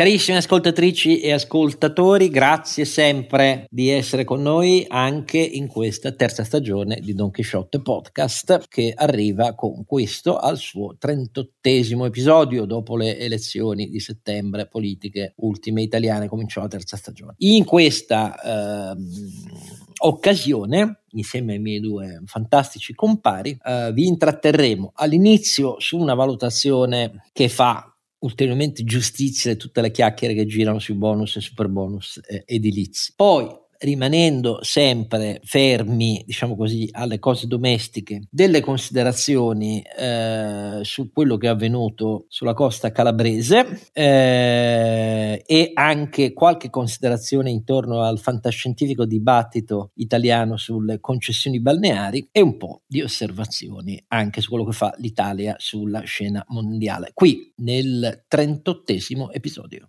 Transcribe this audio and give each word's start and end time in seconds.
Carissime 0.00 0.38
ascoltatrici 0.38 1.20
e 1.20 1.30
ascoltatori, 1.30 2.30
grazie 2.30 2.86
sempre 2.86 3.66
di 3.68 3.90
essere 3.90 4.24
con 4.24 4.40
noi 4.40 4.86
anche 4.88 5.36
in 5.36 5.66
questa 5.66 6.12
terza 6.12 6.42
stagione 6.42 7.00
di 7.02 7.12
Don 7.12 7.30
Quixote 7.30 7.82
Podcast 7.82 8.64
che 8.66 8.94
arriva 8.96 9.54
con 9.54 9.84
questo 9.84 10.38
al 10.38 10.56
suo 10.56 10.96
38 10.98 12.04
episodio 12.06 12.64
dopo 12.64 12.96
le 12.96 13.18
elezioni 13.18 13.90
di 13.90 14.00
settembre 14.00 14.68
politiche 14.68 15.34
ultime 15.36 15.82
italiane, 15.82 16.28
cominciò 16.28 16.62
la 16.62 16.68
terza 16.68 16.96
stagione. 16.96 17.34
In 17.40 17.66
questa 17.66 18.40
eh, 18.40 18.96
occasione 19.98 21.02
insieme 21.10 21.54
ai 21.54 21.58
miei 21.58 21.80
due 21.80 22.22
fantastici 22.24 22.94
compari, 22.94 23.58
eh, 23.62 23.90
vi 23.92 24.06
intratterremo 24.06 24.92
all'inizio 24.94 25.78
su 25.78 25.98
una 25.98 26.14
valutazione 26.14 27.24
che 27.34 27.50
fa 27.50 27.89
ulteriormente 28.20 28.84
giustizia 28.84 29.52
di 29.52 29.58
tutte 29.58 29.80
le 29.80 29.90
chiacchiere 29.90 30.34
che 30.34 30.46
girano 30.46 30.78
sui 30.78 30.94
bonus 30.94 31.36
e 31.36 31.40
super 31.40 31.68
bonus 31.68 32.20
eh, 32.26 32.42
edilizi. 32.46 33.12
Poi 33.16 33.48
rimanendo 33.80 34.58
sempre 34.62 35.40
fermi, 35.44 36.22
diciamo 36.26 36.56
così, 36.56 36.88
alle 36.92 37.18
cose 37.18 37.46
domestiche, 37.46 38.22
delle 38.30 38.60
considerazioni 38.60 39.82
eh, 39.82 40.80
su 40.82 41.10
quello 41.12 41.36
che 41.36 41.46
è 41.46 41.50
avvenuto 41.50 42.26
sulla 42.28 42.54
costa 42.54 42.92
calabrese 42.92 43.88
eh, 43.92 45.42
e 45.46 45.70
anche 45.74 46.32
qualche 46.32 46.70
considerazione 46.70 47.50
intorno 47.50 48.02
al 48.02 48.18
fantascientifico 48.18 49.04
dibattito 49.04 49.92
italiano 49.94 50.56
sulle 50.56 51.00
concessioni 51.00 51.60
balneari 51.60 52.28
e 52.30 52.40
un 52.40 52.56
po' 52.56 52.82
di 52.86 53.02
osservazioni 53.02 54.02
anche 54.08 54.40
su 54.40 54.50
quello 54.50 54.64
che 54.64 54.72
fa 54.72 54.94
l'Italia 54.98 55.54
sulla 55.58 56.00
scena 56.00 56.44
mondiale. 56.48 57.12
Qui 57.14 57.52
nel 57.56 58.24
38 58.28 59.30
episodio. 59.32 59.88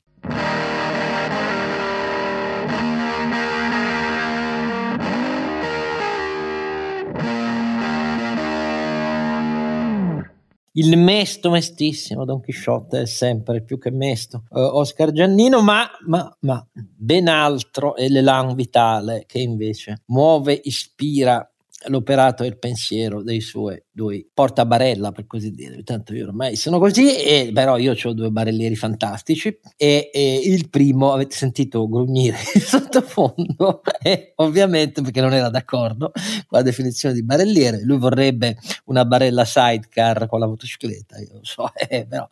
Il 10.73 10.97
mesto 10.97 11.49
mestissimo 11.49 12.23
Don 12.23 12.39
Chisciotte 12.39 13.01
è 13.01 13.05
sempre 13.05 13.63
più 13.63 13.77
che 13.77 13.91
mesto. 13.91 14.43
Uh, 14.49 14.59
Oscar 14.59 15.11
Giannino 15.11 15.61
ma, 15.61 15.89
ma, 16.05 16.33
ma 16.41 16.65
ben 16.73 17.27
altro 17.27 17.95
è 17.95 18.07
l'elan 18.07 18.55
vitale 18.55 19.25
che 19.27 19.39
invece 19.39 20.03
muove, 20.07 20.59
ispira 20.63 21.50
l'operato 21.87 22.43
e 22.43 22.47
il 22.47 22.57
pensiero 22.57 23.23
dei 23.23 23.41
suoi 23.41 23.81
due 23.89 24.25
portabarella 24.33 25.11
per 25.11 25.27
così 25.27 25.51
dire. 25.51 25.83
Tanto 25.83 26.13
io 26.13 26.27
ormai 26.27 26.55
sono 26.55 26.79
così 26.79 27.15
e 27.15 27.51
però 27.53 27.77
io 27.77 27.93
ho 28.01 28.13
due 28.13 28.29
barellieri 28.29 28.75
fantastici 28.75 29.59
e, 29.75 30.09
e, 30.13 30.41
il 30.43 30.69
primo 30.69 31.13
avete 31.13 31.35
sentito 31.35 31.87
grugnire 31.87 32.37
sottofondo? 32.59 33.81
E 34.03 34.33
ovviamente 34.37 35.03
perché 35.03 35.21
non 35.21 35.31
era 35.31 35.49
d'accordo 35.49 36.11
con 36.11 36.57
la 36.57 36.63
definizione 36.63 37.13
di 37.13 37.23
barelliere. 37.23 37.83
Lui 37.83 37.99
vorrebbe 37.99 38.57
una 38.85 39.05
barella 39.05 39.45
sidecar 39.45 40.27
con 40.27 40.39
la 40.39 40.47
motocicletta 40.47 41.19
io 41.19 41.33
lo 41.33 41.43
so 41.43 41.71
eh, 41.87 42.07
però 42.07 42.27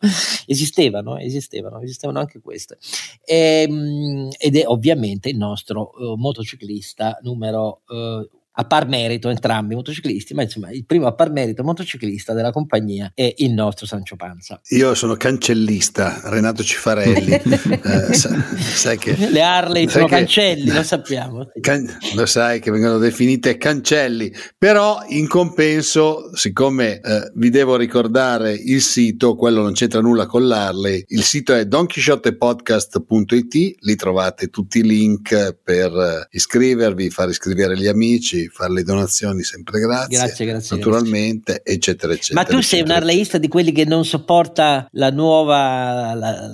esistevano 0.46 1.16
esistevano 1.16 1.80
esistevano 1.80 2.18
anche 2.18 2.40
queste. 2.40 2.78
E, 3.24 3.66
ehm, 3.68 4.30
ed 4.36 4.56
è 4.56 4.66
ovviamente 4.66 5.28
il 5.28 5.36
nostro 5.36 5.92
uh, 5.94 6.16
motociclista 6.16 7.18
numero 7.22 7.82
uh, 7.86 8.28
a 8.52 8.64
par 8.64 8.88
merito 8.88 9.28
entrambi 9.28 9.74
motociclisti, 9.74 10.34
ma 10.34 10.42
insomma 10.42 10.70
il 10.70 10.84
primo 10.84 11.06
a 11.06 11.14
par 11.14 11.30
merito 11.30 11.62
motociclista 11.62 12.32
della 12.32 12.50
compagnia 12.50 13.12
è 13.14 13.32
il 13.38 13.52
nostro 13.52 13.86
Sancio 13.86 14.16
Panza. 14.16 14.60
Io 14.70 14.94
sono 14.94 15.16
cancellista, 15.16 16.20
Renato 16.24 16.62
Cifarelli. 16.62 17.30
eh, 17.32 18.12
sa, 18.12 18.44
sai 18.58 18.98
che, 18.98 19.16
Le 19.30 19.42
Harley 19.42 19.88
sono 19.88 20.06
che, 20.06 20.16
cancelli, 20.16 20.72
lo 20.72 20.82
sappiamo. 20.90 21.50
Can, 21.60 21.86
lo 22.14 22.26
sai 22.26 22.60
che 22.60 22.70
vengono 22.70 22.98
definite 22.98 23.56
cancelli, 23.56 24.32
però 24.58 25.02
in 25.08 25.28
compenso, 25.28 26.36
siccome 26.36 27.00
eh, 27.00 27.30
vi 27.34 27.50
devo 27.50 27.76
ricordare 27.76 28.52
il 28.52 28.82
sito, 28.82 29.36
quello 29.36 29.62
non 29.62 29.72
c'entra 29.72 30.00
nulla 30.00 30.26
con 30.26 30.46
l'Harley, 30.46 31.04
il 31.08 31.22
sito 31.22 31.54
è 31.54 31.66
donchisciottepodcast.it, 31.66 33.76
lì 33.80 33.96
trovate 33.96 34.48
tutti 34.48 34.80
i 34.80 34.82
link 34.82 35.56
per 35.62 35.92
eh, 35.92 36.26
iscrivervi, 36.30 37.10
far 37.10 37.28
iscrivere 37.28 37.76
gli 37.76 37.86
amici, 37.86 38.49
fare 38.50 38.72
le 38.72 38.82
donazioni 38.82 39.42
sempre 39.42 39.80
grazie, 39.80 40.18
grazie, 40.18 40.46
grazie 40.46 40.76
naturalmente, 40.76 41.52
grazie. 41.54 41.74
eccetera, 41.74 42.12
eccetera. 42.12 42.40
Ma 42.40 42.46
tu 42.46 42.60
sei 42.62 42.82
un 42.82 42.90
arleista 42.90 43.38
di 43.38 43.48
quelli 43.48 43.72
che 43.72 43.84
non 43.84 44.04
sopporta 44.04 44.88
la 44.92 45.10
nuova, 45.10 46.14
la, 46.14 46.48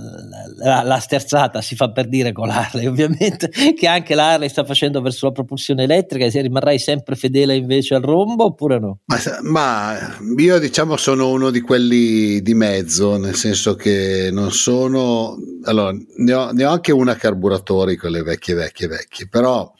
la, 0.57 0.83
la 0.83 0.99
sterzata, 0.99 1.61
si 1.61 1.75
fa 1.75 1.91
per 1.91 2.09
dire 2.09 2.33
con 2.33 2.49
l'Harley, 2.49 2.87
ovviamente, 2.87 3.49
che 3.49 3.87
anche 3.87 4.15
l'Harley 4.15 4.49
sta 4.49 4.65
facendo 4.65 5.01
verso 5.01 5.27
la 5.27 5.33
propulsione 5.33 5.85
elettrica, 5.85 6.25
e 6.25 6.31
se 6.31 6.41
rimarrai 6.41 6.79
sempre 6.79 7.17
fedele 7.17 7.57
invece 7.57 7.95
al 7.95 8.03
rombo 8.03 8.45
oppure 8.45 8.79
no? 8.79 8.99
Ma, 9.07 9.19
ma 9.43 9.99
io 10.37 10.59
diciamo 10.59 10.97
sono 10.97 11.31
uno 11.31 11.51
di 11.51 11.61
quelli 11.61 12.41
di 12.43 12.55
mezzo, 12.55 13.17
nel 13.17 13.35
senso 13.35 13.75
che 13.75 14.31
non 14.33 14.53
sono... 14.53 15.37
Allora, 15.65 15.93
ne 16.17 16.33
ho, 16.33 16.53
ne 16.53 16.65
ho 16.65 16.71
anche 16.71 16.93
una 16.93 17.17
carburatori, 17.17 17.97
quelle 17.97 18.23
vecchie, 18.23 18.55
vecchie, 18.55 18.87
vecchie, 18.87 19.29
però 19.29 19.73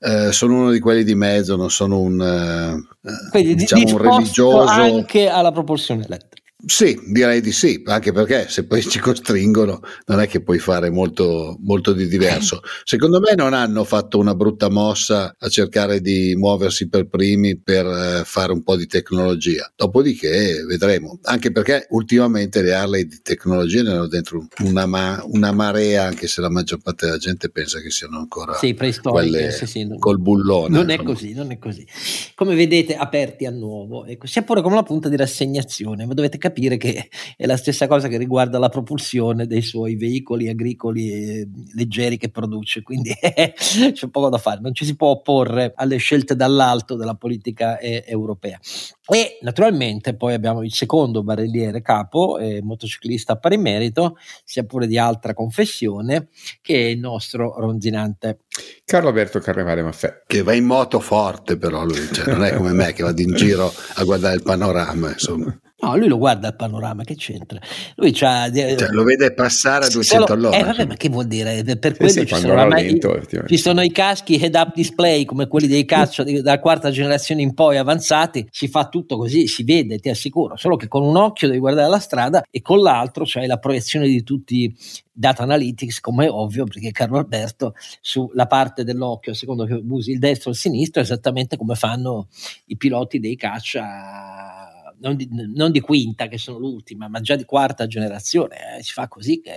eh, 0.00 0.32
sono 0.32 0.54
uno 0.54 0.70
di 0.70 0.80
quelli 0.80 1.04
di 1.04 1.14
mezzo 1.14 1.53
non 1.56 1.70
sono 1.70 2.00
un, 2.00 2.20
eh, 2.20 3.30
Quindi, 3.30 3.54
diciamo 3.54 3.82
un 3.86 3.98
religioso. 3.98 4.70
Anche 4.70 5.28
alla 5.28 5.52
propulsione 5.52 6.04
elettrica. 6.04 6.33
Sì, 6.66 6.98
direi 7.06 7.40
di 7.40 7.52
sì, 7.52 7.82
anche 7.84 8.12
perché 8.12 8.46
se 8.48 8.64
poi 8.64 8.82
ci 8.82 8.98
costringono 8.98 9.80
non 10.06 10.20
è 10.20 10.26
che 10.26 10.40
puoi 10.42 10.58
fare 10.58 10.90
molto, 10.90 11.56
molto 11.60 11.92
di 11.92 12.08
diverso. 12.08 12.60
Secondo 12.84 13.20
me 13.20 13.34
non 13.34 13.52
hanno 13.52 13.84
fatto 13.84 14.18
una 14.18 14.34
brutta 14.34 14.70
mossa 14.70 15.34
a 15.38 15.48
cercare 15.48 16.00
di 16.00 16.34
muoversi 16.36 16.88
per 16.88 17.06
primi 17.06 17.58
per 17.58 17.86
eh, 17.86 18.22
fare 18.24 18.52
un 18.52 18.62
po' 18.62 18.76
di 18.76 18.86
tecnologia. 18.86 19.70
Dopodiché 19.76 20.64
vedremo, 20.66 21.18
anche 21.22 21.52
perché 21.52 21.86
ultimamente 21.90 22.62
le 22.62 22.74
Harley 22.74 23.06
di 23.06 23.20
tecnologia 23.22 23.82
ne 23.82 23.90
hanno 23.90 24.06
dentro 24.06 24.46
una, 24.64 24.86
ma- 24.86 25.22
una 25.26 25.52
marea, 25.52 26.04
anche 26.04 26.26
se 26.26 26.40
la 26.40 26.50
maggior 26.50 26.80
parte 26.80 27.06
della 27.06 27.18
gente 27.18 27.50
pensa 27.50 27.80
che 27.80 27.90
siano 27.90 28.18
ancora 28.18 28.54
sì, 28.54 28.74
quelle 28.74 29.50
sì, 29.50 29.66
sì, 29.66 29.86
col 29.98 30.18
bullone. 30.18 30.68
Non 30.68 30.90
è 30.90 31.02
così, 31.02 31.32
non 31.34 31.50
è 31.50 31.58
così. 31.58 31.86
Come 32.34 32.54
vedete, 32.54 32.96
aperti 32.96 33.44
a 33.44 33.50
nuovo, 33.50 34.06
ecco, 34.06 34.26
sia 34.26 34.42
pure 34.42 34.62
come 34.62 34.74
una 34.74 34.82
punta 34.82 35.08
di 35.08 35.16
rassegnazione, 35.16 36.06
ma 36.06 36.14
dovete 36.14 36.38
capire 36.38 36.52
capire 36.54 36.76
che 36.76 37.08
è 37.36 37.46
la 37.46 37.56
stessa 37.56 37.88
cosa 37.88 38.06
che 38.06 38.16
riguarda 38.16 38.60
la 38.60 38.68
propulsione 38.68 39.46
dei 39.48 39.62
suoi 39.62 39.96
veicoli 39.96 40.48
agricoli 40.48 41.10
eh, 41.10 41.48
leggeri 41.74 42.16
che 42.16 42.30
produce, 42.30 42.82
quindi 42.82 43.12
c'è 43.18 44.08
poco 44.08 44.28
da 44.28 44.38
fare, 44.38 44.60
non 44.60 44.72
ci 44.72 44.84
si 44.84 44.94
può 44.94 45.08
opporre 45.08 45.72
alle 45.74 45.96
scelte 45.96 46.36
dall'alto 46.36 46.94
della 46.94 47.14
politica 47.16 47.78
eh, 47.78 48.04
europea. 48.06 48.60
E 49.06 49.38
naturalmente 49.42 50.14
poi 50.16 50.32
abbiamo 50.32 50.62
il 50.62 50.72
secondo 50.72 51.22
barelliere 51.22 51.82
capo, 51.82 52.38
eh, 52.38 52.62
motociclista 52.62 53.36
pari 53.36 53.58
merito, 53.58 54.16
sia 54.44 54.64
pure 54.64 54.86
di 54.86 54.96
altra 54.96 55.34
confessione, 55.34 56.28
che 56.62 56.74
è 56.74 56.88
il 56.88 57.00
nostro 57.00 57.54
ronzinante. 57.58 58.44
Carlo 58.84 59.08
Alberto 59.08 59.40
Carnevale 59.40 59.82
Maffè. 59.82 60.22
Che 60.26 60.42
va 60.42 60.54
in 60.54 60.64
moto 60.64 61.00
forte 61.00 61.58
però 61.58 61.84
lui, 61.84 62.08
cioè 62.12 62.32
non 62.32 62.44
è 62.44 62.54
come 62.54 62.72
me 62.72 62.92
che 62.92 63.02
vado 63.02 63.20
in 63.20 63.34
giro 63.34 63.70
a 63.96 64.04
guardare 64.04 64.36
il 64.36 64.42
panorama, 64.42 65.10
insomma. 65.10 65.54
No, 65.76 65.96
lui 65.96 66.06
lo 66.06 66.18
guarda 66.18 66.48
il 66.48 66.54
panorama, 66.54 67.02
che 67.02 67.16
c'entra? 67.16 67.58
Lui 67.96 68.12
c'ha, 68.12 68.50
cioè, 68.50 68.76
lo 68.90 69.02
vede 69.02 69.34
passare 69.34 69.86
a 69.86 69.88
200 69.88 70.26
solo, 70.26 70.38
all'ora. 70.38 70.56
Eh, 70.56 70.62
vabbè, 70.62 70.86
ma 70.86 70.94
che 70.94 71.08
vuol 71.08 71.26
dire? 71.26 71.62
Per 71.64 71.96
quello 71.96 72.12
sì, 72.12 72.24
ci, 72.26 72.34
sono 72.36 72.68
lento, 72.68 73.20
ci, 73.46 73.58
sono 73.58 73.82
i 73.82 73.90
caschi 73.90 74.40
head 74.40 74.54
up 74.54 74.72
display 74.72 75.24
come 75.24 75.48
quelli 75.48 75.66
dei 75.66 75.84
cazzo 75.84 76.22
della 76.22 76.60
quarta 76.60 76.90
generazione 76.90 77.42
in 77.42 77.54
poi 77.54 77.76
avanzati, 77.76 78.46
si 78.50 78.68
fa 78.68 78.88
tutto 78.88 79.16
così, 79.16 79.48
si 79.48 79.64
vede, 79.64 79.98
ti 79.98 80.08
assicuro, 80.08 80.56
solo 80.56 80.76
che 80.76 80.86
con 80.86 81.02
un 81.02 81.16
occhio 81.16 81.48
devi 81.48 81.58
guardare 81.58 81.90
la 81.90 81.98
strada 81.98 82.44
e 82.48 82.62
con 82.62 82.80
l'altro 82.80 83.24
c'hai 83.26 83.48
la 83.48 83.58
proiezione 83.58 84.06
di 84.06 84.22
tutti 84.22 84.72
data 85.12 85.42
analytics, 85.42 86.00
come 86.00 86.26
è 86.26 86.30
ovvio, 86.30 86.64
perché 86.64 86.92
Carlo 86.92 87.18
Alberto 87.18 87.74
sulla 88.00 88.46
parte 88.46 88.84
dell'occhio, 88.84 89.34
secondo 89.34 89.64
che 89.64 89.74
usi 89.74 90.12
il 90.12 90.18
destro 90.18 90.50
o 90.50 90.52
il 90.52 90.58
sinistro, 90.58 91.02
esattamente 91.02 91.56
come 91.56 91.74
fanno 91.74 92.28
i 92.66 92.76
piloti 92.76 93.18
dei 93.18 93.36
caccia 93.36 94.53
non 95.00 95.16
di, 95.16 95.28
non 95.30 95.70
di, 95.70 95.80
quinta 95.80 96.28
che 96.28 96.38
sono 96.38 96.58
l'ultima, 96.58 97.08
ma 97.08 97.20
già 97.20 97.36
di 97.36 97.44
quarta 97.44 97.86
generazione, 97.86 98.78
eh, 98.78 98.82
si 98.82 98.92
fa 98.92 99.08
così 99.08 99.40
che 99.40 99.52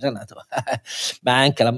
Renato, 0.00 0.36
ma 1.22 1.38
anche 1.38 1.62
la, 1.62 1.74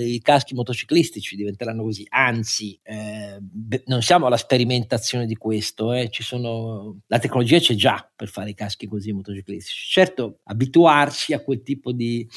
i 0.00 0.20
caschi 0.20 0.54
motociclistici 0.54 1.36
diventeranno 1.36 1.82
così, 1.82 2.06
anzi 2.08 2.78
eh, 2.82 3.38
non 3.86 4.02
siamo 4.02 4.26
alla 4.26 4.36
sperimentazione 4.36 5.26
di 5.26 5.36
questo, 5.36 5.92
eh, 5.92 6.10
sono, 6.12 7.00
la 7.06 7.18
tecnologia 7.18 7.58
c'è 7.58 7.74
già 7.74 8.10
per 8.14 8.28
fare 8.28 8.50
i 8.50 8.54
caschi 8.54 8.86
così 8.86 9.12
motociclistici, 9.12 9.90
certo 9.90 10.38
abituarsi 10.44 11.32
a 11.32 11.40
quel 11.40 11.62
tipo 11.62 11.92
di 11.92 12.28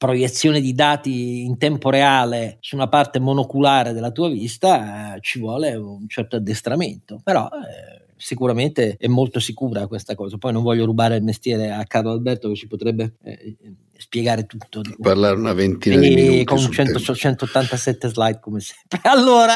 proiezione 0.00 0.62
di 0.62 0.72
dati 0.72 1.42
in 1.42 1.58
tempo 1.58 1.90
reale 1.90 2.56
su 2.60 2.74
una 2.74 2.88
parte 2.88 3.18
monoculare 3.18 3.92
della 3.92 4.10
tua 4.10 4.30
vista 4.30 5.14
eh, 5.14 5.20
ci 5.20 5.38
vuole 5.38 5.74
un 5.74 6.08
certo 6.08 6.36
addestramento, 6.36 7.20
però 7.22 7.46
eh, 7.48 7.99
sicuramente 8.20 8.96
è 8.98 9.06
molto 9.06 9.40
sicura 9.40 9.86
questa 9.86 10.14
cosa. 10.14 10.36
Poi 10.36 10.52
non 10.52 10.62
voglio 10.62 10.84
rubare 10.84 11.16
il 11.16 11.22
mestiere 11.22 11.70
a 11.70 11.84
Carlo 11.84 12.10
Alberto 12.10 12.48
che 12.48 12.54
ci 12.54 12.66
potrebbe 12.66 13.14
eh, 13.24 13.56
spiegare 13.96 14.44
tutto. 14.44 14.82
Parlare 15.00 15.36
una 15.36 15.54
ventina 15.54 15.96
di 15.96 16.14
minuti. 16.14 16.44
Con 16.44 16.58
100, 16.58 16.98
187 17.14 18.08
slide 18.08 18.38
come 18.40 18.60
sempre. 18.60 19.00
Allora, 19.10 19.54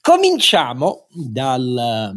cominciamo 0.00 1.06
dal 1.10 2.12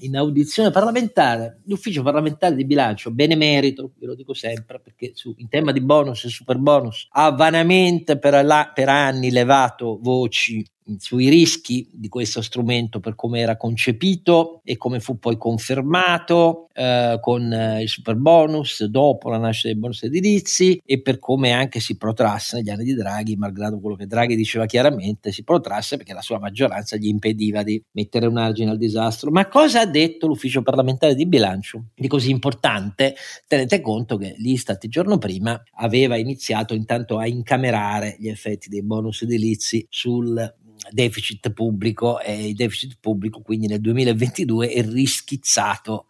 in 0.00 0.16
audizione 0.16 0.70
parlamentare 0.70 1.60
l'ufficio 1.64 2.02
parlamentare 2.02 2.54
di 2.54 2.64
bilancio, 2.64 3.10
benemerito, 3.10 3.92
ve 3.98 4.06
lo 4.06 4.14
dico 4.14 4.34
sempre, 4.34 4.80
perché 4.80 5.12
su, 5.14 5.34
in 5.38 5.48
tema 5.48 5.72
di 5.72 5.80
bonus 5.80 6.24
e 6.24 6.28
super 6.28 6.56
bonus 6.58 7.06
ha 7.10 7.30
vanamente 7.30 8.18
per, 8.18 8.44
la, 8.44 8.70
per 8.72 8.88
anni 8.88 9.30
levato 9.30 9.98
voci 10.00 10.64
sui 10.98 11.28
rischi 11.28 11.88
di 11.92 12.08
questo 12.08 12.42
strumento 12.42 13.00
per 13.00 13.14
come 13.14 13.40
era 13.40 13.56
concepito 13.56 14.60
e 14.64 14.76
come 14.76 15.00
fu 15.00 15.18
poi 15.18 15.36
confermato 15.36 16.68
eh, 16.72 17.18
con 17.20 17.52
eh, 17.52 17.82
il 17.82 17.88
super 17.88 18.16
bonus 18.16 18.84
dopo 18.84 19.28
la 19.28 19.38
nascita 19.38 19.68
dei 19.68 19.76
bonus 19.76 20.02
edilizi 20.04 20.80
e 20.84 21.02
per 21.02 21.18
come 21.18 21.52
anche 21.52 21.80
si 21.80 21.96
protrasse 21.96 22.56
negli 22.56 22.70
anni 22.70 22.84
di 22.84 22.94
Draghi, 22.94 23.36
malgrado 23.36 23.80
quello 23.80 23.96
che 23.96 24.06
Draghi 24.06 24.34
diceva 24.34 24.66
chiaramente, 24.66 25.32
si 25.32 25.44
protrasse 25.44 25.96
perché 25.96 26.14
la 26.14 26.22
sua 26.22 26.38
maggioranza 26.38 26.96
gli 26.96 27.08
impediva 27.08 27.62
di 27.62 27.82
mettere 27.92 28.26
un 28.26 28.38
argine 28.38 28.70
al 28.70 28.78
disastro. 28.78 29.30
Ma 29.30 29.46
cosa 29.48 29.80
ha 29.80 29.86
detto 29.86 30.26
l'ufficio 30.26 30.62
parlamentare 30.62 31.14
di 31.14 31.26
bilancio 31.26 31.86
di 31.94 32.08
così 32.08 32.30
importante? 32.30 33.14
Tenete 33.46 33.80
conto 33.80 34.16
che 34.16 34.34
l'Istat 34.38 34.84
il 34.84 34.90
giorno 34.90 35.18
prima 35.18 35.60
aveva 35.74 36.16
iniziato 36.16 36.74
intanto 36.74 37.18
a 37.18 37.26
incamerare 37.26 38.16
gli 38.18 38.28
effetti 38.28 38.68
dei 38.68 38.82
bonus 38.82 39.22
edilizi 39.22 39.86
sul 39.88 40.54
deficit 40.90 41.50
pubblico 41.50 42.20
e 42.20 42.48
il 42.48 42.54
deficit 42.54 42.96
pubblico 43.00 43.40
quindi 43.42 43.66
nel 43.66 43.80
2022 43.80 44.68
è 44.70 44.82
rischizzato 44.82 46.06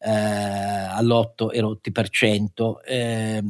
eh, 0.00 0.10
all'8 0.10 1.52
erotti 1.52 1.90
per 1.90 2.08
cento. 2.08 2.82
Eh, 2.82 3.42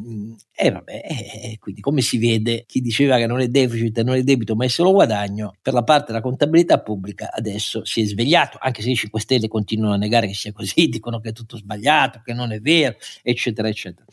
e 0.59 0.71
vabbè 0.71 1.03
eh, 1.05 1.59
quindi 1.59 1.83
come 1.83 2.01
si 2.01 2.17
vede 2.17 2.65
chi 2.67 2.81
diceva 2.81 3.19
che 3.19 3.27
non 3.27 3.41
è 3.41 3.49
deficit 3.49 3.99
e 3.99 4.03
non 4.03 4.17
è 4.17 4.23
debito 4.23 4.57
ma 4.57 4.65
è 4.65 4.69
solo 4.69 4.93
guadagno 4.93 5.55
per 5.61 5.75
la 5.75 5.83
parte 5.83 6.07
della 6.07 6.23
contabilità 6.23 6.81
pubblica 6.81 7.31
adesso 7.31 7.85
si 7.85 8.01
è 8.01 8.07
svegliato 8.07 8.57
anche 8.59 8.81
se 8.81 8.91
i 8.91 8.97
5 8.97 9.21
Stelle 9.21 9.49
continuano 9.49 9.93
a 9.93 9.99
negare 9.99 10.27
che 10.27 10.33
sia 10.33 10.53
così 10.53 10.89
dicono 10.89 11.21
che 11.21 11.29
è 11.29 11.33
tutto 11.33 11.59
sbagliato 11.59 12.23
che 12.25 12.33
non 12.33 12.53
è 12.53 12.61
vero 12.61 12.97
eccetera 13.23 13.69
eccetera. 13.69 14.07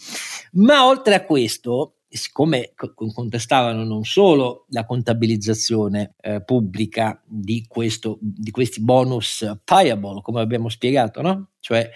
Ma 0.53 0.85
oltre 0.85 1.15
a 1.15 1.23
questo 1.23 1.99
siccome 2.17 2.73
contestavano 3.13 3.83
non 3.83 4.03
solo 4.03 4.65
la 4.69 4.85
contabilizzazione 4.85 6.15
eh, 6.21 6.43
pubblica 6.43 7.21
di, 7.25 7.65
questo, 7.67 8.17
di 8.21 8.51
questi 8.51 8.81
bonus 8.81 9.59
payable, 9.63 10.21
come 10.21 10.41
abbiamo 10.41 10.69
spiegato, 10.69 11.21
no? 11.21 11.49
cioè 11.59 11.89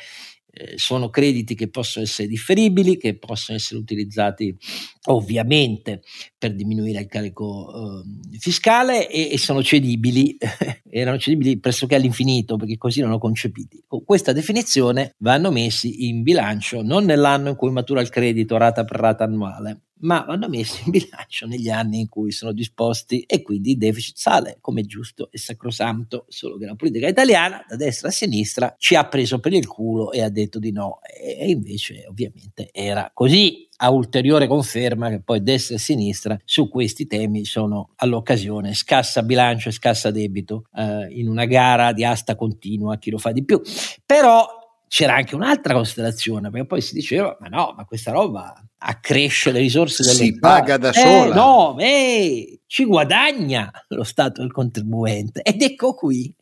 eh, 0.60 0.74
sono 0.78 1.10
crediti 1.10 1.54
che 1.54 1.70
possono 1.70 2.04
essere 2.04 2.28
differibili, 2.28 2.98
che 2.98 3.16
possono 3.18 3.58
essere 3.58 3.80
utilizzati 3.80 4.58
ovviamente 5.06 6.02
per 6.38 6.56
diminuire 6.56 7.02
il 7.02 7.06
carico 7.08 8.02
eh, 8.02 8.38
fiscale 8.40 9.08
e, 9.08 9.34
e, 9.34 9.38
sono 9.38 9.62
cedibili, 9.62 10.36
erano 10.90 11.20
cedibili 11.20 11.60
pressoché 11.60 11.96
all'infinito 11.96 12.56
perché 12.58 12.78
così 12.78 13.02
erano 13.02 13.20
concepiti. 13.20 13.84
Con 13.86 14.04
questa 14.04 14.34
definizione 14.34 15.14
vanno 15.20 15.52
messi 15.52 16.08
in 16.08 16.24
bilancio 16.24 16.82
non 16.82 17.06
nell'anno 17.06 17.50
in 17.50 17.56
cui 17.56 17.70
matura 17.70 18.02
il 18.02 18.10
credito 18.10 18.58
rata 18.58 18.84
per 18.84 19.00
rata 19.00 19.26
annuale, 19.26 19.82
ma 20.00 20.22
vanno 20.22 20.48
messi 20.48 20.84
in 20.86 20.92
bilancio 20.92 21.46
negli 21.46 21.70
anni 21.70 22.00
in 22.00 22.10
cui 22.10 22.32
sono 22.32 22.52
disposti 22.52 23.22
e 23.22 23.42
quindi 23.42 23.72
il 23.72 23.78
deficit 23.78 24.18
sale, 24.18 24.58
come 24.62 24.84
giusto 24.84 25.30
e 25.32 25.38
sacrosanto, 25.38 26.26
solo 26.28 26.58
che 26.58 26.66
la 26.66 26.76
politica 26.76 27.08
italiana, 27.08 27.66
da 27.68 27.76
destra 27.76 28.10
a 28.10 28.12
sinistra, 28.12 28.76
ci 28.78 28.96
ha 28.96 29.06
preso 29.08 29.40
per 29.40 29.54
il 29.54 29.68
culo 29.68 30.12
e 30.12 30.22
ha 30.22 30.30
detto 30.30 30.60
di 30.60 30.72
no, 30.72 31.00
e 31.02 31.50
invece 31.50 32.06
ovviamente 32.08 32.70
era 32.72 33.10
così. 33.14 33.66
A 33.80 33.92
ulteriore 33.92 34.48
conferma 34.48 35.10
che 35.10 35.22
poi 35.22 35.44
destra 35.44 35.76
e 35.76 35.78
sinistra 35.78 36.36
su 36.44 36.68
questi 36.68 37.06
temi 37.06 37.46
sono 37.46 37.92
all'occasione. 37.98 38.74
Scassa 38.74 39.22
bilancio 39.22 39.70
e 39.70 39.72
scassa 39.72 40.10
debito 40.10 40.64
eh, 40.76 41.08
in 41.12 41.28
una 41.28 41.46
gara 41.46 41.94
di 41.94 42.04
asta 42.04 42.36
continua 42.36 42.98
chi 42.98 43.12
lo 43.12 43.20
fa 43.20 43.32
di 43.32 43.46
più. 43.46 43.62
Però 44.04 44.48
c'era 44.88 45.16
anche 45.16 45.36
un'altra 45.36 45.76
considerazione, 45.76 46.50
perché 46.50 46.66
poi 46.66 46.82
si 46.82 46.96
diceva, 46.96 47.38
ma 47.40 47.50
no, 47.50 47.74
ma 47.78 47.86
questa 47.86 48.12
roba 48.12 48.67
accresce 48.80 49.52
le 49.52 49.60
risorse 49.60 50.04
dello 50.04 50.16
si 50.16 50.38
paga 50.38 50.78
da 50.78 50.90
eh, 50.90 50.94
sola. 50.94 51.36
No, 51.36 51.78
eh, 51.80 52.60
ci 52.68 52.86
guadagna 52.86 53.72
lo 53.90 54.04
Stato 54.04 54.42
del 54.42 54.52
contribuente. 54.52 55.42
Ed 55.42 55.62
ecco 55.62 55.94
qui 55.94 56.34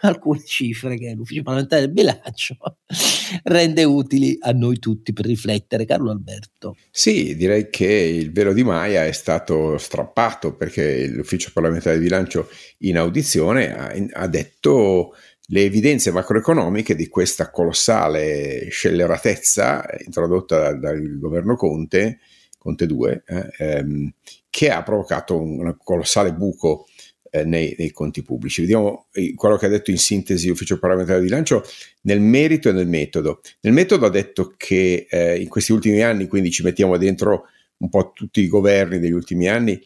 alcune 0.00 0.44
cifre 0.44 0.96
che 0.96 1.14
l'Ufficio 1.14 1.42
parlamentare 1.42 1.82
del 1.82 1.92
bilancio 1.92 2.56
rende 3.44 3.84
utili 3.84 4.36
a 4.40 4.52
noi 4.52 4.78
tutti 4.78 5.12
per 5.12 5.26
riflettere. 5.26 5.84
Carlo 5.84 6.10
Alberto. 6.10 6.76
Sì, 6.90 7.36
direi 7.36 7.68
che 7.70 7.86
il 7.86 8.32
velo 8.32 8.52
di 8.52 8.64
Maia 8.64 9.04
è 9.04 9.12
stato 9.12 9.78
strappato 9.78 10.54
perché 10.54 11.06
l'Ufficio 11.06 11.50
parlamentare 11.52 11.96
del 11.96 12.04
bilancio 12.04 12.48
in 12.78 12.98
audizione 12.98 13.74
ha, 13.76 13.92
ha 14.12 14.26
detto 14.26 15.14
le 15.48 15.62
evidenze 15.62 16.10
macroeconomiche 16.10 16.94
di 16.94 17.08
questa 17.08 17.50
colossale 17.50 18.68
scelleratezza 18.70 19.86
introdotta 20.04 20.72
dal 20.74 21.18
governo 21.18 21.56
Conte, 21.56 22.20
Conte 22.58 22.86
2, 22.86 23.24
eh, 23.26 23.50
ehm, 23.58 24.12
che 24.48 24.70
ha 24.70 24.82
provocato 24.82 25.38
un 25.38 25.76
colossale 25.82 26.32
buco 26.32 26.86
eh, 27.30 27.44
nei, 27.44 27.74
nei, 27.76 27.90
conti 27.90 28.22
pubblici. 28.22 28.62
Vediamo 28.62 29.08
eh, 29.12 29.34
quello 29.34 29.56
che 29.56 29.66
ha 29.66 29.68
detto 29.68 29.90
in 29.90 29.98
sintesi 29.98 30.48
l'Ufficio 30.48 30.78
parlamentare 30.78 31.18
di 31.18 31.26
bilancio 31.26 31.62
nel 32.02 32.20
merito 32.20 32.68
e 32.68 32.72
nel 32.72 32.86
metodo. 32.86 33.40
Nel 33.60 33.72
metodo 33.72 34.06
ha 34.06 34.10
detto 34.10 34.54
che 34.56 35.06
eh, 35.10 35.40
in 35.40 35.48
questi 35.48 35.72
ultimi 35.72 36.00
anni, 36.00 36.26
quindi 36.26 36.50
ci 36.50 36.62
mettiamo 36.62 36.96
dentro 36.96 37.48
un 37.78 37.88
po' 37.88 38.12
tutti 38.14 38.40
i 38.40 38.48
governi 38.48 38.98
degli 38.98 39.12
ultimi 39.12 39.48
anni, 39.48 39.78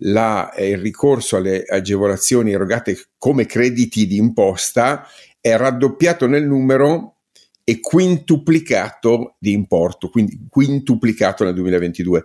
la, 0.00 0.52
eh, 0.52 0.70
il 0.70 0.78
ricorso 0.78 1.36
alle 1.36 1.64
agevolazioni 1.64 2.52
erogate 2.52 3.08
come 3.18 3.46
crediti 3.46 4.06
di 4.06 4.16
imposta 4.16 5.06
è 5.40 5.56
raddoppiato 5.56 6.26
nel 6.26 6.46
numero 6.46 7.16
e 7.64 7.80
quintuplicato 7.80 9.36
di 9.38 9.52
importo, 9.52 10.08
quindi 10.08 10.46
quintuplicato 10.48 11.44
nel 11.44 11.54
2022. 11.54 12.22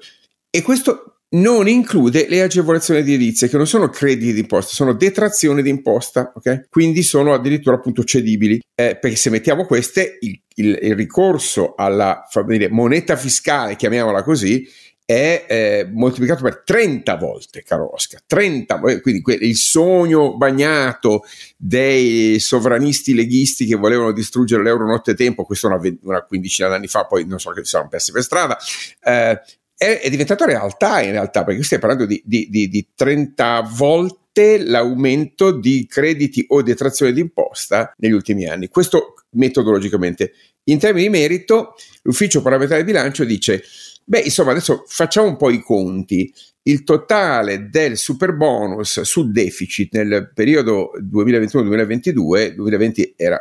E 0.49 0.61
questo 0.61 1.21
non 1.33 1.67
include 1.67 2.27
le 2.27 2.41
agevolazioni 2.41 3.03
di 3.03 3.13
edilizia, 3.13 3.47
che 3.47 3.57
non 3.57 3.65
sono 3.65 3.89
crediti 3.89 4.33
di 4.33 4.41
imposta, 4.41 4.73
sono 4.73 4.93
detrazioni 4.93 5.61
di 5.61 5.69
imposta, 5.69 6.33
ok? 6.35 6.67
Quindi 6.69 7.03
sono 7.03 7.33
addirittura 7.33 7.77
appunto 7.77 8.03
cedibili, 8.03 8.59
eh, 8.75 8.97
perché 8.97 9.15
se 9.15 9.29
mettiamo 9.29 9.65
queste, 9.65 10.17
il, 10.21 10.39
il, 10.55 10.77
il 10.81 10.95
ricorso 10.95 11.73
alla 11.75 12.23
dire, 12.47 12.69
moneta 12.69 13.15
fiscale, 13.15 13.75
chiamiamola 13.75 14.23
così, 14.23 14.67
è 15.11 15.45
eh, 15.45 15.89
moltiplicato 15.91 16.41
per 16.41 16.61
30 16.65 17.15
volte, 17.15 17.63
caro 17.63 17.93
Oscar, 17.93 18.21
30, 18.25 18.81
eh, 18.85 19.01
quindi 19.01 19.21
il 19.41 19.57
sogno 19.57 20.37
bagnato 20.37 21.23
dei 21.57 22.39
sovranisti 22.39 23.13
leghisti 23.13 23.65
che 23.65 23.75
volevano 23.75 24.13
distruggere 24.13 24.63
l'euro 24.63 24.85
nottetempo, 24.85 25.43
questo 25.43 25.67
una, 25.67 25.79
una 26.03 26.21
quindicina 26.23 26.69
d'anni 26.69 26.87
fa, 26.87 27.05
poi 27.07 27.25
non 27.25 27.39
so 27.39 27.51
che 27.51 27.63
si 27.63 27.71
sono 27.71 27.89
persi 27.89 28.13
per 28.13 28.23
strada, 28.23 28.57
eh, 29.03 29.41
è, 29.75 29.99
è, 29.99 30.09
diventato 30.09 30.45
realtà 30.45 31.01
in 31.01 31.11
realtà, 31.11 31.43
perché 31.43 31.63
stai 31.63 31.79
parlando 31.79 32.05
di, 32.05 32.21
di, 32.23 32.47
di, 32.49 32.69
di 32.69 32.87
30 32.95 33.69
volte 33.73 34.63
l'aumento 34.63 35.51
di 35.51 35.85
crediti 35.89 36.45
o 36.49 36.61
detrazione 36.61 37.11
d'imposta 37.11 37.91
negli 37.97 38.13
ultimi 38.13 38.47
anni. 38.47 38.69
Questo 38.69 39.15
metodologicamente. 39.31 40.33
In 40.65 40.79
termini 40.79 41.05
di 41.05 41.11
merito, 41.11 41.75
l'ufficio 42.03 42.41
parlamentare 42.41 42.83
di 42.83 42.91
bilancio 42.91 43.23
dice 43.23 43.63
Beh, 44.03 44.19
insomma, 44.19 44.51
adesso 44.51 44.83
facciamo 44.87 45.27
un 45.27 45.37
po' 45.37 45.49
i 45.49 45.61
conti. 45.61 46.33
Il 46.63 46.83
totale 46.83 47.69
del 47.69 47.97
super 47.97 48.35
bonus 48.35 49.01
sul 49.01 49.31
deficit 49.31 49.95
nel 49.95 50.31
periodo 50.33 50.91
2021-2022, 50.99 52.53
2020 52.53 53.13
era 53.15 53.39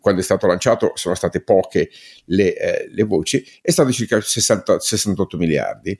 quando 0.00 0.20
è 0.20 0.24
stato 0.24 0.46
lanciato 0.46 0.92
sono 0.94 1.14
state 1.14 1.42
poche 1.42 1.90
le, 2.26 2.56
eh, 2.56 2.88
le 2.90 3.02
voci, 3.04 3.44
è 3.60 3.70
stato 3.70 3.90
circa 3.90 4.20
60, 4.20 4.78
68 4.78 5.36
miliardi. 5.36 5.98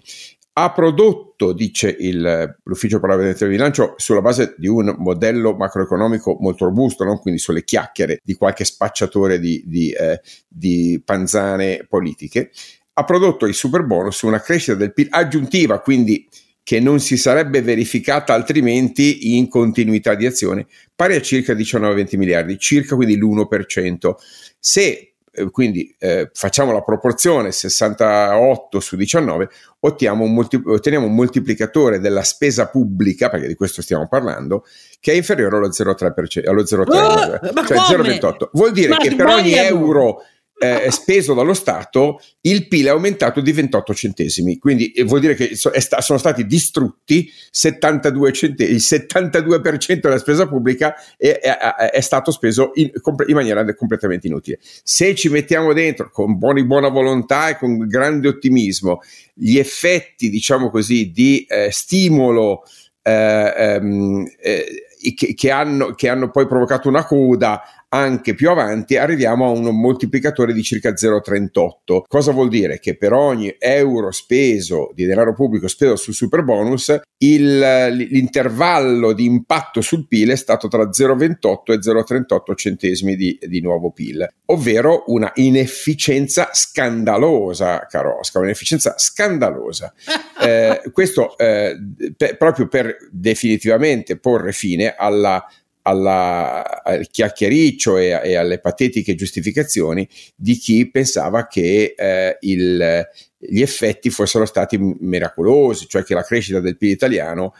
Ha 0.60 0.72
prodotto, 0.72 1.52
dice 1.52 1.94
il, 2.00 2.58
l'ufficio 2.64 2.98
parlamentare 2.98 3.48
di 3.48 3.54
bilancio, 3.54 3.94
sulla 3.96 4.20
base 4.20 4.56
di 4.58 4.66
un 4.66 4.92
modello 4.98 5.54
macroeconomico 5.54 6.36
molto 6.40 6.64
robusto, 6.64 7.04
non 7.04 7.20
quindi 7.20 7.38
sulle 7.38 7.62
chiacchiere 7.62 8.18
di 8.24 8.34
qualche 8.34 8.64
spacciatore 8.64 9.38
di, 9.38 9.62
di, 9.64 9.92
eh, 9.92 10.20
di 10.48 11.00
panzane 11.04 11.86
politiche, 11.88 12.50
ha 12.94 13.04
prodotto 13.04 13.46
il 13.46 13.54
super 13.54 13.84
bonus 13.84 14.22
una 14.22 14.40
crescita 14.40 14.76
del 14.76 14.92
PIL 14.92 15.06
aggiuntiva, 15.10 15.78
quindi 15.78 16.28
che 16.64 16.80
non 16.80 16.98
si 16.98 17.16
sarebbe 17.16 17.62
verificata 17.62 18.34
altrimenti 18.34 19.36
in 19.36 19.48
continuità 19.48 20.16
di 20.16 20.26
azione, 20.26 20.66
pari 20.92 21.14
a 21.14 21.20
circa 21.20 21.52
19-20 21.52 22.16
miliardi, 22.16 22.58
circa 22.58 22.96
quindi 22.96 23.16
l'1%. 23.16 24.14
Se 24.58 25.12
quindi 25.50 25.94
eh, 25.98 26.30
facciamo 26.32 26.72
la 26.72 26.82
proporzione 26.82 27.52
68 27.52 28.80
su 28.80 28.96
19, 28.96 29.48
otteniamo 29.80 30.24
un, 30.24 30.32
multi- 30.32 30.62
otteniamo 30.64 31.06
un, 31.06 31.14
moltiplicatore 31.14 32.00
della 32.00 32.22
spesa 32.22 32.68
pubblica, 32.68 33.28
perché 33.28 33.46
di 33.46 33.54
questo 33.54 33.82
stiamo 33.82 34.08
parlando, 34.08 34.64
che 35.00 35.12
è 35.12 35.14
inferiore 35.14 35.56
allo 35.56 35.68
0,3%, 35.68 36.48
allo 36.48 36.62
0,3, 36.62 36.80
oh, 36.80 37.64
cioè 37.64 37.78
0,28. 37.98 38.48
Vuol 38.52 38.72
dire 38.72 38.88
ma 38.90 38.96
che 38.96 39.14
per 39.14 39.26
ogni 39.26 39.52
euro 39.54 40.22
eh, 40.58 40.90
speso 40.90 41.34
dallo 41.34 41.54
Stato, 41.54 42.20
il 42.42 42.66
PIL 42.66 42.86
è 42.86 42.90
aumentato 42.90 43.40
di 43.40 43.52
28 43.52 43.94
centesimi. 43.94 44.58
Quindi 44.58 44.90
eh, 44.90 45.04
vuol 45.04 45.20
dire 45.20 45.34
che 45.34 45.54
so, 45.54 45.70
sta, 45.78 46.00
sono 46.00 46.18
stati 46.18 46.46
distrutti 46.46 47.30
72 47.50 48.32
centesimi, 48.32 48.76
il 48.76 48.82
72% 48.82 50.00
della 50.00 50.18
spesa 50.18 50.48
pubblica 50.48 50.94
è, 51.16 51.38
è, 51.38 51.56
è 51.90 52.00
stato 52.00 52.32
speso 52.32 52.72
in, 52.74 52.90
in, 53.26 53.34
maniera 53.34 53.64
completamente 53.74 54.26
inutile. 54.26 54.58
Se 54.82 55.14
ci 55.14 55.28
mettiamo 55.28 55.72
dentro 55.72 56.10
con 56.10 56.36
buoni, 56.38 56.64
buona 56.64 56.88
volontà 56.88 57.48
e 57.48 57.56
con 57.56 57.78
grande 57.86 58.28
ottimismo 58.28 59.00
gli 59.34 59.58
effetti, 59.58 60.28
diciamo 60.28 60.70
così, 60.70 61.12
di 61.12 61.46
eh, 61.48 61.70
stimolo 61.70 62.64
eh, 63.02 63.54
ehm, 63.56 64.26
eh, 64.40 64.84
che, 65.14 65.34
che, 65.34 65.50
hanno, 65.50 65.94
che 65.94 66.08
hanno 66.08 66.30
poi 66.30 66.46
provocato 66.46 66.88
una 66.88 67.04
coda 67.04 67.62
anche 67.90 68.34
più 68.34 68.50
avanti 68.50 68.96
arriviamo 68.96 69.46
a 69.46 69.50
un 69.50 69.78
moltiplicatore 69.78 70.52
di 70.52 70.62
circa 70.62 70.90
0,38. 70.90 72.02
Cosa 72.06 72.32
vuol 72.32 72.48
dire? 72.48 72.78
Che 72.78 72.96
per 72.96 73.12
ogni 73.12 73.54
euro 73.58 74.10
speso 74.10 74.90
di 74.94 75.04
denaro 75.06 75.34
pubblico 75.34 75.68
speso 75.68 75.96
sul 75.96 76.14
super 76.14 76.42
bonus, 76.42 76.98
il, 77.18 77.58
l'intervallo 77.58 79.12
di 79.12 79.24
impatto 79.24 79.80
sul 79.80 80.06
PIL 80.06 80.30
è 80.30 80.36
stato 80.36 80.68
tra 80.68 80.84
0,28 80.88 81.72
e 81.72 81.78
0,38 81.78 82.54
centesimi 82.54 83.16
di, 83.16 83.38
di 83.40 83.60
nuovo 83.60 83.90
PIL, 83.90 84.26
ovvero 84.46 85.04
una 85.06 85.30
inefficienza 85.36 86.50
scandalosa, 86.52 87.86
caro 87.88 88.18
Oscar, 88.18 88.42
un'inefficienza 88.42 88.94
scandalosa. 88.98 89.92
eh, 90.42 90.82
questo 90.92 91.36
eh, 91.38 91.76
per, 92.16 92.36
proprio 92.36 92.68
per 92.68 92.96
definitivamente 93.10 94.18
porre 94.18 94.52
fine 94.52 94.94
alla 94.94 95.44
alla, 95.88 96.82
al 96.82 97.08
chiacchiericcio 97.08 97.96
e, 97.96 98.20
e, 98.22 98.36
alle 98.36 98.58
patetiche 98.60 99.14
giustificazioni 99.14 100.06
di 100.34 100.54
chi 100.56 100.90
pensava 100.90 101.46
che 101.46 101.94
eh, 101.96 102.36
il, 102.40 103.06
gli 103.38 103.60
effetti 103.60 104.10
fossero 104.10 104.44
stati 104.44 104.78
miracolosi, 104.78 105.86
cioè 105.88 106.02
che 106.02 106.14
la 106.14 106.22
crescita 106.22 106.60
del 106.60 106.76
PIL 106.76 106.90
italiano 106.90 107.54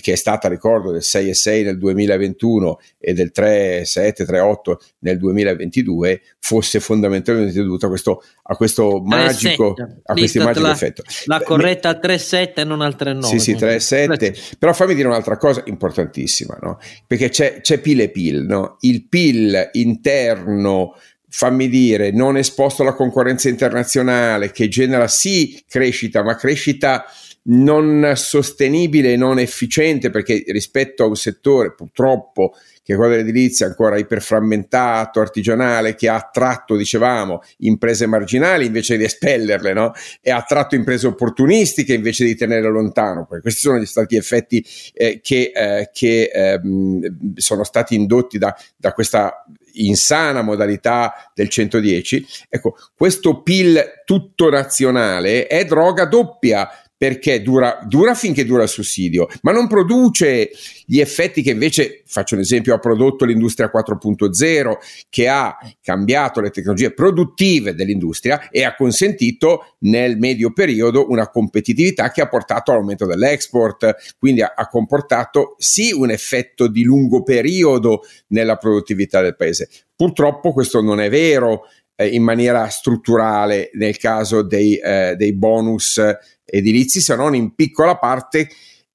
che 0.00 0.12
è 0.12 0.16
stata, 0.16 0.48
ricordo, 0.48 0.90
del 0.90 1.02
6,6 1.02 1.64
nel 1.64 1.78
2021 1.78 2.80
e 2.98 3.12
del 3.12 3.32
3,7, 3.34 4.24
3,8 4.24 4.76
nel 5.00 5.18
2022, 5.18 6.20
fosse 6.40 6.80
fondamentalmente 6.80 7.62
dovuta 7.62 7.86
a 7.86 7.88
questo, 7.88 8.22
a 8.42 8.56
questo 8.56 9.00
magico, 9.04 9.74
a 10.04 10.14
magico 10.14 10.60
la, 10.60 10.72
effetto. 10.72 11.02
La 11.26 11.40
corretta 11.42 11.90
al 11.90 12.00
3,7 12.02 12.52
e 12.56 12.64
non 12.64 12.80
al 12.80 12.96
3,9. 12.98 13.22
Sì, 13.22 13.38
sì, 13.38 13.52
3,7. 13.54 14.56
Però 14.58 14.72
fammi 14.72 14.94
dire 14.94 15.08
un'altra 15.08 15.36
cosa 15.36 15.62
importantissima, 15.66 16.58
no? 16.60 16.78
Perché 17.06 17.28
c'è, 17.28 17.60
c'è 17.60 17.78
PIL 17.78 18.00
e 18.00 18.10
PIL, 18.10 18.44
no? 18.46 18.76
Il 18.80 19.06
PIL 19.06 19.70
interno 19.72 20.94
fammi 21.28 21.68
dire, 21.68 22.12
non 22.12 22.36
esposto 22.36 22.82
alla 22.82 22.94
concorrenza 22.94 23.48
internazionale, 23.48 24.52
che 24.52 24.68
genera 24.68 25.08
sì 25.08 25.60
crescita, 25.68 26.22
ma 26.22 26.36
crescita 26.36 27.04
non 27.46 28.12
sostenibile 28.16 29.16
non 29.16 29.38
efficiente 29.38 30.10
perché 30.10 30.44
rispetto 30.46 31.04
a 31.04 31.06
un 31.06 31.16
settore 31.16 31.74
purtroppo 31.74 32.54
che 32.84 32.92
è 32.92 32.96
quello 32.96 33.12
dell'edilizia 33.12 33.66
ancora 33.66 33.96
iperframmentato, 33.96 35.18
artigianale, 35.18 35.94
che 35.94 36.06
ha 36.06 36.16
attratto, 36.16 36.76
dicevamo, 36.76 37.40
imprese 37.60 38.04
marginali 38.04 38.66
invece 38.66 38.98
di 38.98 39.04
espellerle, 39.04 39.72
no? 39.72 39.92
E 40.20 40.30
ha 40.30 40.36
attratto 40.36 40.74
imprese 40.74 41.06
opportunistiche 41.06 41.94
invece 41.94 42.26
di 42.26 42.34
tenerle 42.34 42.68
lontano. 42.68 43.24
Perché 43.24 43.40
questi 43.40 43.60
sono 43.60 43.78
gli 43.78 43.86
stati 43.86 44.16
effetti 44.16 44.62
eh, 44.92 45.20
che, 45.22 45.50
eh, 45.54 45.88
che 45.94 46.30
ehm, 46.30 47.36
sono 47.36 47.64
stati 47.64 47.94
indotti 47.94 48.36
da, 48.36 48.54
da 48.76 48.92
questa 48.92 49.46
insana 49.74 50.42
modalità 50.42 51.30
del 51.34 51.48
110. 51.48 52.26
Ecco, 52.50 52.76
questo 52.94 53.42
PIL 53.42 54.02
tutto 54.04 54.50
nazionale 54.50 55.46
è 55.46 55.64
droga 55.64 56.04
doppia 56.04 56.68
perché 56.96 57.42
dura, 57.42 57.80
dura, 57.86 58.14
finché 58.14 58.44
dura 58.44 58.62
il 58.62 58.68
sussidio, 58.68 59.28
ma 59.42 59.52
non 59.52 59.66
produce 59.66 60.50
gli 60.86 61.00
effetti 61.00 61.42
che 61.42 61.50
invece, 61.50 62.02
faccio 62.06 62.34
un 62.34 62.40
esempio, 62.40 62.74
ha 62.74 62.78
prodotto 62.78 63.24
l'industria 63.24 63.70
4.0, 63.74 64.74
che 65.08 65.28
ha 65.28 65.56
cambiato 65.82 66.40
le 66.40 66.50
tecnologie 66.50 66.92
produttive 66.92 67.74
dell'industria 67.74 68.48
e 68.48 68.64
ha 68.64 68.74
consentito 68.74 69.76
nel 69.80 70.18
medio 70.18 70.52
periodo 70.52 71.10
una 71.10 71.28
competitività 71.28 72.10
che 72.10 72.20
ha 72.20 72.28
portato 72.28 72.70
all'aumento 72.70 73.06
dell'export, 73.06 74.14
quindi 74.18 74.42
ha, 74.42 74.54
ha 74.54 74.68
comportato 74.68 75.56
sì 75.58 75.92
un 75.92 76.10
effetto 76.10 76.68
di 76.68 76.84
lungo 76.84 77.22
periodo 77.22 78.02
nella 78.28 78.56
produttività 78.56 79.20
del 79.20 79.36
paese. 79.36 79.68
Purtroppo 79.96 80.52
questo 80.52 80.80
non 80.80 81.00
è 81.00 81.08
vero 81.08 81.68
eh, 81.96 82.08
in 82.08 82.22
maniera 82.22 82.68
strutturale 82.68 83.70
nel 83.74 83.96
caso 83.96 84.42
dei, 84.42 84.76
eh, 84.76 85.14
dei 85.16 85.34
bonus 85.34 86.00
edilizi, 86.44 87.00
se 87.00 87.16
non 87.16 87.34
in 87.34 87.54
piccola 87.54 87.96
parte 87.96 88.48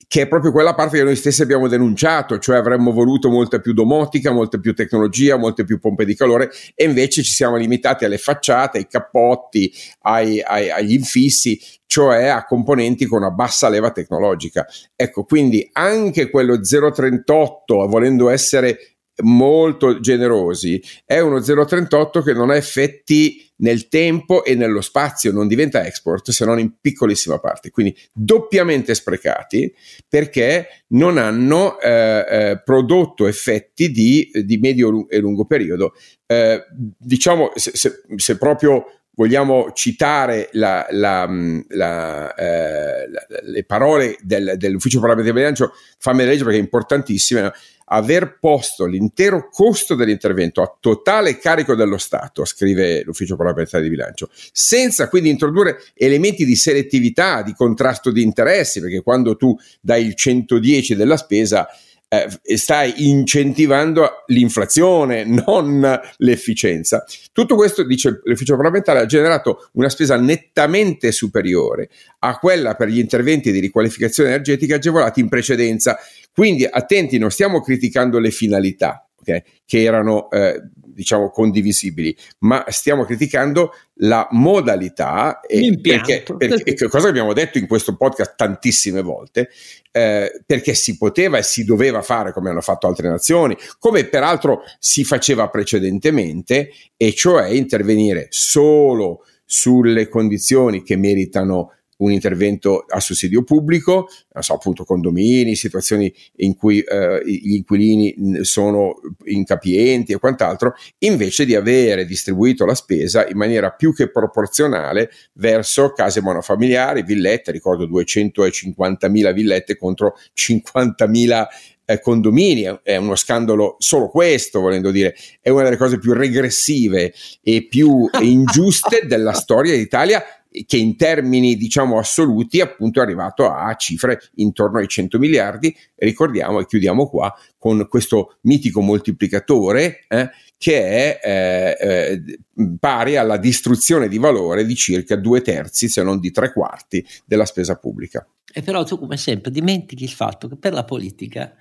che 0.09 0.23
è 0.23 0.27
proprio 0.27 0.51
quella 0.51 0.73
parte 0.73 0.97
che 0.97 1.03
noi 1.03 1.15
stessi 1.15 1.43
abbiamo 1.43 1.67
denunciato, 1.67 2.39
cioè 2.39 2.57
avremmo 2.57 2.91
voluto 2.91 3.29
molta 3.29 3.59
più 3.59 3.73
domotica, 3.73 4.31
molta 4.31 4.57
più 4.57 4.73
tecnologia, 4.73 5.37
molte 5.37 5.65
più 5.65 5.79
pompe 5.79 6.03
di 6.03 6.15
calore 6.15 6.49
e 6.73 6.85
invece 6.85 7.21
ci 7.21 7.31
siamo 7.31 7.57
limitati 7.57 8.05
alle 8.05 8.17
facciate, 8.17 8.79
ai 8.79 8.87
cappotti, 8.87 9.71
ai, 10.01 10.41
ai, 10.41 10.71
agli 10.71 10.93
infissi, 10.93 11.61
cioè 11.85 12.25
a 12.25 12.43
componenti 12.43 13.05
con 13.05 13.19
una 13.19 13.29
bassa 13.29 13.69
leva 13.69 13.91
tecnologica. 13.91 14.65
Ecco, 14.95 15.25
quindi 15.25 15.69
anche 15.73 16.31
quello 16.31 16.59
038, 16.59 17.87
volendo 17.87 18.29
essere 18.29 18.88
molto 19.21 19.99
generosi, 19.99 20.81
è 21.05 21.19
uno 21.19 21.41
038 21.41 22.21
che 22.21 22.33
non 22.33 22.49
ha 22.49 22.55
effetti 22.55 23.47
nel 23.59 23.87
tempo 23.87 24.43
e 24.43 24.55
nello 24.55 24.81
spazio, 24.81 25.31
non 25.31 25.47
diventa 25.47 25.85
export 25.85 26.31
se 26.31 26.45
non 26.45 26.59
in 26.59 26.73
piccolissima 26.79 27.39
parte, 27.39 27.71
quindi 27.71 27.95
doppiamente 28.13 28.93
sprecati 28.95 29.73
perché 30.07 30.83
non 30.89 31.17
hanno 31.17 31.79
eh, 31.79 32.25
eh, 32.29 32.61
prodotto 32.63 33.27
effetti 33.27 33.91
di, 33.91 34.29
di, 34.45 34.57
medio 34.57 35.07
e 35.09 35.19
lungo 35.19 35.45
periodo. 35.45 35.93
Eh, 36.25 36.63
diciamo, 36.97 37.51
se, 37.55 37.71
se, 37.73 38.03
se, 38.15 38.37
proprio 38.37 38.98
vogliamo 39.19 39.73
citare 39.73 40.47
la, 40.53 40.87
la, 40.91 41.29
la, 41.67 42.33
eh, 42.35 43.05
le 43.41 43.65
parole 43.65 44.15
del, 44.21 44.53
dell'ufficio 44.55 45.01
parlamentare 45.01 45.33
di 45.33 45.39
bilancio, 45.41 45.73
fammi 45.97 46.23
leggere 46.23 46.45
perché 46.45 46.59
è 46.59 46.63
importantissima 46.63 47.53
aver 47.91 48.37
posto 48.39 48.85
l'intero 48.85 49.49
costo 49.51 49.95
dell'intervento 49.95 50.61
a 50.61 50.73
totale 50.79 51.37
carico 51.37 51.75
dello 51.75 51.97
Stato, 51.97 52.45
scrive 52.45 53.03
l'ufficio 53.03 53.35
parlamentare 53.35 53.83
di 53.83 53.89
bilancio, 53.89 54.29
senza 54.53 55.09
quindi 55.09 55.29
introdurre 55.29 55.81
elementi 55.95 56.45
di 56.45 56.55
selettività, 56.55 57.41
di 57.41 57.53
contrasto 57.53 58.11
di 58.11 58.21
interessi, 58.21 58.79
perché 58.79 59.01
quando 59.01 59.35
tu 59.35 59.53
dai 59.81 60.05
il 60.05 60.15
110 60.15 60.95
della 60.95 61.17
spesa 61.17 61.67
eh, 62.09 62.57
stai 62.57 63.07
incentivando 63.07 64.23
l'inflazione, 64.27 65.23
non 65.45 65.99
l'efficienza. 66.17 67.05
Tutto 67.31 67.55
questo, 67.55 67.83
dice 67.83 68.21
l'ufficio 68.23 68.55
parlamentare, 68.55 68.99
ha 68.99 69.05
generato 69.05 69.69
una 69.73 69.89
spesa 69.89 70.17
nettamente 70.17 71.11
superiore 71.11 71.89
a 72.19 72.37
quella 72.37 72.75
per 72.75 72.89
gli 72.89 72.99
interventi 72.99 73.51
di 73.51 73.59
riqualificazione 73.59 74.29
energetica 74.29 74.75
agevolati 74.75 75.19
in 75.19 75.29
precedenza. 75.29 75.97
Quindi 76.33 76.65
attenti, 76.65 77.17
non 77.17 77.31
stiamo 77.31 77.61
criticando 77.61 78.19
le 78.19 78.31
finalità, 78.31 79.08
okay, 79.19 79.43
che 79.65 79.83
erano 79.83 80.29
eh, 80.29 80.61
diciamo 80.99 81.29
condivisibili, 81.29 82.15
ma 82.39 82.65
stiamo 82.67 83.05
criticando 83.05 83.71
la 84.01 84.27
modalità 84.31 85.39
e 85.39 85.79
perché, 85.79 86.25
perché, 86.37 86.89
cosa 86.89 87.07
abbiamo 87.07 87.31
detto 87.31 87.57
in 87.57 87.67
questo 87.67 87.95
podcast 87.95 88.35
tantissime 88.35 89.01
volte, 89.01 89.49
eh, 89.91 90.41
perché 90.45 90.73
si 90.73 90.97
poteva 90.97 91.37
e 91.37 91.43
si 91.43 91.63
doveva 91.63 92.01
fare 92.01 92.33
come 92.33 92.49
hanno 92.49 92.59
fatto 92.59 92.87
altre 92.87 93.07
nazioni, 93.07 93.55
come 93.79 94.03
peraltro 94.05 94.63
si 94.77 95.05
faceva 95.05 95.47
precedentemente, 95.47 96.69
e 96.97 97.13
cioè 97.13 97.47
intervenire 97.47 98.27
solo 98.29 99.23
sulle 99.45 100.09
condizioni 100.09 100.83
che 100.83 100.97
meritano 100.97 101.78
un 101.99 102.11
intervento 102.11 102.85
a 102.87 102.99
sussidio 102.99 103.43
pubblico, 103.43 104.09
non 104.33 104.43
so, 104.43 104.53
appunto 104.53 104.83
condomini, 104.83 105.55
situazioni 105.55 106.13
in 106.37 106.55
cui 106.55 106.79
eh, 106.79 107.21
gli 107.25 107.55
inquilini 107.55 108.43
sono 108.43 108.99
incapienti 109.25 110.13
e 110.13 110.19
quant'altro, 110.19 110.75
invece 110.99 111.45
di 111.45 111.55
avere 111.55 112.05
distribuito 112.05 112.65
la 112.65 112.75
spesa 112.75 113.27
in 113.27 113.37
maniera 113.37 113.71
più 113.71 113.93
che 113.93 114.09
proporzionale 114.09 115.11
verso 115.33 115.91
case 115.93 116.21
monofamiliari, 116.21 117.03
villette, 117.03 117.51
ricordo 117.51 117.85
250.000 117.85 119.33
villette 119.33 119.77
contro 119.77 120.15
50.000 120.35 121.45
eh, 121.89 121.99
condomini, 121.99 122.79
è 122.83 122.97
uno 122.97 123.15
scandalo 123.15 123.75
solo 123.79 124.09
questo, 124.09 124.59
volendo 124.59 124.91
dire, 124.91 125.15
è 125.41 125.49
una 125.49 125.63
delle 125.63 125.77
cose 125.77 125.97
più 125.97 126.13
regressive 126.13 127.11
e 127.41 127.65
più 127.67 128.07
ingiuste 128.21 129.07
della 129.07 129.33
storia 129.33 129.75
d'Italia 129.75 130.23
che 130.65 130.77
in 130.77 130.95
termini 130.95 131.55
diciamo 131.55 131.99
assoluti 131.99 132.59
appunto 132.59 132.99
è 132.99 133.03
arrivato 133.03 133.49
a 133.51 133.73
cifre 133.75 134.19
intorno 134.35 134.79
ai 134.79 134.87
100 134.87 135.19
miliardi 135.19 135.75
ricordiamo 135.95 136.59
e 136.59 136.65
chiudiamo 136.65 137.07
qua 137.07 137.33
con 137.57 137.87
questo 137.87 138.37
mitico 138.41 138.81
moltiplicatore 138.81 140.05
eh, 140.07 140.29
che 140.57 141.19
è 141.19 141.19
eh, 141.23 141.87
eh, 141.87 142.39
pari 142.79 143.15
alla 143.15 143.37
distruzione 143.37 144.07
di 144.07 144.17
valore 144.17 144.65
di 144.65 144.75
circa 144.75 145.15
due 145.15 145.41
terzi 145.41 145.87
se 145.87 146.01
non 146.01 146.19
di 146.19 146.31
tre 146.31 146.51
quarti 146.51 147.05
della 147.25 147.45
spesa 147.45 147.75
pubblica. 147.75 148.27
E 148.51 148.61
però 148.61 148.83
tu 148.83 148.97
come 148.97 149.15
sempre 149.15 149.51
dimentichi 149.51 150.03
il 150.03 150.09
fatto 150.09 150.47
che 150.47 150.57
per 150.57 150.73
la 150.73 150.83
politica 150.83 151.53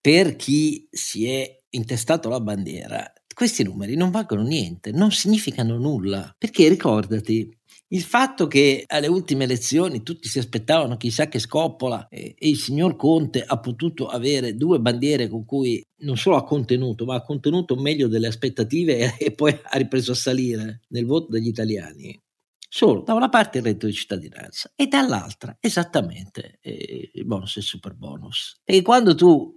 per 0.00 0.36
chi 0.36 0.86
si 0.90 1.28
è 1.28 1.60
intestato 1.70 2.28
la 2.28 2.40
bandiera 2.40 3.12
questi 3.36 3.64
numeri 3.64 3.96
non 3.96 4.10
valgono 4.10 4.40
niente, 4.40 4.92
non 4.92 5.10
significano 5.12 5.76
nulla, 5.76 6.34
perché 6.38 6.70
ricordati, 6.70 7.54
il 7.88 8.02
fatto 8.02 8.48
che 8.48 8.84
alle 8.86 9.06
ultime 9.06 9.44
elezioni 9.44 10.02
tutti 10.02 10.28
si 10.28 10.38
aspettavano 10.38 10.96
chissà 10.96 11.28
che 11.28 11.38
scoppola 11.38 12.08
e, 12.08 12.34
e, 12.36 12.48
il 12.48 12.56
signor 12.56 12.96
Conte 12.96 13.44
ha 13.44 13.58
potuto 13.60 14.08
avere 14.08 14.56
due 14.56 14.80
bandiere 14.80 15.28
con 15.28 15.44
cui 15.44 15.84
non 15.98 16.16
solo 16.16 16.36
ha 16.36 16.44
contenuto, 16.44 17.04
ma 17.04 17.14
ha 17.14 17.22
contenuto 17.22 17.76
meglio 17.76 18.08
delle 18.08 18.26
aspettative 18.26 18.98
e, 18.98 19.14
e 19.26 19.32
poi 19.32 19.56
ha 19.62 19.78
ripreso 19.78 20.12
a 20.12 20.16
salire 20.16 20.80
nel 20.88 21.06
voto 21.06 21.30
degli 21.30 21.48
italiani. 21.48 22.18
Solo 22.68 23.02
da 23.02 23.14
una 23.14 23.28
parte 23.28 23.58
il 23.58 23.64
reddito 23.64 23.86
di 23.86 23.92
cittadinanza 23.92 24.72
e 24.74 24.88
dall'altra 24.88 25.56
esattamente 25.60 26.58
eh, 26.60 27.10
il 27.14 27.24
bonus 27.24 27.56
e 27.56 27.60
il 27.60 27.66
super 27.66 27.94
bonus. 27.94 28.60
E 28.64 28.82
quando 28.82 29.14
tu 29.14 29.54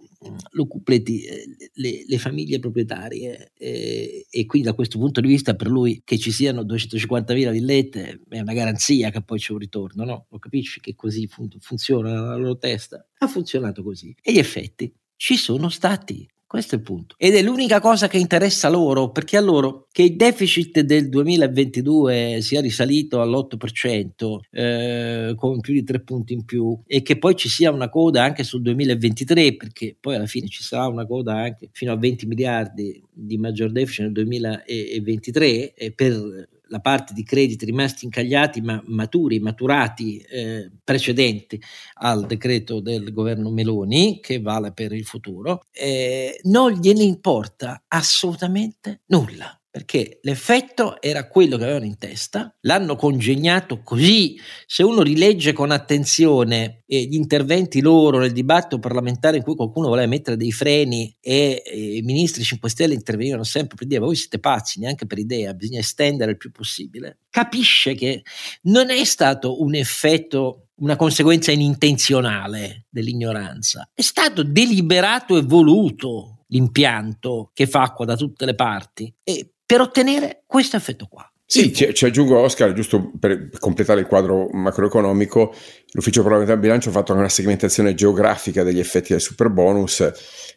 lo 0.51 0.67
completi 0.67 1.23
eh, 1.23 1.45
le, 1.75 2.03
le, 2.05 2.17
famiglie 2.17 2.59
proprietarie 2.59 3.53
eh, 3.57 4.25
e 4.29 4.45
quindi 4.45 4.67
da 4.67 4.73
questo 4.73 4.97
punto 4.97 5.21
di 5.21 5.29
vista 5.29 5.55
per 5.55 5.69
lui 5.69 6.01
che 6.03 6.17
ci 6.17 6.31
siano 6.31 6.63
250.000 6.63 7.51
villette 7.51 8.21
è 8.27 8.39
una 8.39 8.53
garanzia 8.53 9.11
che 9.11 9.21
poi 9.21 9.39
c'è 9.39 9.53
un 9.53 9.59
ritorno, 9.59 10.03
no? 10.03 10.25
Lo 10.29 10.38
capisci 10.38 10.81
che 10.81 10.93
così 10.93 11.27
fun- 11.27 11.55
funziona 11.59 12.11
nella 12.11 12.35
loro 12.35 12.57
testa? 12.57 13.07
Ha 13.19 13.27
funzionato 13.27 13.81
così 13.81 14.13
e 14.21 14.33
gli 14.33 14.39
effetti 14.39 14.93
ci 15.15 15.38
sono 15.38 15.69
stati. 15.69 16.27
Questo 16.49 16.73
è 16.73 16.77
il 16.79 16.83
punto. 16.83 17.13
Ed 17.19 17.35
è 17.35 17.43
l'unica 17.43 17.79
cosa 17.79 18.07
che 18.07 18.17
interessa 18.17 18.69
loro, 18.69 19.11
perché 19.11 19.37
a 19.37 19.39
loro 19.39 19.85
che 19.91 20.01
il 20.01 20.15
deficit 20.15 20.79
del 20.79 21.07
2022 21.07 22.39
sia 22.41 22.59
risalito 22.59 23.21
all'8%, 23.21 24.39
eh, 24.49 25.33
con 25.35 25.59
più 25.59 25.75
di 25.75 25.83
tre 25.83 25.99
punti 26.01 26.33
in 26.33 26.45
più, 26.45 26.75
e 26.87 27.03
che 27.03 27.19
poi 27.19 27.35
ci 27.35 27.49
sia 27.49 27.69
una 27.69 27.87
coda 27.87 28.23
anche 28.23 28.43
sul 28.43 28.63
2023, 28.63 29.57
perché 29.57 29.95
poi 29.99 30.15
alla 30.15 30.25
fine 30.25 30.47
ci 30.47 30.63
sarà 30.63 30.87
una 30.87 31.05
coda 31.05 31.35
anche 31.35 31.69
fino 31.71 31.91
a 31.91 31.97
20 31.97 32.25
miliardi 32.25 32.99
di 33.13 33.37
maggior 33.37 33.71
deficit 33.71 34.05
nel 34.05 34.13
2023 34.13 35.75
e 35.75 35.91
per 35.91 36.47
la 36.69 36.79
parte 36.79 37.13
di 37.13 37.23
crediti 37.23 37.65
rimasti 37.65 38.05
incagliati 38.05 38.61
ma 38.61 38.81
maturi, 38.85 39.39
maturati 39.39 40.17
eh, 40.19 40.71
precedenti 40.83 41.61
al 41.95 42.25
decreto 42.25 42.79
del 42.79 43.11
governo 43.11 43.49
Meloni 43.49 44.19
che 44.21 44.39
vale 44.39 44.71
per 44.71 44.93
il 44.93 45.05
futuro, 45.05 45.63
eh, 45.71 46.39
non 46.43 46.71
gliene 46.71 47.03
importa 47.03 47.83
assolutamente 47.88 49.01
nulla 49.07 49.58
perché 49.71 50.19
l'effetto 50.23 50.99
era 51.01 51.27
quello 51.27 51.57
che 51.57 51.63
avevano 51.63 51.85
in 51.85 51.97
testa, 51.97 52.55
l'hanno 52.61 52.95
congegnato 52.95 53.81
così, 53.83 54.39
se 54.65 54.81
uno 54.81 55.03
rilegge 55.03 55.53
con 55.53 55.69
attenzione 55.69 56.83
eh, 56.88 57.03
gli 57.03 57.13
interventi 57.13 57.79
loro 57.79 58.17
nel 58.17 58.31
dibattito 58.31 58.79
parlamentare 58.79 59.38
in 59.38 59.43
cui 59.43 59.55
qualcuno 59.55 59.89
voleva 59.89 60.07
mettere 60.07 60.38
dei 60.38 60.51
freni 60.51 61.15
e, 61.19 61.61
e 61.63 61.97
i 61.97 62.01
ministri 62.01 62.43
5 62.43 62.69
Stelle 62.69 62.95
intervenivano 62.95 63.43
sempre 63.43 63.75
per 63.75 63.85
dire 63.85 63.99
voi 63.99 64.15
siete 64.15 64.39
pazzi, 64.39 64.79
neanche 64.79 65.05
per 65.05 65.19
idea, 65.19 65.53
bisogna 65.53 65.79
estendere 65.79 66.31
il 66.31 66.38
più 66.38 66.51
possibile, 66.51 67.19
capisce 67.29 67.93
che 67.93 68.23
non 68.63 68.89
è 68.89 69.03
stato 69.03 69.61
un 69.61 69.75
effetto 69.75 70.69
una 70.79 70.95
conseguenza 70.95 71.51
inintenzionale 71.51 72.85
dell'ignoranza, 72.89 73.89
è 73.93 74.01
stato 74.01 74.43
deliberato 74.43 75.38
e 75.38 75.41
voluto 75.41 76.45
l'impianto 76.47 77.51
che 77.53 77.67
fa 77.67 77.81
acqua 77.83 78.05
da 78.05 78.15
tutte 78.15 78.45
le 78.45 78.55
parti. 78.55 79.13
E 79.23 79.53
per 79.69 79.81
ottenere 79.81 80.41
questo 80.47 80.77
effetto 80.77 81.05
qua. 81.05 81.31
Sì, 81.45 81.71
ci, 81.71 81.93
ci, 81.93 82.05
aggiungo 82.05 82.39
Oscar, 82.39 82.73
giusto 82.73 83.11
per 83.19 83.49
completare 83.59 83.99
il 83.99 84.07
quadro 84.07 84.49
macroeconomico, 84.51 85.53
l'Ufficio 85.91 86.21
parlamentare 86.21 86.59
del 86.59 86.67
bilancio 86.67 86.89
ha 86.89 86.91
fatto 86.91 87.13
una 87.13 87.29
segmentazione 87.29 87.93
geografica 87.93 88.63
degli 88.63 88.79
effetti 88.79 89.11
del 89.11 89.21
super 89.21 89.49
bonus. 89.49 90.11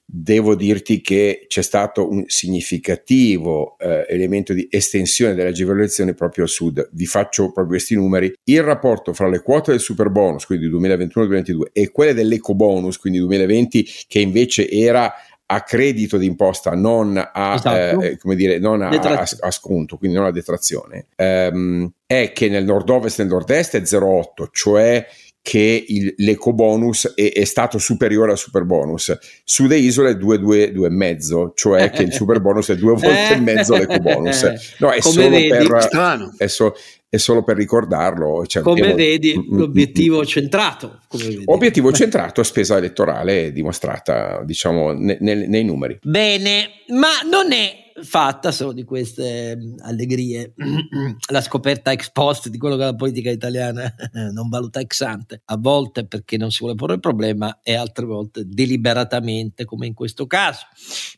Devo 0.05 0.55
dirti 0.55 1.03
che 1.03 1.45
c'è 1.47 1.63
stato 1.63 2.11
un 2.11 2.25
significativo 2.27 3.77
eh, 3.79 4.07
elemento 4.09 4.55
di 4.55 4.67
estensione 4.71 5.35
delle 5.35 5.51
agevolazioni 5.51 6.15
proprio 6.15 6.45
al 6.45 6.51
sud. 6.51 6.89
Vi 6.93 7.07
faccio 7.07 7.45
proprio 7.45 7.67
questi 7.69 7.95
numeri. 7.95 8.33
Il 8.45 8.63
rapporto 8.63 9.13
fra 9.13 9.29
le 9.29 9.43
quote 9.43 9.73
del 9.73 9.81
super 9.81 10.09
bonus, 10.09 10.47
quindi 10.47 10.69
2021-2022, 10.71 11.63
e 11.73 11.91
quelle 11.91 12.15
dell'eco 12.15 12.55
bonus, 12.55 12.99
quindi 12.99 13.19
2020, 13.19 13.87
che 14.07 14.21
invece 14.21 14.69
era 14.71 15.13
a 15.53 15.61
credito 15.63 16.17
d'imposta, 16.17 16.71
non 16.71 17.17
a, 17.17 17.55
esatto. 17.55 18.01
eh, 18.01 18.17
come 18.17 18.35
dire, 18.35 18.59
non 18.59 18.81
a, 18.81 18.89
a, 18.89 19.29
a, 19.41 19.51
sconto, 19.51 19.99
quindi 19.99 20.17
non 20.17 20.27
a 20.27 20.31
detrazione, 20.31 21.09
ehm, 21.15 21.91
è 22.07 22.33
che 22.33 22.49
nel 22.49 22.65
nord-ovest 22.65 23.21
e 23.21 23.23
nel 23.25 23.33
nord-est 23.33 23.77
è 23.77 23.81
0,8, 23.81 24.49
cioè 24.51 25.07
che 25.43 25.85
il, 25.89 26.15
l'eco 26.19 26.55
bonus 26.55 27.15
è, 27.15 27.33
è, 27.33 27.45
stato 27.45 27.77
superiore 27.79 28.31
al 28.31 28.39
super 28.39 28.65
bonus. 28.65 29.17
Sulle 29.43 29.77
isole 29.77 30.13
2,5, 30.13 31.51
cioè 31.55 31.91
che 31.93 32.05
il 32.05 32.13
super 32.13 32.41
bonus 32.41 32.71
è 32.71 32.77
due 32.77 32.93
volte 32.93 33.35
e 33.35 33.41
mezzo 33.41 33.77
l'eco 33.77 33.99
bonus. 33.99 34.43
No, 34.79 34.91
è 34.91 35.01
Come 35.01 35.15
solo 35.15 35.29
vedi, 35.29 35.49
per, 35.49 35.83
strano. 35.83 36.33
È, 36.37 36.47
so, 36.47 36.75
è 37.13 37.19
solo 37.19 37.43
per 37.43 37.59
ricordarlo. 37.59 38.47
Cioè, 38.47 38.63
come 38.63 38.81
devo, 38.81 38.95
vedi, 38.95 39.37
mm, 39.37 39.41
mm, 39.41 39.59
l'obiettivo 39.59 40.21
mm, 40.21 40.25
centrato. 40.25 41.01
Vedi. 41.11 41.43
Obiettivo 41.45 41.93
centrato 41.93 42.41
a 42.41 42.45
spesa 42.45 42.79
elettorale 42.79 43.53
dimostrata, 43.53 44.43
diciamo, 44.43 44.93
ne, 44.93 45.19
ne, 45.21 45.47
nei 45.47 45.63
numeri. 45.63 45.99
Bene, 46.01 46.71
ma 46.89 47.11
non 47.31 47.53
è 47.53 47.93
fatta 48.03 48.51
solo 48.51 48.73
di 48.73 48.83
queste 48.83 49.59
allegrie 49.81 50.55
la 51.31 51.43
scoperta 51.43 51.93
ex 51.93 52.11
post 52.11 52.49
di 52.49 52.57
quello 52.57 52.77
che 52.77 52.85
la 52.85 52.95
politica 52.95 53.31
italiana 53.31 53.95
non 54.33 54.49
valuta 54.49 54.81
ex 54.81 55.03
ante, 55.03 55.43
a 55.45 55.59
volte 55.59 56.07
perché 56.07 56.39
non 56.39 56.51
si 56.51 56.61
vuole 56.61 56.77
porre 56.77 56.95
il 56.95 57.01
problema 57.01 57.61
e 57.63 57.75
altre 57.75 58.07
volte 58.07 58.45
deliberatamente 58.47 59.67
come 59.67 59.87
in 59.87 59.93
questo 59.93 60.27
caso. 60.27 60.65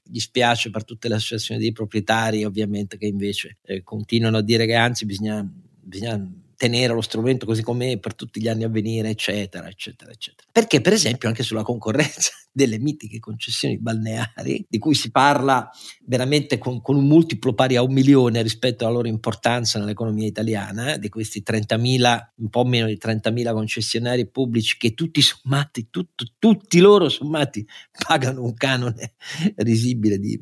Mi 0.07 0.11
dispiace 0.11 0.71
per 0.71 0.83
tutte 0.83 1.07
le 1.07 1.15
associazioni 1.15 1.61
dei 1.61 1.71
proprietari 1.71 2.45
ovviamente 2.45 2.99
che 2.99 3.07
invece 3.07 3.59
eh, 3.63 3.85
continuano 3.85 4.39
a 4.39 4.43
dire 4.43 4.67
che 4.67 4.75
anzi 4.75 5.07
bisogna 5.07 5.49
bisogna 5.85 6.29
tenere 6.57 6.95
lo 6.95 7.01
strumento 7.01 7.47
così 7.47 7.63
com'è 7.63 7.99
per 7.99 8.15
tutti 8.15 8.41
gli 8.41 8.49
anni 8.49 8.65
a 8.65 8.69
venire, 8.69 9.11
eccetera, 9.11 9.69
eccetera, 9.69 10.11
eccetera. 10.11 10.49
Perché, 10.51 10.81
per 10.81 10.93
esempio, 10.93 11.29
anche 11.29 11.43
sulla 11.43 11.63
concorrenza 11.63 12.31
delle 12.53 12.79
mitiche 12.79 13.19
concessioni 13.19 13.79
balneari, 13.79 14.65
di 14.69 14.79
cui 14.79 14.95
si 14.95 15.11
parla 15.11 15.69
veramente 16.05 16.59
con, 16.59 16.81
con 16.81 16.97
un 16.97 17.07
multiplo 17.07 17.55
pari 17.55 17.77
a 17.77 17.83
un 17.83 17.93
milione 17.93 18.43
rispetto 18.43 18.85
alla 18.85 18.95
loro 18.95 19.09
importanza 19.09 19.79
nell'economia 19.79 20.27
italiana, 20.27 20.97
di 20.97 21.09
questi 21.09 21.43
30.000, 21.45 22.19
un 22.37 22.49
po' 22.49 22.65
meno 22.65 22.87
di 22.87 22.99
30.000 23.03 23.53
concessionari 23.53 24.29
pubblici 24.29 24.77
che 24.79 24.95
tutti 24.95 25.21
sommati, 25.21 25.89
tutto, 25.91 26.25
tutti 26.39 26.79
loro 26.79 27.09
sommati, 27.09 27.67
pagano 28.07 28.43
un 28.43 28.55
canone 28.55 29.15
risibile 29.57 30.19
di 30.19 30.39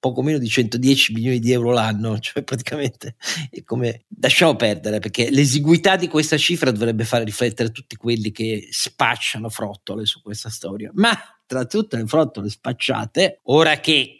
poco 0.00 0.22
meno 0.22 0.38
di 0.38 0.48
110 0.48 1.12
milioni 1.12 1.38
di 1.38 1.52
euro 1.52 1.70
l'anno, 1.70 2.18
cioè 2.20 2.42
praticamente 2.42 3.14
è 3.50 3.62
come 3.62 4.06
lasciamo 4.20 4.56
perdere 4.56 4.98
perché 4.98 5.30
l'esiguità 5.30 5.96
di 5.96 6.08
questa 6.08 6.36
cifra 6.38 6.72
dovrebbe 6.72 7.04
fare 7.04 7.22
riflettere 7.22 7.70
tutti 7.70 7.94
quelli 7.94 8.32
che 8.32 8.68
spacciano 8.70 9.48
frottole 9.48 10.06
su 10.06 10.22
questa 10.22 10.48
storia. 10.48 10.90
Ma 10.94 11.16
tra 11.46 11.64
tutte 11.66 11.96
le 11.96 12.06
frottole 12.06 12.48
spacciate, 12.48 13.40
ora 13.44 13.78
che 13.78 14.19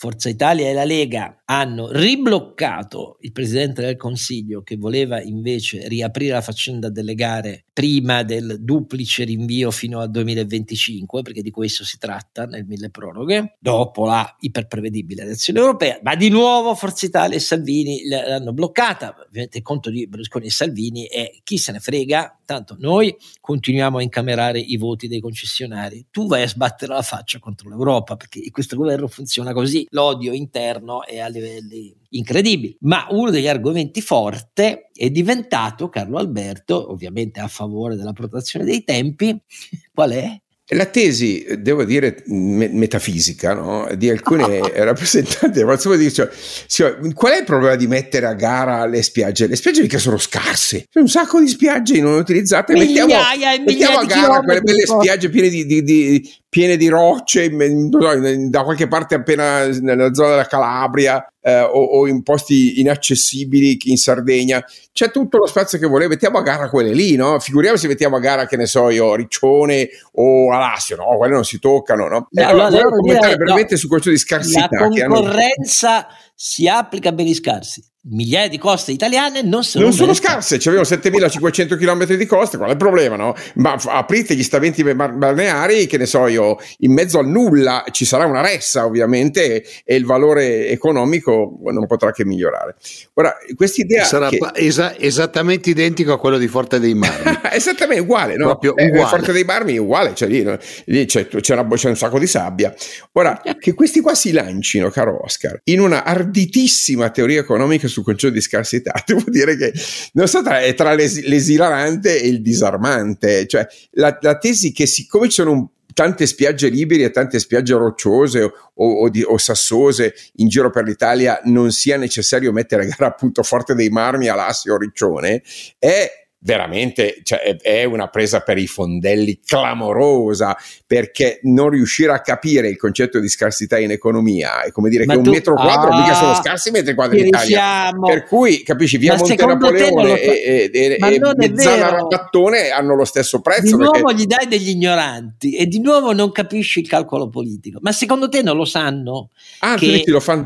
Forza 0.00 0.30
Italia 0.30 0.66
e 0.66 0.72
la 0.72 0.84
Lega 0.84 1.42
hanno 1.44 1.92
ribloccato 1.92 3.18
il 3.20 3.32
Presidente 3.32 3.82
del 3.82 3.96
Consiglio 3.96 4.62
che 4.62 4.76
voleva 4.76 5.20
invece 5.20 5.86
riaprire 5.88 6.32
la 6.32 6.40
faccenda 6.40 6.88
delle 6.88 7.14
gare 7.14 7.66
prima 7.70 8.22
del 8.22 8.58
duplice 8.60 9.24
rinvio 9.24 9.70
fino 9.70 10.00
al 10.00 10.10
2025, 10.10 11.20
perché 11.20 11.42
di 11.42 11.50
questo 11.50 11.84
si 11.84 11.98
tratta 11.98 12.46
nel 12.46 12.64
mille 12.64 12.88
proroghe, 12.88 13.56
dopo 13.58 14.06
la 14.06 14.36
iperprevedibile 14.40 15.22
elezione 15.22 15.58
europea, 15.58 15.98
ma 16.02 16.14
di 16.14 16.30
nuovo 16.30 16.74
Forza 16.74 17.04
Italia 17.04 17.36
e 17.36 17.40
Salvini 17.40 18.06
l'hanno 18.06 18.54
bloccata. 18.54 19.14
Ovviamente 19.26 19.58
il 19.58 19.64
conto 19.64 19.90
di 19.90 20.06
Berlusconi 20.06 20.46
e 20.46 20.50
Salvini 20.50 21.04
è 21.08 21.30
chi 21.42 21.58
se 21.58 21.72
ne 21.72 21.78
frega, 21.78 22.40
tanto 22.46 22.74
noi 22.78 23.14
continuiamo 23.38 23.98
a 23.98 24.02
incamerare 24.02 24.58
i 24.60 24.78
voti 24.78 25.08
dei 25.08 25.20
concessionari, 25.20 26.06
tu 26.10 26.26
vai 26.26 26.42
a 26.42 26.48
sbattere 26.48 26.94
la 26.94 27.02
faccia 27.02 27.38
contro 27.38 27.68
l'Europa, 27.68 28.16
perché 28.16 28.40
questo 28.50 28.76
governo 28.76 29.06
funziona 29.06 29.52
così, 29.52 29.86
l'odio 29.90 30.32
interno 30.32 31.04
è 31.04 31.18
a 31.18 31.28
livelli 31.28 31.96
incredibili. 32.10 32.76
Ma 32.80 33.06
uno 33.10 33.30
degli 33.30 33.48
argomenti 33.48 34.00
forti 34.00 34.76
è 34.92 35.10
diventato 35.10 35.88
Carlo 35.88 36.18
Alberto, 36.18 36.90
ovviamente 36.90 37.40
a 37.40 37.48
favore 37.48 37.96
della 37.96 38.12
protezione 38.12 38.64
dei 38.64 38.84
tempi, 38.84 39.36
qual 39.92 40.10
è? 40.10 40.40
La 40.72 40.86
tesi, 40.86 41.44
devo 41.58 41.82
dire, 41.82 42.22
me- 42.26 42.68
metafisica 42.68 43.54
no? 43.54 43.88
di 43.96 44.08
alcuni 44.08 44.44
rappresentanti 44.72 45.58
del 45.58 45.64
Palazzo 45.64 45.96
dice 45.96 46.30
cioè, 46.66 46.96
qual 47.12 47.32
è 47.32 47.38
il 47.38 47.44
problema 47.44 47.74
di 47.74 47.88
mettere 47.88 48.26
a 48.26 48.34
gara 48.34 48.86
le 48.86 49.02
spiagge? 49.02 49.48
Le 49.48 49.56
spiagge 49.56 49.82
mica 49.82 49.98
sono 49.98 50.16
scarse, 50.16 50.86
c'è 50.88 51.00
un 51.00 51.08
sacco 51.08 51.40
di 51.40 51.48
spiagge 51.48 52.00
non 52.00 52.14
utilizzate, 52.14 52.74
migliaia 52.74 53.58
mettiamo, 53.58 53.64
mettiamo 53.64 53.98
a 53.98 54.04
gara 54.04 54.40
quelle 54.42 54.60
belle 54.60 54.86
spiagge 54.86 55.28
piene 55.28 55.48
di, 55.48 55.66
di, 55.66 55.82
di, 55.82 56.30
piene 56.50 56.76
di 56.76 56.88
rocce 56.88 57.48
da 57.48 58.64
qualche 58.64 58.88
parte 58.88 59.14
appena 59.14 59.66
nella 59.66 60.12
zona 60.12 60.30
della 60.30 60.46
Calabria 60.46 61.32
eh, 61.40 61.60
o, 61.60 61.80
o, 61.80 62.08
in 62.08 62.24
posti 62.24 62.80
inaccessibili 62.80 63.78
in 63.84 63.96
Sardegna 63.96 64.62
c'è 64.92 65.12
tutto 65.12 65.38
lo 65.38 65.46
spazio 65.46 65.78
che 65.78 65.86
vuole 65.86 66.08
mettiamo 66.08 66.38
a 66.38 66.42
gara 66.42 66.68
quelle 66.68 66.92
lì 66.92 67.14
no? 67.14 67.38
figuriamoci 67.38 67.82
se 67.82 67.88
mettiamo 67.88 68.16
a 68.16 68.18
gara 68.18 68.46
che 68.46 68.56
ne 68.56 68.66
so 68.66 68.90
io 68.90 69.14
Riccione 69.14 69.88
o 70.14 70.52
Alassio 70.52 70.96
no 70.96 71.16
quelle 71.16 71.34
non 71.34 71.44
si 71.44 71.60
toccano 71.60 72.08
no? 72.08 72.28
no 72.28 72.46
allora, 72.48 72.66
allora 72.66 72.88
commentare 72.88 73.36
brevemente 73.36 73.74
no, 73.74 73.80
su 73.80 73.86
questo 73.86 74.10
di 74.10 74.18
scarsità 74.18 74.68
la 74.72 74.88
concorrenza 74.88 75.96
hanno... 75.98 76.14
si 76.42 76.66
applica 76.66 77.10
a 77.10 77.12
beni 77.12 77.34
scarsi 77.34 77.84
migliaia 78.02 78.48
di 78.48 78.56
coste 78.56 78.92
italiane 78.92 79.42
non 79.42 79.62
sono, 79.62 79.84
non 79.84 79.92
sono 79.92 80.14
scarse, 80.14 80.58
ci 80.58 80.68
abbiamo 80.68 80.86
7500 80.86 81.76
km 81.76 82.04
di 82.16 82.24
coste, 82.24 82.56
qual 82.56 82.70
è 82.70 82.72
il 82.72 82.78
problema? 82.78 83.16
No? 83.16 83.34
Ma 83.56 83.78
aprite 83.88 84.34
gli 84.34 84.42
stabilimenti 84.42 84.94
balneari, 84.94 85.86
che 85.86 85.98
ne 85.98 86.06
so 86.06 86.26
io, 86.26 86.56
in 86.78 86.92
mezzo 86.94 87.18
al 87.18 87.28
nulla 87.28 87.84
ci 87.90 88.06
sarà 88.06 88.24
una 88.24 88.40
ressa 88.40 88.86
ovviamente 88.86 89.64
e 89.84 89.94
il 89.96 90.06
valore 90.06 90.68
economico 90.68 91.58
non 91.64 91.86
potrà 91.86 92.10
che 92.10 92.24
migliorare. 92.24 92.76
Ora, 93.14 93.34
questa 93.54 93.82
idea 93.82 94.04
sarà 94.04 94.30
che... 94.30 94.38
esa- 94.54 94.96
esattamente 94.96 95.68
identico 95.68 96.12
a 96.14 96.18
quello 96.18 96.38
di 96.38 96.48
Forte 96.48 96.80
dei 96.80 96.94
Marmi. 96.94 97.38
esattamente 97.52 98.02
uguale, 98.02 98.36
no? 98.36 98.46
Proprio 98.46 98.76
eh, 98.76 98.86
uguale. 98.86 99.08
Forte 99.08 99.32
dei 99.32 99.44
Marmi 99.44 99.74
è 99.74 99.78
uguale, 99.78 100.14
cioè 100.14 100.28
lì, 100.28 100.46
lì 100.86 101.04
c'è, 101.04 101.28
c'è, 101.28 101.52
una, 101.52 101.68
c'è 101.68 101.88
un 101.88 101.96
sacco 101.96 102.18
di 102.18 102.26
sabbia. 102.26 102.74
Ora, 103.12 103.42
che 103.58 103.74
questi 103.74 104.00
qua 104.00 104.14
si 104.14 104.32
lancino, 104.32 104.88
caro 104.88 105.22
Oscar, 105.22 105.60
in 105.64 105.80
una 105.80 106.02
arditissima 106.30 107.10
teoria 107.10 107.40
economica 107.40 107.88
sul 107.88 108.04
concetto 108.04 108.32
di 108.32 108.40
scarsità, 108.40 108.92
devo 109.04 109.24
dire 109.26 109.56
che 109.56 109.72
non 110.12 110.28
so 110.28 110.42
tra, 110.42 110.60
è 110.60 110.74
tra 110.74 110.94
l'es- 110.94 111.22
l'esilarante 111.24 112.20
e 112.20 112.28
il 112.28 112.40
disarmante, 112.40 113.46
cioè 113.46 113.66
la, 113.92 114.16
la 114.20 114.38
tesi 114.38 114.72
che 114.72 114.86
siccome 114.86 115.26
ci 115.26 115.34
sono 115.34 115.52
un 115.52 115.68
tante 115.92 116.24
spiagge 116.26 116.68
liberi 116.68 117.02
e 117.02 117.10
tante 117.10 117.40
spiagge 117.40 117.74
rocciose 117.74 118.42
o, 118.42 118.52
o, 118.74 119.08
di, 119.08 119.22
o, 119.22 119.36
sassose 119.38 120.14
in 120.36 120.48
giro 120.48 120.70
per 120.70 120.84
l'Italia 120.84 121.40
non 121.44 121.72
sia 121.72 121.96
necessario 121.96 122.52
mettere 122.52 122.84
a 122.84 122.86
gara 122.86 123.06
appunto 123.06 123.42
Forte 123.42 123.74
dei 123.74 123.88
Marmi, 123.88 124.28
Alassio 124.28 124.74
o 124.74 124.78
Riccione, 124.78 125.42
è 125.78 126.28
veramente 126.42 127.20
cioè, 127.22 127.56
è 127.60 127.84
una 127.84 128.08
presa 128.08 128.40
per 128.40 128.56
i 128.56 128.66
fondelli 128.66 129.40
clamorosa 129.44 130.56
perché 130.86 131.40
non 131.42 131.68
riuscire 131.68 132.12
a 132.12 132.20
capire 132.22 132.68
il 132.68 132.78
concetto 132.78 133.20
di 133.20 133.28
scarsità 133.28 133.78
in 133.78 133.90
economia 133.90 134.62
è 134.62 134.70
come 134.72 134.88
dire 134.88 135.04
Ma 135.04 135.16
che 135.16 135.20
tu, 135.20 135.28
un 135.28 135.34
metro 135.34 135.54
quadro 135.54 135.90
ah, 135.90 136.00
mica 136.00 136.14
sono 136.14 136.34
scarsi 136.34 136.70
metri 136.70 136.94
quadri 136.94 137.20
in 137.20 137.26
Italia. 137.26 137.90
Per 138.02 138.24
cui 138.24 138.62
capisci 138.62 138.96
via 138.96 139.14
Ma 139.14 139.18
Monte 139.18 139.44
Napoleone 139.44 140.20
e, 140.20 140.70
e, 140.72 140.98
e 140.98 141.52
Zana 141.56 141.90
Rabattone 141.90 142.70
hanno 142.70 142.94
lo 142.94 143.04
stesso 143.04 143.40
prezzo 143.40 143.62
di 143.62 143.82
nuovo 143.82 143.90
perché... 143.90 144.14
gli 144.14 144.26
dai 144.26 144.46
degli 144.48 144.70
ignoranti 144.70 145.56
e 145.56 145.66
di 145.66 145.80
nuovo 145.80 146.12
non 146.12 146.32
capisci 146.32 146.80
il 146.80 146.88
calcolo 146.88 147.28
politico. 147.28 147.78
Ma 147.82 147.92
secondo 147.92 148.30
te 148.30 148.42
non 148.42 148.56
lo 148.56 148.64
sanno? 148.64 149.30
Ah, 149.58 149.74
che, 149.74 150.04
lo 150.06 150.20
fan... 150.20 150.44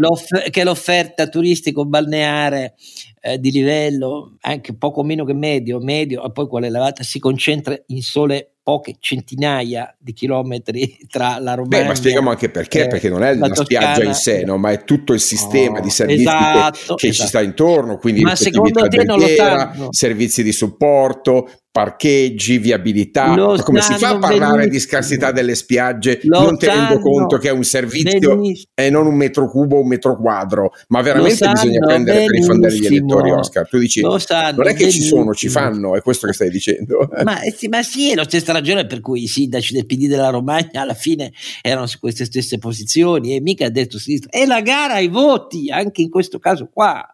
che 0.51 0.65
l'offerta 0.65 1.29
turistico 1.29 1.85
balneare 1.85 2.75
eh, 3.27 3.41
di 3.41 3.51
livello 3.51 4.37
anche 4.43 4.75
poco 4.75 5.03
meno 5.03 5.25
che 5.25 5.33
medio, 5.33 5.79
medio, 5.81 6.23
e 6.23 6.31
poi 6.31 6.47
quella 6.47 6.67
elevata 6.67 7.03
si 7.03 7.19
concentra 7.19 7.75
in 7.87 8.03
sole 8.03 8.51
poche 8.63 8.97
centinaia 8.99 9.95
di 9.99 10.13
chilometri 10.13 10.99
tra 11.09 11.39
la 11.39 11.55
Romagna. 11.55 11.83
Beh, 11.83 11.89
ma 11.89 11.95
spieghiamo 11.95 12.29
anche 12.29 12.51
perché, 12.51 12.87
perché 12.87 13.09
non 13.09 13.23
è 13.23 13.35
la, 13.35 13.47
la 13.47 13.55
spiaggia 13.55 14.05
in 14.05 14.13
sé, 14.13 14.45
no, 14.45 14.59
ma 14.59 14.73
è 14.73 14.85
tutto 14.85 15.15
il 15.15 15.21
sistema 15.21 15.79
oh, 15.79 15.83
di 15.83 15.89
servizi 15.89 16.21
esatto, 16.21 16.95
che, 16.97 17.07
che 17.07 17.09
esatto. 17.09 17.23
ci 17.23 17.27
sta 17.27 17.41
intorno, 17.41 17.97
quindi 17.97 18.21
ma 18.21 18.37
secondo 18.37 18.87
te 18.89 19.05
non 19.05 19.19
lo 19.19 19.27
sanno. 19.27 19.87
servizi 19.91 20.43
di 20.43 20.53
supporto, 20.53 21.51
parcheggi, 21.75 22.59
viabilità. 22.59 23.35
Lo 23.35 23.57
come 23.57 23.81
si 23.81 23.95
fa 23.95 24.11
a 24.11 24.19
parlare 24.19 24.39
benissimo. 24.39 24.71
di 24.71 24.79
scarsità 24.79 25.33
delle 25.33 25.57
spiagge 25.57 26.21
lo 26.23 26.43
non 26.43 26.57
tenendo 26.57 27.01
conto 27.01 27.37
che 27.37 27.49
è 27.49 27.51
un 27.51 27.65
servizio 27.65 28.37
benissimo. 28.37 28.71
e 28.77 28.91
non 28.91 29.09
un 29.09 29.17
metro 29.17 29.51
cubo 29.51 29.79
o 29.79 29.81
un 29.81 29.89
metro 29.89 30.17
quadro? 30.17 30.71
Ma 30.87 31.03
veramente 31.03 31.49
bisogna 31.49 31.85
prendere 31.85 32.27
benissimo. 32.27 32.31
per 32.31 32.39
i 32.39 32.43
fondelli 32.45 32.79
gli 32.79 32.87
elettori, 32.87 33.31
Oscar. 33.33 33.69
Tu 33.69 33.79
dici, 33.79 34.03
non 34.03 34.69
è 34.69 34.75
che 34.75 34.89
ci 34.89 35.03
sono, 35.03 35.35
ci 35.35 35.49
fanno, 35.49 35.97
è 35.97 36.01
questo 36.01 36.29
che 36.29 36.33
stai 36.33 36.49
dicendo. 36.49 37.09
Ma, 37.25 37.41
eh, 37.41 37.69
ma 37.69 37.83
sì, 37.83 38.13
è 38.13 38.15
la 38.15 38.25
stessa 38.25 38.53
ragione 38.53 38.87
per 38.87 39.01
cui 39.01 39.25
i 39.25 39.27
sindaci 39.27 39.75
del 39.75 39.87
PD 39.87 40.07
della 40.07 40.29
Romagna 40.29 40.83
alla 40.83 40.95
fine 40.95 41.33
erano 41.61 41.87
su 41.87 41.99
queste 41.99 42.25
stesse 42.25 42.59
posizioni 42.59 43.35
e 43.35 43.41
mica 43.41 43.67
ha 43.67 43.71
detto 43.71 43.99
sinistra. 43.99 44.31
E 44.31 44.47
la 44.47 44.61
gara 44.61 44.95
ai 44.95 45.09
voti, 45.09 45.73
anche 45.73 46.03
in 46.03 46.11
questo 46.11 46.39
caso 46.39 46.69
qua 46.73 47.05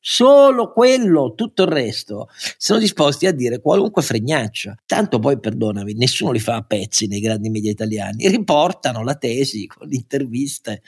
solo 0.00 0.72
quello, 0.72 1.34
tutto 1.34 1.62
il 1.62 1.68
resto 1.68 2.28
sono 2.56 2.78
disposti 2.78 3.26
a 3.26 3.32
dire 3.32 3.60
qualunque 3.60 4.02
fregnaccia. 4.02 4.76
Tanto 4.86 5.18
poi, 5.18 5.38
perdonami, 5.38 5.94
nessuno 5.94 6.32
li 6.32 6.40
fa 6.40 6.56
a 6.56 6.62
pezzi 6.62 7.06
nei 7.06 7.20
grandi 7.20 7.50
media 7.50 7.70
italiani, 7.70 8.28
riportano 8.28 9.02
la 9.02 9.14
tesi 9.14 9.66
con 9.66 9.92
interviste 9.92 10.82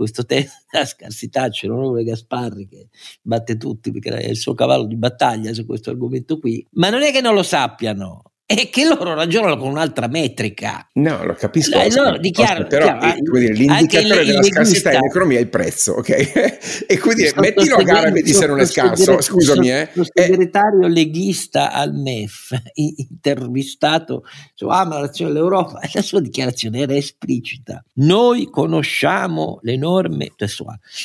questo 0.00 0.24
tema 0.24 0.50
della 0.70 0.86
scarsità. 0.86 1.50
C'è 1.50 1.66
l'onorevole 1.66 2.04
Gasparri 2.04 2.66
che 2.66 2.88
batte 3.20 3.58
tutti 3.58 3.92
perché 3.92 4.16
è 4.16 4.30
il 4.30 4.38
suo 4.38 4.54
cavallo 4.54 4.86
di 4.86 4.96
battaglia 4.96 5.52
su 5.52 5.66
questo 5.66 5.90
argomento 5.90 6.38
qui, 6.38 6.66
ma 6.72 6.88
non 6.88 7.02
è 7.02 7.12
che 7.12 7.20
non 7.20 7.34
lo 7.34 7.42
sappiano 7.42 8.22
è 8.54 8.68
che 8.68 8.84
loro 8.84 9.14
ragionano 9.14 9.56
con 9.56 9.68
un'altra 9.68 10.08
metrica. 10.08 10.88
No, 10.94 11.24
lo 11.24 11.34
capisco. 11.34 11.78
Eh, 11.78 11.94
loro 11.94 12.18
dichiarano, 12.18 12.66
però 12.66 12.98
chiaro, 12.98 13.38
dire, 13.38 13.52
l'indicatore 13.52 14.24
della 14.24 14.42
scarsità 14.42 14.92
in 14.92 15.04
economia 15.04 15.38
è 15.38 15.42
il 15.42 15.48
prezzo, 15.48 15.92
ok? 15.92 16.08
e 16.88 16.98
quindi 16.98 17.30
mettilo 17.36 17.76
a 17.76 17.82
gara 17.84 18.08
e 18.08 18.10
vedi 18.10 18.32
se 18.32 18.46
non 18.46 18.58
è 18.58 18.66
scarso. 18.66 19.20
Scusami, 19.20 19.70
eh. 19.70 19.88
Lo 19.92 20.04
segretario 20.04 20.88
leghista 20.88 21.70
al 21.70 21.94
MEF, 21.94 22.60
intervistato 22.74 24.24
su 24.54 24.66
Ama 24.66 24.98
l'azione 24.98 25.32
dell'Europa, 25.32 25.78
la 25.94 26.02
sua 26.02 26.20
dichiarazione 26.20 26.80
era 26.80 26.96
esplicita. 26.96 27.84
Noi 27.94 28.50
conosciamo 28.50 29.60
l'enorme, 29.62 30.32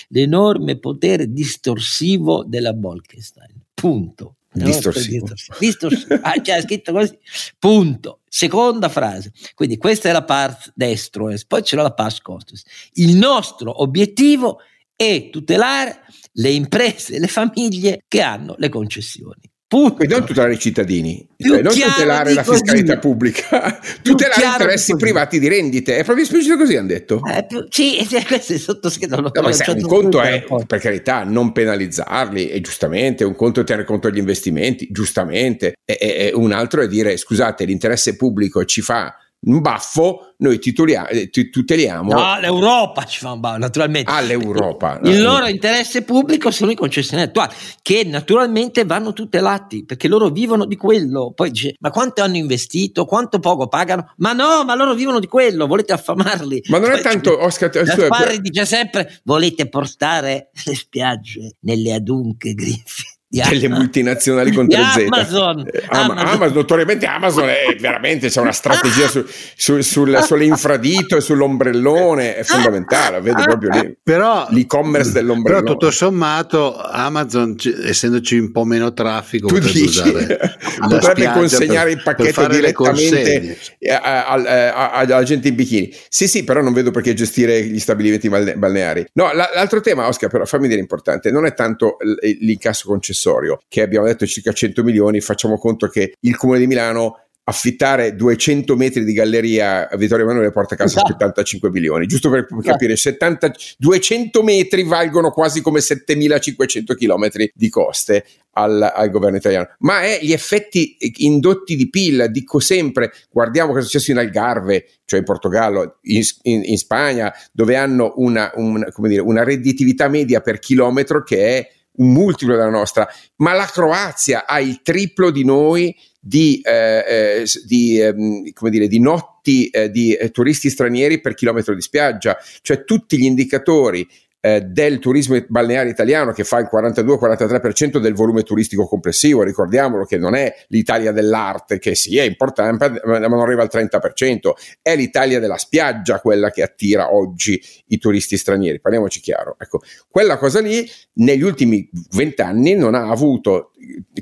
l'enorme 0.08 0.80
potere 0.80 1.32
distorsivo 1.32 2.44
della 2.44 2.74
Bolkestein. 2.74 3.62
Punto. 3.76 4.35
Distorsivo. 4.64 5.28
Distorsivo. 5.60 6.20
Ah, 6.22 6.40
c'è 6.42 6.62
scritto 6.62 6.94
così. 6.94 7.18
Punto. 7.60 8.22
Seconda 8.28 8.90
frase. 8.90 9.32
Quindi 9.54 9.78
questa 9.78 10.10
è 10.10 10.12
la 10.12 10.24
part 10.24 10.72
destro, 10.76 11.32
poi 11.48 11.62
c'è 11.62 11.76
la 11.76 11.94
past 11.94 12.22
costus. 12.22 12.64
Il 12.94 13.16
nostro 13.16 13.82
obiettivo 13.82 14.60
è 14.96 15.30
tutelare 15.30 16.02
le 16.34 16.50
imprese 16.50 17.16
e 17.16 17.20
le 17.20 17.28
famiglie 17.28 18.04
che 18.08 18.22
hanno 18.22 18.56
le 18.58 18.70
concessioni. 18.70 19.50
Punto. 19.68 20.04
E 20.04 20.08
non 20.08 20.24
tutelare 20.24 20.54
i 20.54 20.60
cittadini, 20.60 21.28
cioè, 21.38 21.64
non 21.64 21.74
tutelare 21.74 22.36
la 22.36 22.44
fiscalità 22.44 23.00
pubblica, 23.00 23.80
tutelare 24.04 24.46
interessi 24.46 24.96
privati 24.96 25.40
di 25.40 25.48
rendite. 25.48 25.98
È 25.98 26.04
proprio 26.04 26.24
esplicito 26.24 26.56
così, 26.56 26.76
hanno 26.76 26.90
detto. 26.90 27.20
Eh, 27.26 27.46
più, 27.48 27.66
sì, 27.70 27.98
questo 28.28 28.54
è 28.54 28.58
sottoscritto. 28.60 29.20
No, 29.20 29.32
ma 29.34 29.50
un 29.50 29.82
conto 29.82 30.22
è, 30.22 30.46
per 30.68 30.80
carità, 30.80 31.24
non 31.24 31.52
penalizzarli, 31.52 32.50
e 32.50 32.62
giustamente, 32.62 33.24
un 33.24 33.34
conto 33.34 33.62
è 33.62 33.64
tenere 33.64 33.88
conto 33.88 34.08
degli 34.08 34.20
investimenti, 34.20 34.88
giustamente, 34.92 35.74
e, 35.84 35.98
e 36.00 36.32
un 36.36 36.52
altro 36.52 36.84
è 36.84 36.88
dire, 36.88 37.18
scusate, 37.18 37.66
l'interesse 37.66 38.16
pubblico 38.16 38.66
ci 38.66 38.82
fa 38.82 39.18
un 39.46 39.62
baffo, 39.62 40.34
noi 40.38 40.60
titoliamo, 40.60 41.08
eh, 41.08 41.30
tuteliamo. 41.30 42.12
No, 42.12 42.40
l'Europa 42.40 43.04
ci 43.06 43.20
fa 43.20 43.32
un 43.32 43.40
baffo, 43.40 43.58
naturalmente. 43.58 44.12
All'Europa. 44.12 45.00
Ah, 45.00 45.10
il 45.10 45.18
no. 45.18 45.34
loro 45.34 45.48
interesse 45.48 46.04
pubblico 46.04 46.52
sono 46.52 46.72
i 46.72 46.76
concessionari 46.76 47.30
attuali, 47.30 47.54
che 47.82 48.04
naturalmente 48.06 48.86
vanno 48.86 49.14
tutelati, 49.14 49.86
perché 49.86 50.08
loro 50.08 50.30
vivono 50.30 50.66
di 50.66 50.76
quello. 50.76 51.32
Poi 51.34 51.52
dice, 51.52 51.76
ma 51.80 51.90
quanto 51.90 52.22
hanno 52.22 52.38
investito, 52.38 53.06
quanto 53.06 53.40
poco 53.40 53.68
pagano? 53.68 54.14
Ma 54.18 54.34
no, 54.34 54.64
ma 54.66 54.76
loro 54.76 54.94
vivono 54.94 55.20
di 55.20 55.28
quello, 55.28 55.68
volete 55.68 55.94
affamarli? 55.94 56.64
Ma 56.70 56.80
non 56.80 56.92
è 56.92 57.02
tanto, 57.02 57.42
Oscar... 57.42 57.70
Gasparri 57.70 58.40
dice 58.40 58.66
sempre, 58.66 59.20
volete 59.24 59.68
portare 59.70 60.50
le 60.66 60.76
spiagge 60.76 61.58
nelle 61.62 61.94
adunche 61.94 62.54
griffe 62.54 63.15
delle 63.44 63.70
multinazionali 63.70 64.52
con 64.52 64.68
3 64.68 64.84
Z. 64.94 64.98
Amazon, 65.06 65.60
eh, 65.60 65.84
Am- 65.88 66.12
Amazon. 66.12 66.28
Amazon, 66.28 66.56
notoriamente 66.56 67.06
Amazon 67.06 67.50
è 67.50 67.76
veramente 67.80 68.30
c'è 68.30 68.40
una 68.40 68.52
strategia 68.52 69.08
su, 69.08 69.24
su, 69.56 69.82
sul, 69.82 70.24
sull'infradito 70.24 71.18
e 71.18 71.22
sull'ombrellone, 71.22 72.36
è 72.36 72.44
fondamentale, 72.44 73.22
vedo 73.22 73.44
proprio 73.44 73.70
lì. 73.72 73.98
Però, 74.02 74.48
l'e-commerce 74.50 75.12
dell'ombrellone. 75.12 75.64
Però 75.64 75.74
tutto 75.74 75.92
sommato 75.92 76.80
Amazon, 76.80 77.56
essendoci 77.84 78.38
un 78.38 78.52
po' 78.52 78.64
meno 78.64 78.94
traffico, 78.94 79.48
tu 79.48 79.60
dici, 79.60 80.02
potrebbe 80.88 81.32
consegnare 81.34 81.90
per, 81.90 81.98
il 81.98 82.04
pacchetto 82.04 82.48
direttamente 82.48 83.58
alla 83.82 85.24
gente 85.24 85.48
in 85.48 85.56
bikini. 85.56 85.94
Sì, 86.10 86.28
sì, 86.28 86.44
però 86.44 86.62
non 86.62 86.74
vedo 86.74 86.92
perché 86.92 87.14
gestire 87.14 87.62
gli 87.64 87.80
stabilimenti 87.80 88.30
balneari. 88.30 89.06
No, 89.14 89.32
l'altro 89.34 89.82
tema, 89.82 90.08
Oscar, 90.08 90.30
però 90.30 90.46
fammi 90.46 90.68
dire 90.68 90.80
importante, 90.80 91.32
non 91.32 91.46
è 91.46 91.54
tanto 91.54 91.98
l'incasso 92.40 92.88
concessorio 92.88 93.25
accessorio, 93.26 93.60
che 93.68 93.82
abbiamo 93.82 94.06
detto 94.06 94.26
circa 94.26 94.52
100 94.52 94.84
milioni, 94.84 95.20
facciamo 95.22 95.58
conto 95.58 95.88
che 95.88 96.14
il 96.20 96.36
Comune 96.38 96.60
di 96.60 96.68
Milano 96.68 97.20
affittare 97.48 98.16
200 98.16 98.76
metri 98.76 99.04
di 99.04 99.14
galleria 99.14 99.88
a 99.88 99.98
Vittorio 99.98 100.26
Emanuele 100.26 100.50
porta 100.50 100.74
a 100.74 100.78
casa 100.78 101.02
75 101.06 101.70
milioni, 101.70 102.08
giusto 102.08 102.32
per 102.32 102.48
capire, 102.64 102.96
70, 102.96 103.54
200 103.78 104.42
metri 104.42 104.84
valgono 104.84 105.30
quasi 105.30 105.62
come 105.62 105.80
7500 105.80 106.96
chilometri 106.96 107.52
di 107.54 107.70
coste 107.70 108.26
al, 108.54 108.82
al, 108.82 109.12
governo 109.12 109.38
italiano, 109.38 109.68
ma 109.80 110.02
è 110.02 110.18
gli 110.24 110.32
effetti 110.32 110.98
indotti 111.18 111.76
di 111.76 111.88
PIL, 111.88 112.30
dico 112.32 112.60
sempre, 112.60 113.12
guardiamo 113.30 113.74
cosa 113.74 113.82
è 113.82 113.84
successo 113.84 114.10
in 114.10 114.18
Algarve, 114.18 114.88
cioè 115.06 115.20
in 115.20 115.26
Portogallo, 115.26 116.00
in, 116.04 116.24
in, 116.44 116.64
in 116.66 116.78
Spagna, 116.78 117.32
dove 117.52 117.76
hanno 117.76 118.14
una, 118.16 118.52
un, 118.56 118.84
dire, 119.02 119.22
una 119.22 119.44
redditività 119.44 120.08
media 120.08 120.42
per 120.42 120.58
chilometro 120.58 121.22
che 121.22 121.58
è 121.58 121.70
un 121.98 122.12
multiplo 122.12 122.56
della 122.56 122.70
nostra, 122.70 123.08
ma 123.38 123.54
la 123.54 123.66
Croazia 123.66 124.46
ha 124.46 124.60
il 124.60 124.82
triplo 124.82 125.32
di 125.32 125.46
noi 125.46 125.96
di, 126.20 126.60
eh, 126.64 127.04
eh, 127.08 127.46
di, 127.66 128.00
eh, 128.00 128.14
come 128.54 128.72
dire, 128.72 128.88
di 128.88 129.00
notti 129.00 129.68
eh, 129.68 129.92
di 129.92 130.14
eh, 130.14 130.32
turisti 130.32 130.72
stranieri 130.72 131.22
per 131.22 131.36
chilometro 131.36 131.76
di 131.76 131.82
spiaggia, 131.82 132.36
cioè 132.62 132.84
tutti 132.84 133.18
gli 133.18 133.26
indicatori 133.26 134.08
eh, 134.46 134.62
del 134.62 135.00
turismo 135.00 135.44
balneare 135.48 135.90
italiano 135.90 136.32
che 136.32 136.44
fa 136.44 136.60
il 136.60 136.70
42-43% 136.72 137.98
del 137.98 138.14
volume 138.14 138.44
turistico 138.44 138.86
complessivo, 138.86 139.42
ricordiamolo 139.42 140.06
che 140.06 140.20
non 140.20 140.36
è 140.36 140.54
l'Italia 140.68 141.12
dell'arte 141.12 141.80
che 141.80 141.96
sì 141.96 142.20
è 142.20 142.22
importante 142.22 143.02
ma 143.04 143.18
non 143.18 143.40
arriva 143.40 143.64
al 143.64 143.72
30%, 143.74 144.52
è 144.84 144.96
l'Italia 144.96 145.40
della 145.40 145.58
spiaggia 145.58 146.20
quella 146.20 146.52
che 146.52 146.62
attira 146.62 147.12
oggi 147.12 147.60
i 147.88 147.98
turisti 147.98 148.38
stranieri, 148.38 148.80
parliamoci 148.80 149.20
chiaro, 149.20 149.56
ecco, 149.58 149.82
quella 150.12 150.38
cosa 150.38 150.62
lì 150.62 150.88
negli 151.14 151.42
ultimi 151.42 151.90
vent'anni 152.12 152.76
non 152.76 152.94
ha 152.94 153.10
avuto 153.10 153.72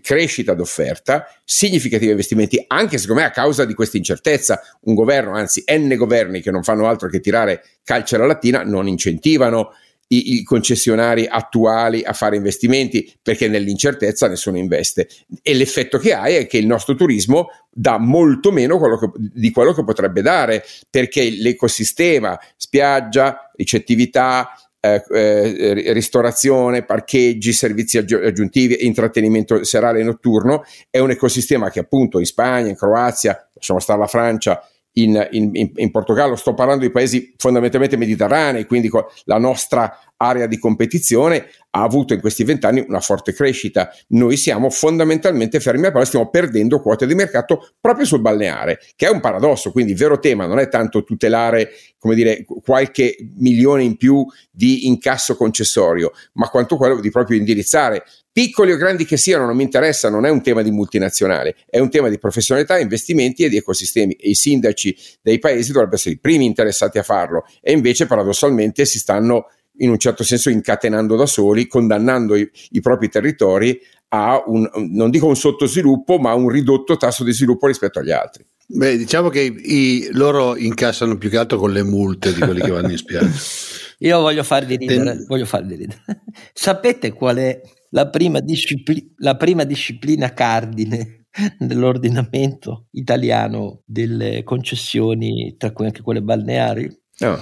crescita 0.02 0.54
d'offerta, 0.54 1.28
significativi 1.44 2.12
investimenti, 2.12 2.64
anche 2.68 2.98
secondo 2.98 3.22
me 3.22 3.28
a 3.28 3.32
causa 3.32 3.66
di 3.66 3.74
questa 3.74 3.98
incertezza. 3.98 4.62
Un 4.82 4.94
governo, 4.94 5.34
anzi 5.34 5.64
N 5.68 5.94
governi 5.98 6.42
che 6.42 6.52
non 6.52 6.64
fanno 6.64 6.88
altro 6.88 7.08
che 7.10 7.20
tirare 7.20 7.64
calcio 7.84 8.16
alla 8.16 8.26
lattina, 8.26 8.64
non 8.64 8.88
incentivano 8.88 9.72
i, 10.08 10.36
i, 10.36 10.44
concessionari 10.44 11.26
attuali 11.28 12.04
a 12.04 12.14
fare 12.14 12.36
investimenti 12.36 13.12
perché 13.22 13.48
nell'incertezza 13.48 14.28
nessuno 14.28 14.58
investe. 14.58 15.08
E 15.42 15.54
l'effetto 15.54 15.98
che 15.98 16.14
hai 16.14 16.36
è 16.36 16.48
che 16.48 16.58
il 16.58 16.68
nostro 16.68 16.96
turismo 16.96 17.48
dà 17.72 17.98
molto 17.98 18.52
meno 18.52 18.78
quello 18.78 18.98
che, 18.98 19.10
di 19.16 19.52
quello 19.52 19.74
che 19.74 19.84
potrebbe 19.84 20.22
dare 20.22 20.64
perché 20.90 21.30
l'ecosistema 21.30 22.40
spiaggia, 22.56 23.52
ricettività, 23.56 24.50
eh, 24.86 25.02
eh, 25.10 25.94
ristorazione, 25.94 26.84
parcheggi, 26.84 27.54
servizi 27.54 27.98
aggiuntivi, 27.98 28.86
intrattenimento 28.86 29.64
serale 29.64 30.02
e 30.02 30.04
notturno, 30.04 30.66
è 30.90 31.00
un 31.00 31.12
ecosistema 31.12 31.70
che 31.70 31.80
appunto 31.80 32.20
in 32.20 32.26
Spagna, 32.26 32.68
in 32.68 32.76
Croazia, 32.76 33.48
lasciamo 33.54 33.80
stare 33.80 34.00
la 34.00 34.08
Francia, 34.08 34.68
in, 34.94 35.28
in, 35.32 35.72
in, 35.76 35.92
Portogallo, 35.92 36.36
sto 36.36 36.54
parlando 36.54 36.86
di 36.86 36.92
paesi 36.92 37.34
fondamentalmente 37.38 37.98
mediterranei, 37.98 38.66
quindi 38.66 38.90
la 39.26 39.38
nostra 39.38 39.98
area 40.24 40.48
di 40.48 40.58
competizione 40.58 41.48
ha 41.76 41.82
avuto 41.82 42.14
in 42.14 42.20
questi 42.20 42.44
vent'anni 42.44 42.86
una 42.88 43.00
forte 43.00 43.34
crescita. 43.34 43.92
Noi 44.10 44.38
siamo 44.38 44.70
fondamentalmente 44.70 45.60
fermi 45.60 45.88
a 45.88 45.92
palla, 45.92 46.06
stiamo 46.06 46.30
perdendo 46.30 46.80
quote 46.80 47.08
di 47.08 47.16
mercato 47.16 47.72
proprio 47.80 48.06
sul 48.06 48.22
balneare, 48.22 48.80
che 48.96 49.08
è 49.08 49.10
un 49.10 49.20
paradosso, 49.20 49.72
quindi 49.72 49.94
il 49.94 49.98
vero 49.98 50.20
tema 50.20 50.46
non 50.46 50.60
è 50.60 50.70
tanto 50.70 51.04
tutelare, 51.04 51.72
come 51.98 52.14
dire, 52.14 52.46
qualche 52.64 53.16
milione 53.38 53.84
in 53.84 53.98
più 53.98 54.24
di 54.52 54.88
incasso 54.88 55.36
concessorio, 55.36 56.12
ma 56.34 56.48
quanto 56.48 56.78
quello 56.78 57.00
di 57.00 57.10
proprio 57.10 57.38
indirizzare. 57.38 58.04
Piccoli 58.32 58.72
o 58.72 58.78
grandi 58.78 59.06
che 59.06 59.18
siano, 59.18 59.46
non 59.46 59.56
mi 59.56 59.64
interessa, 59.64 60.10
non 60.10 60.26
è 60.26 60.30
un 60.30 60.42
tema 60.42 60.62
di 60.64 60.72
multinazionale, 60.72 61.56
è 61.70 61.80
un 61.80 61.90
tema 61.90 62.10
di 62.10 62.18
professionalità, 62.18 62.80
investimenti 62.80 63.44
e 63.44 63.50
di 63.50 63.58
ecosistemi. 63.58 64.14
E 64.14 64.30
i 64.30 64.36
sindaci 64.36 64.96
dei 65.22 65.38
paesi 65.38 65.68
dovrebbero 65.72 65.98
essere 65.98 66.16
i 66.16 66.20
primi 66.20 66.46
interessati 66.46 66.98
a 66.98 67.04
farlo. 67.04 67.46
E 67.62 67.72
invece 67.72 68.08
paradossalmente 68.08 68.86
si 68.86 68.98
stanno 68.98 69.46
in 69.78 69.90
un 69.90 69.98
certo 69.98 70.24
senso 70.24 70.50
incatenando 70.50 71.16
da 71.16 71.26
soli, 71.26 71.68
condannando 71.68 72.36
i, 72.36 72.50
i 72.72 72.82
propri 72.82 73.10
territori 73.10 73.80
a 74.10 74.44
un, 74.46 74.70
non 74.92 75.10
dico 75.10 75.26
un 75.26 75.36
sottosviluppo, 75.36 76.20
ma 76.20 76.32
a 76.32 76.36
un 76.36 76.50
ridotto 76.50 76.98
tasso 76.98 77.24
di 77.24 77.34
sviluppo 77.34 77.68
rispetto 77.68 78.00
agli 78.00 78.12
altri. 78.12 78.46
Beh, 78.66 78.98
diciamo 78.98 79.30
che 79.30 79.42
i, 79.42 80.08
loro 80.12 80.56
incassano 80.56 81.18
più 81.18 81.30
che 81.30 81.38
altro 81.38 81.58
con 81.58 81.72
le 81.72 81.84
multe 81.84 82.34
di 82.34 82.40
quelli 82.40 82.62
che 82.62 82.72
vanno 82.72 82.92
in 82.92 82.98
spiaggia. 82.98 83.32
Io 84.00 84.20
voglio 84.20 84.44
farvi 84.44 84.76
ridere, 84.78 85.04
Ten... 85.04 85.26
voglio 85.28 85.46
farvi 85.46 85.76
ridere. 85.76 86.02
Sapete 86.54 87.14
qual 87.14 87.38
è 87.38 87.62
la 87.90 88.10
prima, 88.10 88.40
discipli- 88.40 89.14
la 89.18 89.36
prima 89.36 89.64
disciplina 89.64 90.34
cardine 90.34 91.26
dell'ordinamento 91.58 92.88
italiano 92.92 93.82
delle 93.86 94.44
concessioni, 94.44 95.56
tra 95.58 95.72
cui 95.72 95.86
anche 95.86 96.02
quelle 96.02 96.22
balneari? 96.22 97.02
No. 97.20 97.42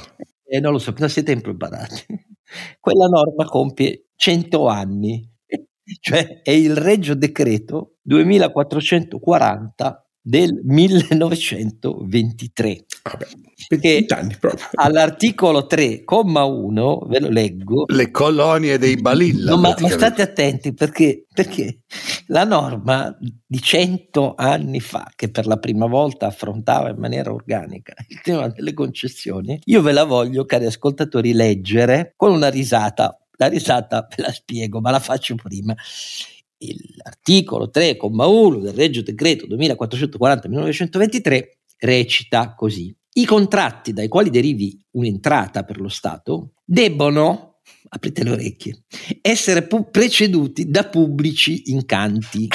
Eh, 0.53 0.59
non 0.59 0.73
lo 0.73 0.79
so, 0.79 0.93
non 0.97 1.07
siete 1.09 1.31
impreparati. 1.31 2.03
Quella 2.81 3.05
norma 3.07 3.45
compie 3.45 4.07
100 4.17 4.67
anni, 4.67 5.25
cioè 6.01 6.41
è 6.41 6.51
il 6.51 6.75
Regio 6.75 7.13
Decreto 7.15 7.99
2440 8.01 10.05
del 10.19 10.59
1923. 10.61 12.83
Vabbè, 13.03 13.25
perché 13.67 14.05
anni 14.09 14.35
proprio. 14.39 14.67
all'articolo 14.73 15.67
3,1 15.69 17.07
ve 17.07 17.19
lo 17.19 17.29
leggo. 17.29 17.85
Le 17.87 18.11
colonie 18.11 18.77
dei 18.77 18.97
Balilla. 18.97 19.51
No, 19.51 19.57
ma, 19.57 19.75
ma, 19.79 19.89
state 19.89 20.21
attenti 20.21 20.73
perché, 20.73 21.25
perché 21.33 21.79
la 22.27 22.43
norma 22.43 23.15
di 23.19 23.59
100 23.59 24.35
anni 24.35 24.79
fa, 24.79 25.11
che 25.15 25.31
per 25.31 25.47
la 25.47 25.57
prima 25.57 25.87
volta 25.87 26.27
affrontava 26.27 26.89
in 26.89 26.97
maniera 26.97 27.33
organica 27.33 27.93
il 28.09 28.21
tema 28.21 28.47
delle 28.49 28.73
concessioni, 28.73 29.59
io 29.63 29.81
ve 29.81 29.93
la 29.93 30.03
voglio, 30.03 30.45
cari 30.45 30.65
ascoltatori, 30.65 31.33
leggere 31.33 32.13
con 32.15 32.31
una 32.31 32.49
risata. 32.49 33.15
La 33.37 33.47
risata 33.47 34.07
ve 34.15 34.21
la 34.21 34.31
spiego, 34.31 34.79
ma 34.79 34.91
la 34.91 34.99
faccio 34.99 35.33
prima 35.33 35.75
l'articolo 37.03 37.71
3,1 37.73 38.61
del 38.61 38.73
Regio 38.73 39.01
Decreto 39.01 39.47
2440-1923 39.47 41.60
recita 41.81 42.53
così. 42.53 42.95
I 43.13 43.25
contratti 43.25 43.91
dai 43.91 44.07
quali 44.07 44.29
derivi 44.29 44.79
un'entrata 44.91 45.63
per 45.63 45.81
lo 45.81 45.89
Stato 45.89 46.53
debbono, 46.63 47.59
aprite 47.89 48.23
le 48.23 48.31
orecchie, 48.31 48.83
essere 49.21 49.63
pu- 49.63 49.89
preceduti 49.89 50.69
da 50.69 50.85
pubblici 50.85 51.71
incanti. 51.71 52.47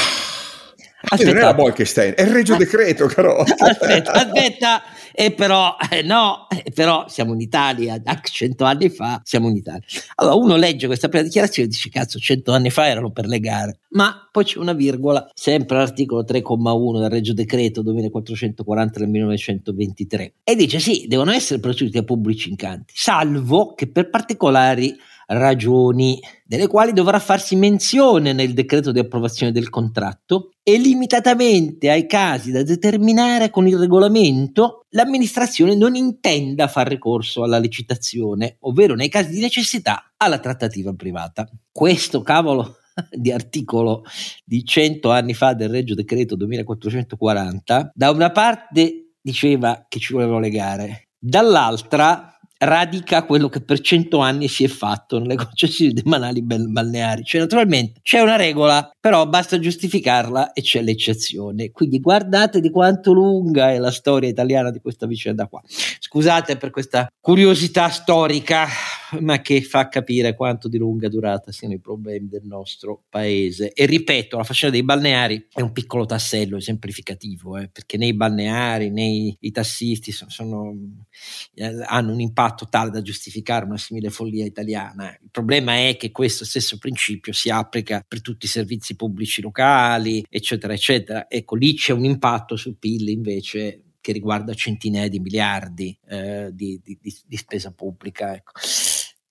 Aspetta, 1.03 1.31
non 1.31 1.41
è 1.41 1.45
la 1.45 1.55
Bolkestein, 1.55 2.15
è 2.17 2.23
il 2.23 2.31
Regio 2.31 2.57
Decreto, 2.57 3.07
caro. 3.07 3.37
Aspetta, 3.45 4.13
aspetta, 4.13 4.83
e 5.13 5.31
però 5.33 5.77
eh, 5.91 6.03
no, 6.03 6.47
eh, 6.49 6.71
però 6.73 7.07
siamo 7.09 7.35
in 7.35 7.41
Italia, 7.41 7.99
da 7.99 8.19
cento 8.23 8.65
anni 8.65 8.89
fa 8.89 9.21
siamo 9.23 9.49
in 9.49 9.57
Italia. 9.57 9.83
Allora 10.17 10.35
uno 10.37 10.57
legge 10.57 10.87
questa 10.87 11.09
prima 11.09 11.23
dichiarazione 11.25 11.69
e 11.69 11.71
dice 11.71 11.91
cazzo, 11.91 12.19
cento 12.19 12.53
anni 12.53 12.71
fa 12.71 12.87
erano 12.87 13.11
per 13.11 13.27
le 13.27 13.41
gare, 13.41 13.81
ma 13.91 14.27
poi 14.33 14.45
c'è 14.45 14.59
una 14.59 14.73
virgola, 14.73 15.31
sempre 15.35 15.77
l'articolo 15.77 16.25
3,1 16.25 17.01
del 17.01 17.11
Regio 17.11 17.35
Decreto 17.35 17.83
2440 17.83 18.99
del 18.99 19.09
1923 19.09 20.33
e 20.45 20.57
dice 20.57 20.79
sì, 20.81 21.07
devono 21.09 21.31
essere 21.31 21.61
proceduti 21.61 21.99
a 21.99 22.05
pubblici 22.05 22.49
incanti, 22.49 22.93
salvo 22.97 23.75
che 23.75 23.87
per 23.87 24.09
particolari 24.09 24.97
ragioni 25.27 26.21
delle 26.45 26.67
quali 26.67 26.93
dovrà 26.93 27.19
farsi 27.19 27.57
menzione 27.57 28.33
nel 28.33 28.55
decreto 28.55 28.93
di 28.93 28.99
approvazione 28.99 29.53
del 29.53 29.69
contratto 29.69 30.53
e 30.63 30.79
limitatamente 30.79 31.91
ai 31.91 32.07
casi 32.07 32.51
da 32.53 32.63
determinare 32.63 33.51
con 33.51 33.67
il 33.67 33.77
regolamento 33.77 34.85
l'amministrazione 34.91 35.75
non 35.75 35.95
intenda 35.95 36.69
far 36.69 36.89
ricorso 36.89 37.43
alla 37.43 37.59
licitazione, 37.59 38.57
ovvero 38.61 38.95
nei 38.95 39.09
casi 39.09 39.31
di 39.31 39.41
necessità 39.41 40.13
alla 40.17 40.39
trattativa 40.39 40.93
privata. 40.95 41.49
Questo 41.71 42.23
cavolo 42.23 42.77
di 43.11 43.31
articolo 43.31 44.05
di 44.45 44.65
100 44.65 45.11
anni 45.11 45.35
fa 45.35 45.55
del 45.55 45.69
Regio 45.69 45.95
Decreto 45.95 46.37
2440, 46.37 47.93
da 47.95 48.11
una 48.11 48.31
parte 48.31 49.15
diceva 49.21 49.85
che 49.89 49.99
ci 49.99 50.13
volevano 50.13 50.39
legare, 50.39 51.09
dall'altra 51.19 52.36
radica 52.59 53.25
quello 53.25 53.49
che 53.49 53.61
per 53.61 53.81
cento 53.81 54.19
anni 54.19 54.49
si 54.49 54.65
è 54.65 54.69
fatto 54.69 55.19
nelle 55.19 55.37
concessioni 55.37 55.93
demanali 55.93 56.43
balneari. 56.43 57.25
Cioè, 57.25 57.41
naturalmente 57.41 58.01
c'è 58.03 58.21
una 58.21 58.37
regola, 58.37 58.91
però 58.99 59.27
basta 59.27 59.59
giustificarla 59.59 60.53
e 60.53 60.63
c'è 60.63 60.83
l'eccezione. 60.83 61.71
Quindi 61.71 62.01
guardate 62.01 62.61
di 62.61 62.71
quanto 62.71 63.13
lunga 63.13 63.73
è 63.73 63.79
la 63.79 63.91
storia 63.91 64.29
italiana 64.29 64.71
di 64.71 64.81
questa 64.81 65.07
vicenda 65.07 65.47
qua. 65.47 65.63
Scusate 65.67 66.57
per 66.57 66.71
questa 66.71 67.07
curiosità 67.21 67.89
storica, 67.89 68.67
ma 69.21 69.41
che 69.41 69.63
fa 69.63 69.89
capire 69.89 70.35
quanto 70.35 70.69
di 70.69 70.79
lunga 70.79 71.09
durata 71.09 71.53
siano 71.53 71.75
i 71.75 71.81
problemi 71.81 72.29
del 72.29 72.45
nostro 72.45 73.05
paese. 73.09 73.73
E 73.73 73.87
ripeto, 73.87 74.37
la 74.37 74.45
faccenda 74.45 74.77
dei 74.77 74.85
balneari 74.85 75.47
è 75.53 75.61
un 75.61 75.73
piccolo 75.73 76.07
tassello 76.07 76.57
esemplificativo, 76.57 77.57
eh, 77.59 77.69
perché 77.69 77.97
nei 77.97 78.15
balneari, 78.15 78.91
nei 78.91 79.37
tassisti 79.53 80.13
sono, 80.13 80.31
sono, 80.31 80.75
eh, 81.55 81.85
hanno 81.87 82.13
un 82.13 82.21
impatto 82.21 82.46
tale 82.55 82.91
da 82.91 83.03
giustificare 83.03 83.65
una 83.65 83.79
simile 83.79 84.11
follia 84.11 84.45
italiana. 84.45 85.11
Il 85.21 85.31
problema 85.31 85.89
è 85.89 85.97
che 85.97 86.13
questo 86.13 86.45
stesso 86.45 86.79
principio 86.79 87.33
si 87.33 87.51
applica 87.51 88.05
per 88.07 88.21
tutti 88.21 88.47
i 88.47 88.49
servizi 88.49 88.97
pubblici 88.97 89.43
locali, 89.43 90.25
eccetera, 90.29 90.73
eccetera. 90.73 91.29
Ecco, 91.29 91.57
lì 91.57 91.75
c'è 91.75 91.93
un 91.93 92.05
impatto 92.05 92.57
sul 92.57 92.77
PIL 92.77 93.09
invece 93.09 93.83
che 94.01 94.13
riguarda 94.13 94.55
centinaia 94.55 95.09
di 95.09 95.19
miliardi 95.19 95.99
eh, 96.09 96.51
di, 96.53 96.81
di, 96.83 96.97
di, 97.01 97.37
spesa 97.37 97.73
pubblica. 97.73 98.35
Ecco 98.35 98.53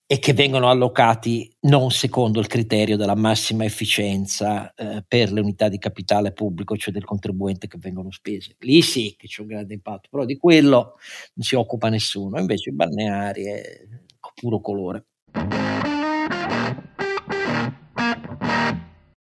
e 0.07 0.19
che 0.19 0.33
vengono 0.33 0.69
allocati 0.69 1.51
non 1.61 1.89
secondo 1.89 2.39
il 2.39 2.45
criterio 2.45 2.95
della 2.95 3.15
massima 3.15 3.65
efficienza 3.65 4.71
eh, 4.75 5.03
per 5.07 5.31
le 5.31 5.39
unità 5.39 5.67
di 5.67 5.79
capitale 5.79 6.31
pubblico, 6.31 6.77
cioè 6.77 6.93
del 6.93 7.05
contribuente 7.05 7.67
che 7.67 7.79
vengono 7.79 8.11
spese. 8.11 8.55
Lì 8.59 8.83
sì 8.83 9.15
che 9.17 9.27
c'è 9.27 9.41
un 9.41 9.47
grande 9.47 9.73
impatto, 9.73 10.07
però 10.11 10.23
di 10.25 10.37
quello 10.37 10.97
non 11.33 11.45
si 11.45 11.55
occupa 11.55 11.89
nessuno, 11.89 12.39
invece 12.39 12.69
i 12.69 12.73
balneari 12.73 13.45
è 13.45 13.61
puro 14.35 14.59
colore. 14.59 15.05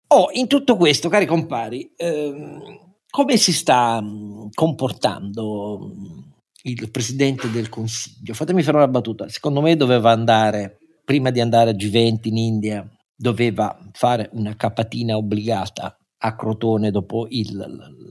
Oh, 0.08 0.28
in 0.32 0.46
tutto 0.46 0.76
questo, 0.76 1.08
cari 1.08 1.24
compari, 1.24 1.92
ehm, 1.96 2.94
come 3.08 3.36
si 3.36 3.52
sta 3.52 4.00
mh, 4.00 4.50
comportando 4.52 5.78
mh, 5.78 6.31
il 6.62 6.90
presidente 6.90 7.50
del 7.50 7.68
consiglio. 7.68 8.34
Fatemi 8.34 8.62
fare 8.62 8.76
una 8.76 8.88
battuta. 8.88 9.28
Secondo 9.28 9.60
me 9.60 9.76
doveva 9.76 10.10
andare, 10.10 10.78
prima 11.04 11.30
di 11.30 11.40
andare 11.40 11.70
a 11.70 11.74
G20 11.74 12.18
in 12.28 12.36
India, 12.36 12.88
doveva 13.16 13.78
fare 13.92 14.30
una 14.32 14.56
capatina 14.56 15.16
obbligata 15.16 15.96
a 16.24 16.36
Crotone 16.36 16.90
dopo 16.90 17.26
il, 17.30 17.56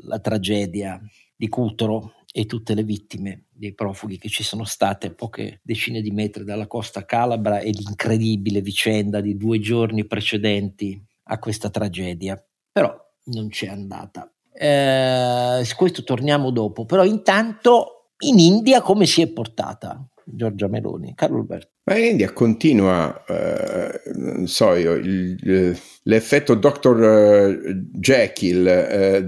la, 0.03 0.19
tragedia 0.19 0.99
di 1.35 1.47
Cutro 1.47 2.13
e 2.33 2.45
tutte 2.45 2.73
le 2.73 2.83
vittime 2.83 3.45
dei 3.51 3.73
profughi 3.73 4.17
che 4.17 4.29
ci 4.29 4.43
sono 4.43 4.63
state 4.63 5.07
a 5.07 5.13
poche 5.13 5.59
decine 5.63 6.01
di 6.01 6.11
metri 6.11 6.43
dalla 6.43 6.67
costa 6.67 7.05
calabra 7.05 7.59
e 7.59 7.71
l'incredibile 7.71 8.61
vicenda 8.61 9.21
di 9.21 9.35
due 9.35 9.59
giorni 9.59 10.05
precedenti 10.05 11.01
a 11.23 11.39
questa 11.39 11.69
tragedia. 11.69 12.41
Però 12.71 12.93
non 13.25 13.49
c'è 13.49 13.67
andata. 13.67 14.31
Eh, 14.53 15.61
su 15.63 15.75
questo 15.75 16.03
torniamo 16.03 16.51
dopo, 16.51 16.85
però 16.85 17.03
intanto 17.03 18.00
in 18.21 18.39
India 18.39 18.81
come 18.81 19.05
si 19.05 19.21
è 19.21 19.27
portata 19.27 20.03
Giorgia 20.23 20.67
Meloni? 20.67 21.13
Carlo 21.15 21.37
Alberto. 21.37 21.69
Ma 21.83 21.97
in 21.97 22.05
India 22.05 22.31
continua, 22.31 23.23
eh, 23.25 24.01
non 24.15 24.47
so 24.47 24.73
io, 24.73 24.93
il, 24.93 25.77
l'effetto 26.03 26.55
Dr. 26.55 27.03
Eh, 27.03 27.75
Jekyll 27.91 28.67
eh, 28.67 29.25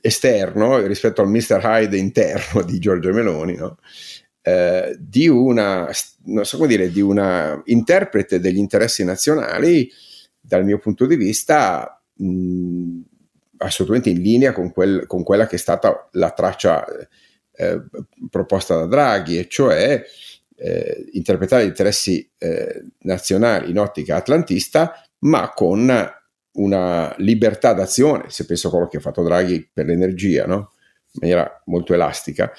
esterno 0.00 0.78
rispetto 0.86 1.20
al 1.20 1.28
Mr. 1.28 1.60
Hyde 1.62 1.96
interno 1.96 2.62
di 2.62 2.78
Giorgia 2.78 3.12
Meloni, 3.12 3.56
no? 3.56 3.78
eh, 4.42 4.96
di 4.98 5.28
una, 5.28 5.90
non 6.24 6.44
so 6.44 6.56
come 6.56 6.68
dire, 6.68 6.90
di 6.90 7.00
una 7.00 7.60
interprete 7.66 8.40
degli 8.40 8.56
interessi 8.56 9.04
nazionali, 9.04 9.90
dal 10.40 10.64
mio 10.64 10.78
punto 10.78 11.04
di 11.04 11.16
vista, 11.16 12.02
mh, 12.14 13.00
assolutamente 13.58 14.10
in 14.10 14.22
linea 14.22 14.52
con, 14.52 14.72
quel, 14.72 15.06
con, 15.06 15.22
quella 15.22 15.46
che 15.46 15.56
è 15.56 15.58
stata 15.58 16.08
la 16.12 16.30
traccia 16.30 16.86
eh, 17.58 17.82
proposta 18.30 18.76
da 18.76 18.86
Draghi, 18.86 19.36
e 19.36 19.48
cioè 19.48 20.00
eh, 20.54 21.04
interpretare 21.12 21.64
gli 21.64 21.68
interessi 21.68 22.30
eh, 22.38 22.84
nazionali 23.00 23.70
in 23.70 23.78
ottica 23.78 24.14
atlantista, 24.14 24.94
ma 25.20 25.52
con 25.52 25.90
una 26.52 27.14
libertà 27.18 27.72
d'azione, 27.72 28.26
se 28.28 28.46
penso 28.46 28.68
a 28.68 28.70
quello 28.70 28.86
che 28.86 28.98
ha 28.98 29.00
fatto 29.00 29.24
Draghi 29.24 29.68
per 29.72 29.86
l'energia, 29.86 30.46
no? 30.46 30.72
in 31.12 31.20
maniera 31.20 31.62
molto 31.66 31.94
elastica, 31.94 32.52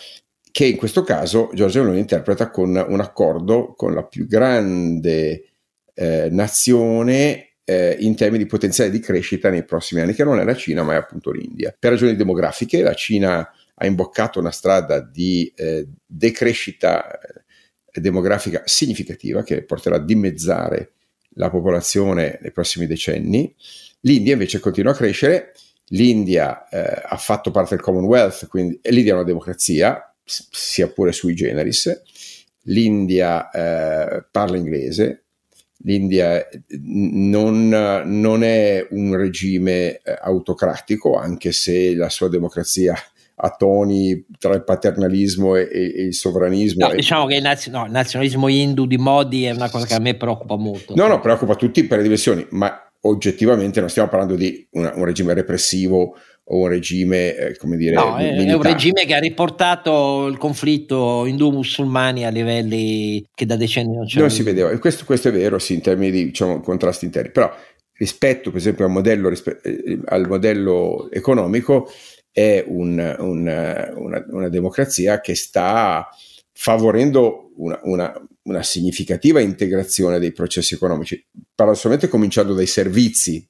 che 0.52 0.66
in 0.66 0.76
questo 0.76 1.04
caso 1.04 1.50
Giorgio 1.54 1.82
Meloni 1.82 2.00
interpreta 2.00 2.50
con 2.50 2.76
un 2.76 3.00
accordo 3.00 3.74
con 3.76 3.94
la 3.94 4.04
più 4.04 4.28
grande 4.28 5.54
eh, 5.94 6.28
nazione 6.30 7.54
eh, 7.64 7.96
in 8.00 8.16
termini 8.16 8.44
di 8.44 8.50
potenziale 8.50 8.90
di 8.90 9.00
crescita 9.00 9.50
nei 9.50 9.64
prossimi 9.64 10.02
anni, 10.02 10.14
che 10.14 10.24
non 10.26 10.40
è 10.40 10.44
la 10.44 10.56
Cina, 10.56 10.84
ma 10.84 10.94
è 10.94 10.98
appunto 10.98 11.32
l'India. 11.32 11.74
Per 11.78 11.92
ragioni 11.92 12.16
demografiche, 12.16 12.82
la 12.82 12.96
Cina 12.96 13.50
ha 13.82 13.86
imboccato 13.86 14.40
una 14.40 14.52
strada 14.52 15.00
di 15.00 15.52
eh, 15.56 15.88
decrescita 16.06 17.18
eh, 17.18 18.02
demografica 18.02 18.62
significativa 18.66 19.42
che 19.42 19.64
porterà 19.64 19.96
a 19.96 20.04
dimezzare 20.04 20.92
la 21.36 21.50
popolazione 21.50 22.40
nei 22.42 22.52
prossimi 22.52 22.88
decenni. 22.88 23.56
L'India 24.02 24.34
invece 24.34 24.60
continua 24.60 24.92
a 24.92 24.96
crescere, 24.96 25.54
l'India 25.88 26.68
eh, 26.68 27.02
ha 27.06 27.18
fatto 27.18 27.52
parte 27.52 27.76
del 27.76 27.84
Commonwealth, 27.84 28.48
quindi 28.48 28.80
l'India 28.84 29.14
è 29.14 29.16
una 29.16 29.24
democrazia, 29.24 30.14
sia 30.24 30.90
pure 30.90 31.14
sui 31.14 31.34
generis, 31.34 32.02
l'India 32.64 33.50
eh, 33.50 34.26
parla 34.30 34.58
inglese, 34.58 35.24
l'India 35.84 36.46
non, 36.82 37.70
non, 37.70 38.44
è 38.44 38.86
un 38.90 39.16
regime 39.16 40.00
eh, 40.00 40.18
autocratico, 40.20 41.16
anche 41.16 41.54
se 41.54 41.96
la 41.96 42.10
sua 42.10 42.28
democrazia 42.28 42.94
a 43.42 43.50
toni 43.52 44.26
tra 44.38 44.54
il 44.54 44.64
paternalismo 44.64 45.56
e, 45.56 45.70
e 45.72 46.04
il 46.04 46.14
sovranismo. 46.14 46.88
No, 46.88 46.94
diciamo 46.94 47.26
che 47.26 47.36
il, 47.36 47.42
naz- 47.42 47.68
no, 47.68 47.86
il, 47.86 47.92
nazionalismo 47.92 48.50
hindu 48.50 48.86
di 48.86 48.98
Modi 48.98 49.46
è 49.46 49.52
una 49.52 49.70
cosa 49.70 49.86
che 49.86 49.94
a 49.94 50.00
me 50.00 50.16
preoccupa 50.16 50.58
molto. 50.58 50.94
No, 50.96 51.08
no, 51.08 51.20
preoccupa 51.20 51.56
tutti 51.56 51.86
per 51.86 51.98
le 51.98 52.04
dimensioni, 52.04 52.46
ma 52.52 52.92
oggettivamente 53.02 53.80
non 53.80 53.90
stiamo 53.90 54.10
parlando 54.10 54.36
di 54.36 54.68
una, 54.72 54.92
un 54.96 55.06
regime 55.06 55.34
repressivo 55.34 56.16
o 56.52 56.58
un 56.58 56.68
regime, 56.68 57.36
eh, 57.36 57.58
come 57.58 57.78
dire, 57.78 57.96
no, 57.96 58.18
è, 58.18 58.34
è, 58.34 58.54
un 58.54 58.62
regime 58.62 59.06
che 59.06 59.14
ha 59.14 59.20
riportato 59.20 60.28
il 60.28 60.38
conflitto 60.38 61.26
indù-musulmani 61.26 62.26
a 62.26 62.30
livelli 62.30 63.24
che 63.34 63.46
da 63.46 63.56
decenni 63.56 63.96
non 63.96 64.06
c'erano. 64.06 64.28
Non 64.28 64.36
si 64.36 64.44
vedeva, 64.44 64.78
questo, 64.80 65.06
questo 65.06 65.30
è 65.30 65.32
vero, 65.32 65.60
sì, 65.60 65.76
in 65.76 65.82
termini 65.82 66.12
di 66.12 66.26
diciamo, 66.26 66.60
contrasti 66.60 67.06
interni, 67.06 67.32
però 67.32 67.54
rispetto 67.94 68.50
per 68.50 68.60
esempio 68.60 68.86
al 68.86 68.92
modello, 68.92 69.30
eh, 69.30 70.00
al 70.06 70.28
modello 70.28 71.10
economico, 71.12 71.90
è 72.40 72.64
un, 72.66 73.16
un, 73.20 73.94
una, 73.96 74.26
una, 74.30 74.48
democrazia 74.48 75.20
che 75.20 75.36
sta 75.36 76.08
favorendo 76.54 77.52
una, 77.58 77.78
una, 77.84 78.28
una, 78.44 78.64
significativa 78.64 79.42
integrazione 79.42 80.20
dei 80.20 80.32
processi 80.32 80.74
economici, 80.74 81.22
paradossalmente 81.54 82.08
cominciando 82.08 82.54
dai 82.54 82.66
servizi, 82.66 83.46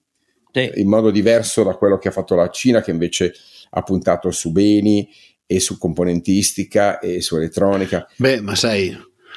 sì. 0.52 0.72
in 0.76 0.88
modo 0.88 1.12
diverso 1.12 1.62
da 1.62 1.76
quello 1.76 2.00
che 2.00 2.08
ha 2.08 2.12
fatto 2.12 2.34
la 2.34 2.50
Cina, 2.50 2.82
che 2.82 2.90
invece 2.90 3.34
ha 3.70 3.84
puntato 3.84 4.32
su 4.32 4.52
beni 4.52 5.08
e 5.46 5.60
su 5.60 5.78
componentistica 5.78 6.98
e 6.98 7.22
su 7.22 7.36
elettronica. 7.36 8.08
Beh, 8.16 8.42
ma 8.42 8.56
sai, 8.56 8.96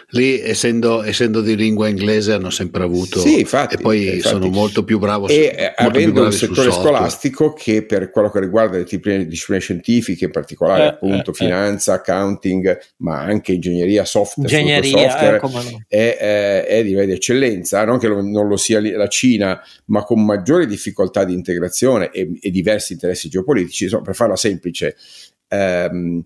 lì 0.08 0.40
essendo, 0.40 1.02
essendo, 1.02 1.40
di 1.40 1.56
lingua 1.56 1.88
inglese 1.88 2.32
hanno 2.32 2.50
sempre 2.50 2.82
avuto 2.82 3.20
sì, 3.20 3.40
infatti, 3.40 3.74
e 3.74 3.78
poi 3.78 4.16
infatti. 4.16 4.20
sono 4.20 4.48
molto 4.48 4.84
più 4.84 4.98
bravo 4.98 5.28
e 5.28 5.54
eh, 5.56 5.72
avendo 5.74 6.24
un 6.24 6.32
settore 6.32 6.70
scolastico 6.70 7.52
che 7.52 7.84
per 7.84 8.10
quello 8.10 8.30
che 8.30 8.40
riguarda 8.40 8.76
le 8.76 8.84
discipline 8.84 9.60
scientifiche 9.60 10.26
in 10.26 10.30
particolare 10.30 10.84
eh, 10.84 10.86
appunto 10.88 11.30
eh, 11.30 11.34
eh. 11.34 11.36
finanza, 11.36 11.94
accounting 11.94 12.78
ma 12.98 13.20
anche 13.20 13.52
ingegneria 13.52 14.04
software, 14.04 14.50
ingegneria, 14.50 15.10
software 15.10 15.40
no. 15.42 15.84
è, 15.88 16.16
è, 16.18 16.64
è, 16.66 16.82
di 16.82 16.88
livello 16.88 17.06
di 17.06 17.12
eccellenza 17.12 17.84
non 17.84 17.98
che 17.98 18.08
lo, 18.08 18.22
non 18.22 18.48
lo 18.48 18.56
sia 18.56 18.80
la 18.80 19.08
Cina 19.08 19.60
ma 19.86 20.04
con 20.04 20.24
maggiori 20.24 20.66
difficoltà 20.66 21.24
di 21.24 21.32
integrazione 21.34 22.10
e, 22.10 22.30
e 22.40 22.50
diversi 22.50 22.92
interessi 22.92 23.28
geopolitici 23.28 23.84
insomma, 23.84 24.02
per 24.02 24.14
farla 24.14 24.36
semplice 24.36 24.96
ehm, 25.48 26.22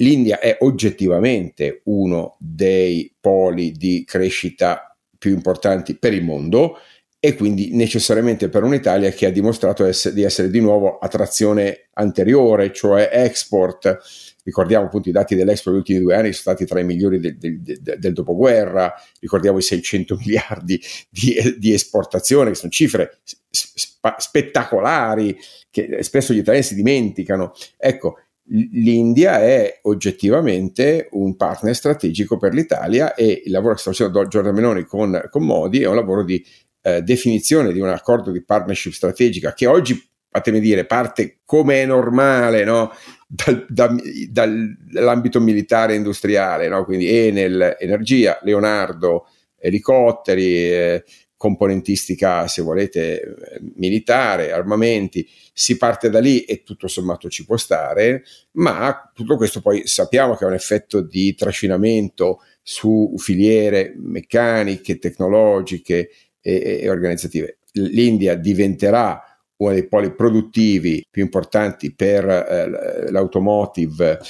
L'India 0.00 0.38
è 0.38 0.56
oggettivamente 0.60 1.82
uno 1.84 2.36
dei 2.38 3.14
poli 3.20 3.72
di 3.72 4.04
crescita 4.06 4.96
più 5.18 5.32
importanti 5.32 5.96
per 5.96 6.12
il 6.12 6.22
mondo 6.22 6.78
e 7.20 7.34
quindi 7.34 7.74
necessariamente 7.74 8.48
per 8.48 8.62
un'Italia 8.62 9.10
che 9.10 9.26
ha 9.26 9.30
dimostrato 9.30 9.84
essere, 9.84 10.14
di 10.14 10.22
essere 10.22 10.50
di 10.50 10.60
nuovo 10.60 10.98
a 10.98 11.08
trazione 11.08 11.88
anteriore, 11.94 12.72
cioè 12.72 13.10
export. 13.12 13.98
Ricordiamo 14.44 14.86
appunto 14.86 15.08
i 15.08 15.12
dati 15.12 15.34
dell'Expo 15.34 15.70
degli 15.70 15.80
ultimi 15.80 15.98
due 15.98 16.14
anni 16.14 16.32
sono 16.32 16.54
stati 16.54 16.64
tra 16.64 16.78
i 16.78 16.84
migliori 16.84 17.18
del, 17.18 17.36
del, 17.36 17.60
del 17.60 18.12
dopoguerra, 18.12 18.94
ricordiamo 19.18 19.58
i 19.58 19.62
600 19.62 20.14
miliardi 20.24 20.80
di, 21.10 21.56
di 21.58 21.72
esportazione, 21.72 22.50
che 22.50 22.56
sono 22.56 22.70
cifre 22.70 23.18
sp- 23.50 24.16
spettacolari 24.18 25.36
che 25.70 26.04
spesso 26.04 26.32
gli 26.32 26.38
italiani 26.38 26.64
si 26.64 26.76
dimenticano. 26.76 27.52
Ecco, 27.76 28.18
l'India 28.50 29.40
è 29.40 29.80
oggettivamente 29.82 31.08
un 31.12 31.36
partner 31.36 31.74
strategico 31.74 32.38
per 32.38 32.54
l'Italia 32.54 33.14
e 33.14 33.42
il 33.44 33.50
lavoro 33.50 33.74
che 33.74 33.80
sta 33.80 33.90
facendo 33.90 34.26
Giorgia 34.26 34.52
Meloni 34.52 34.84
con, 34.84 35.28
con 35.30 35.44
Modi 35.44 35.82
è 35.82 35.88
un 35.88 35.94
lavoro 35.94 36.24
di 36.24 36.44
eh, 36.82 37.02
definizione 37.02 37.72
di 37.72 37.80
un 37.80 37.88
accordo 37.88 38.30
di 38.30 38.42
partnership 38.42 38.92
strategica 38.92 39.52
che 39.52 39.66
oggi, 39.66 40.02
fatemi 40.30 40.60
dire, 40.60 40.86
parte 40.86 41.40
come 41.44 41.82
è 41.82 41.86
normale 41.86 42.64
no? 42.64 42.92
dal, 43.26 43.66
da, 43.68 43.94
dall'ambito 44.30 45.40
militare 45.40 45.92
e 45.92 45.96
industriale, 45.96 46.68
no? 46.68 46.84
quindi 46.84 47.08
Enel, 47.08 47.76
energia, 47.78 48.38
Leonardo, 48.42 49.26
elicotteri, 49.58 50.72
eh, 50.72 51.04
componentistica, 51.38 52.46
se 52.48 52.60
volete, 52.60 53.60
militare, 53.76 54.52
armamenti, 54.52 55.26
si 55.52 55.78
parte 55.78 56.10
da 56.10 56.18
lì 56.18 56.42
e 56.42 56.62
tutto 56.64 56.88
sommato 56.88 57.30
ci 57.30 57.46
può 57.46 57.56
stare, 57.56 58.24
ma 58.52 59.10
tutto 59.14 59.36
questo 59.36 59.62
poi 59.62 59.86
sappiamo 59.86 60.34
che 60.34 60.44
ha 60.44 60.48
un 60.48 60.54
effetto 60.54 61.00
di 61.00 61.34
trascinamento 61.34 62.40
su 62.60 63.14
filiere 63.16 63.94
meccaniche, 63.96 64.98
tecnologiche 64.98 66.10
e, 66.40 66.80
e 66.82 66.90
organizzative. 66.90 67.58
L'India 67.72 68.34
diventerà 68.34 69.22
uno 69.58 69.72
dei 69.72 69.86
poli 69.86 70.12
produttivi 70.14 71.06
più 71.10 71.22
importanti 71.22 71.94
per 71.94 72.28
eh, 72.28 73.10
l'automotive, 73.10 74.20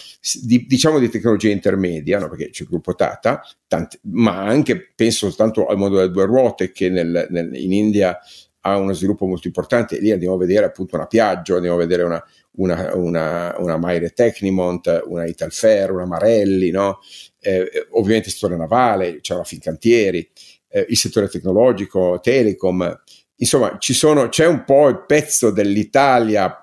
di, 0.43 0.67
diciamo 0.67 0.99
di 0.99 1.09
tecnologia 1.09 1.51
intermedia, 1.51 2.19
no? 2.19 2.29
perché 2.29 2.51
c'è 2.51 2.63
il 2.63 2.69
gruppo 2.69 2.95
Tata, 2.95 3.43
tanti, 3.67 3.99
ma 4.03 4.43
anche 4.43 4.93
penso 4.95 5.27
soltanto 5.27 5.67
al 5.67 5.77
mondo 5.77 5.97
delle 5.97 6.11
due 6.11 6.25
ruote 6.25 6.73
che 6.73 6.89
nel, 6.89 7.27
nel, 7.31 7.55
in 7.55 7.73
India 7.73 8.19
ha 8.63 8.77
uno 8.79 8.93
sviluppo 8.93 9.27
molto 9.27 9.47
importante. 9.47 9.99
Lì 10.01 10.11
andiamo 10.11 10.35
a 10.35 10.39
vedere 10.39 10.67
appunto 10.67 10.97
una 10.97 11.07
Piaggio, 11.07 11.57
andiamo 11.57 11.77
a 11.77 11.81
vedere 11.81 12.03
una, 12.03 12.25
una, 12.53 12.95
una, 12.95 13.55
una 13.59 13.77
Maire 13.77 14.11
Technimont, 14.11 15.03
una 15.07 15.27
Italfer, 15.27 15.93
una 15.93 16.07
Marelli, 16.07 16.71
no? 16.71 17.01
eh, 17.41 17.87
ovviamente 17.91 18.31
storia 18.31 18.57
navale, 18.57 19.21
c'è 19.21 19.35
la 19.35 19.45
Fincantieri, 19.45 20.29
eh, 20.69 20.87
il 20.89 20.97
settore 20.97 21.29
tecnologico, 21.29 22.19
telecom, 22.23 23.01
insomma, 23.39 23.77
sono, 23.81 24.29
c'è 24.29 24.47
un 24.47 24.65
po' 24.65 24.89
il 24.89 25.05
pezzo 25.07 25.51
dell'Italia 25.51 26.63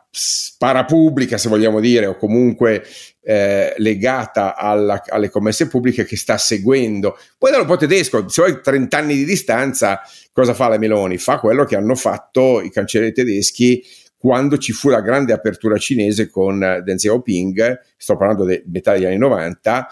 parapubblica, 0.57 1.37
se 1.37 1.49
vogliamo 1.49 1.79
dire, 1.79 2.05
o 2.05 2.15
comunque 2.15 2.85
eh, 3.21 3.73
legata 3.77 4.55
alla, 4.55 5.03
alle 5.07 5.29
commesse 5.29 5.67
pubbliche 5.67 6.05
che 6.05 6.15
sta 6.15 6.37
seguendo. 6.37 7.17
Poi 7.37 7.51
dallo 7.51 7.65
po' 7.65 7.75
tedesco, 7.75 8.27
se 8.29 8.41
vuoi 8.41 8.61
30 8.61 8.97
anni 8.97 9.15
di 9.15 9.25
distanza, 9.25 10.01
cosa 10.31 10.53
fa 10.53 10.69
la 10.69 10.77
Meloni? 10.77 11.17
Fa 11.17 11.39
quello 11.39 11.65
che 11.65 11.75
hanno 11.75 11.95
fatto 11.95 12.61
i 12.61 12.71
cancellieri 12.71 13.13
tedeschi 13.13 13.83
quando 14.17 14.57
ci 14.57 14.71
fu 14.71 14.89
la 14.89 15.01
grande 15.01 15.33
apertura 15.33 15.77
cinese 15.77 16.29
con 16.29 16.57
Deng 16.59 16.97
Xiaoping, 16.97 17.81
sto 17.95 18.17
parlando 18.17 18.45
di 18.45 18.61
metà 18.65 18.93
degli 18.93 19.05
anni 19.05 19.17
90, 19.17 19.87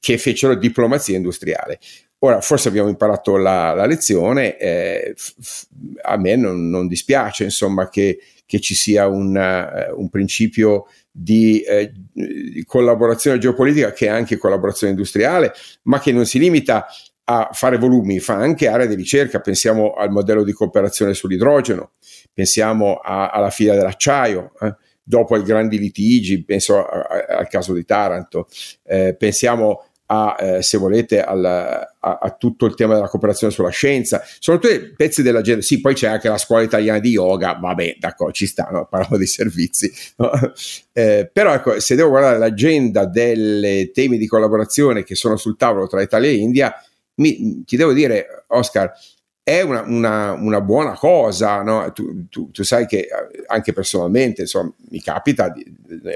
che 0.00 0.16
fecero 0.16 0.54
diplomazia 0.54 1.16
industriale. 1.16 1.78
Ora, 2.24 2.40
forse 2.40 2.68
abbiamo 2.68 2.88
imparato 2.88 3.36
la, 3.36 3.74
la 3.74 3.84
lezione, 3.84 4.56
eh, 4.56 5.12
f- 5.14 5.66
a 6.00 6.16
me 6.16 6.36
non, 6.36 6.70
non, 6.70 6.86
dispiace 6.86 7.44
insomma 7.44 7.90
che, 7.90 8.18
che 8.46 8.60
ci 8.60 8.74
sia 8.74 9.06
un, 9.06 9.36
uh, 9.36 10.00
un 10.00 10.08
principio 10.08 10.86
di, 11.10 11.60
eh, 11.60 11.92
di, 12.14 12.64
collaborazione 12.64 13.36
geopolitica 13.36 13.92
che 13.92 14.06
è 14.06 14.08
anche 14.08 14.38
collaborazione 14.38 14.94
industriale, 14.94 15.52
ma 15.82 16.00
che 16.00 16.12
non 16.12 16.24
si 16.24 16.38
limita 16.38 16.86
a 17.24 17.50
fare 17.52 17.76
volumi, 17.76 18.18
fa 18.20 18.36
anche 18.36 18.68
area 18.68 18.86
di 18.86 18.94
ricerca, 18.94 19.40
pensiamo 19.40 19.92
al 19.92 20.10
modello 20.10 20.44
di 20.44 20.52
cooperazione 20.52 21.12
sull'idrogeno, 21.12 21.90
pensiamo 22.32 22.94
a, 22.94 23.28
alla 23.28 23.50
fila 23.50 23.74
dell'acciaio. 23.74 24.52
Eh 24.62 24.74
dopo 25.06 25.36
i 25.36 25.42
grandi 25.42 25.78
litigi, 25.78 26.42
penso 26.44 26.78
a, 26.78 27.02
a, 27.02 27.36
al 27.36 27.48
caso 27.48 27.74
di 27.74 27.84
Taranto, 27.84 28.48
eh, 28.84 29.14
pensiamo 29.14 29.84
a, 30.06 30.36
eh, 30.38 30.62
se 30.62 30.76
volete, 30.76 31.22
al, 31.22 31.44
a, 31.44 31.88
a, 31.98 32.30
tutto 32.30 32.66
il 32.66 32.74
tema 32.74 32.94
della 32.94 33.08
cooperazione 33.08 33.52
sulla 33.52 33.70
scienza. 33.70 34.22
Sono 34.38 34.58
tutti 34.58 34.92
pezzi 34.96 35.22
dell'agenda. 35.22 35.62
Sì, 35.62 35.80
poi 35.80 35.94
c'è 35.94 36.08
anche 36.08 36.28
la 36.28 36.38
scuola 36.38 36.62
italiana 36.62 36.98
di 36.98 37.10
yoga, 37.10 37.58
vabbè, 37.60 37.96
d'accordo, 37.98 38.32
ci 38.32 38.46
sta, 38.46 38.68
no? 38.70 38.86
parliamo 38.86 39.16
di 39.16 39.26
servizi. 39.26 39.92
No? 40.16 40.30
Eh, 40.96 41.28
però 41.32 41.52
ecco, 41.52 41.80
se 41.80 41.96
devo 41.96 42.10
guardare 42.10 42.38
l'agenda 42.38 43.04
dei 43.04 43.90
temi 43.90 44.16
di 44.16 44.28
collaborazione 44.28 45.02
che 45.02 45.16
sono 45.16 45.36
sul 45.36 45.56
tavolo 45.56 45.88
tra 45.88 46.00
Italia 46.00 46.28
e 46.28 46.34
India, 46.34 46.72
mi, 47.16 47.64
ti 47.64 47.76
devo 47.76 47.92
dire, 47.92 48.44
Oscar, 48.48 48.92
è 49.46 49.60
una, 49.60 49.82
una, 49.82 50.32
una 50.32 50.62
buona 50.62 50.94
cosa, 50.94 51.62
no? 51.62 51.92
tu, 51.92 52.28
tu, 52.30 52.50
tu, 52.50 52.62
sai 52.62 52.86
che 52.86 53.00
eh, 53.00 53.08
anche 53.46 53.74
personalmente 53.74 54.40
insomma, 54.40 54.72
mi 54.88 55.02
capita, 55.02 55.50
di, 55.50 55.62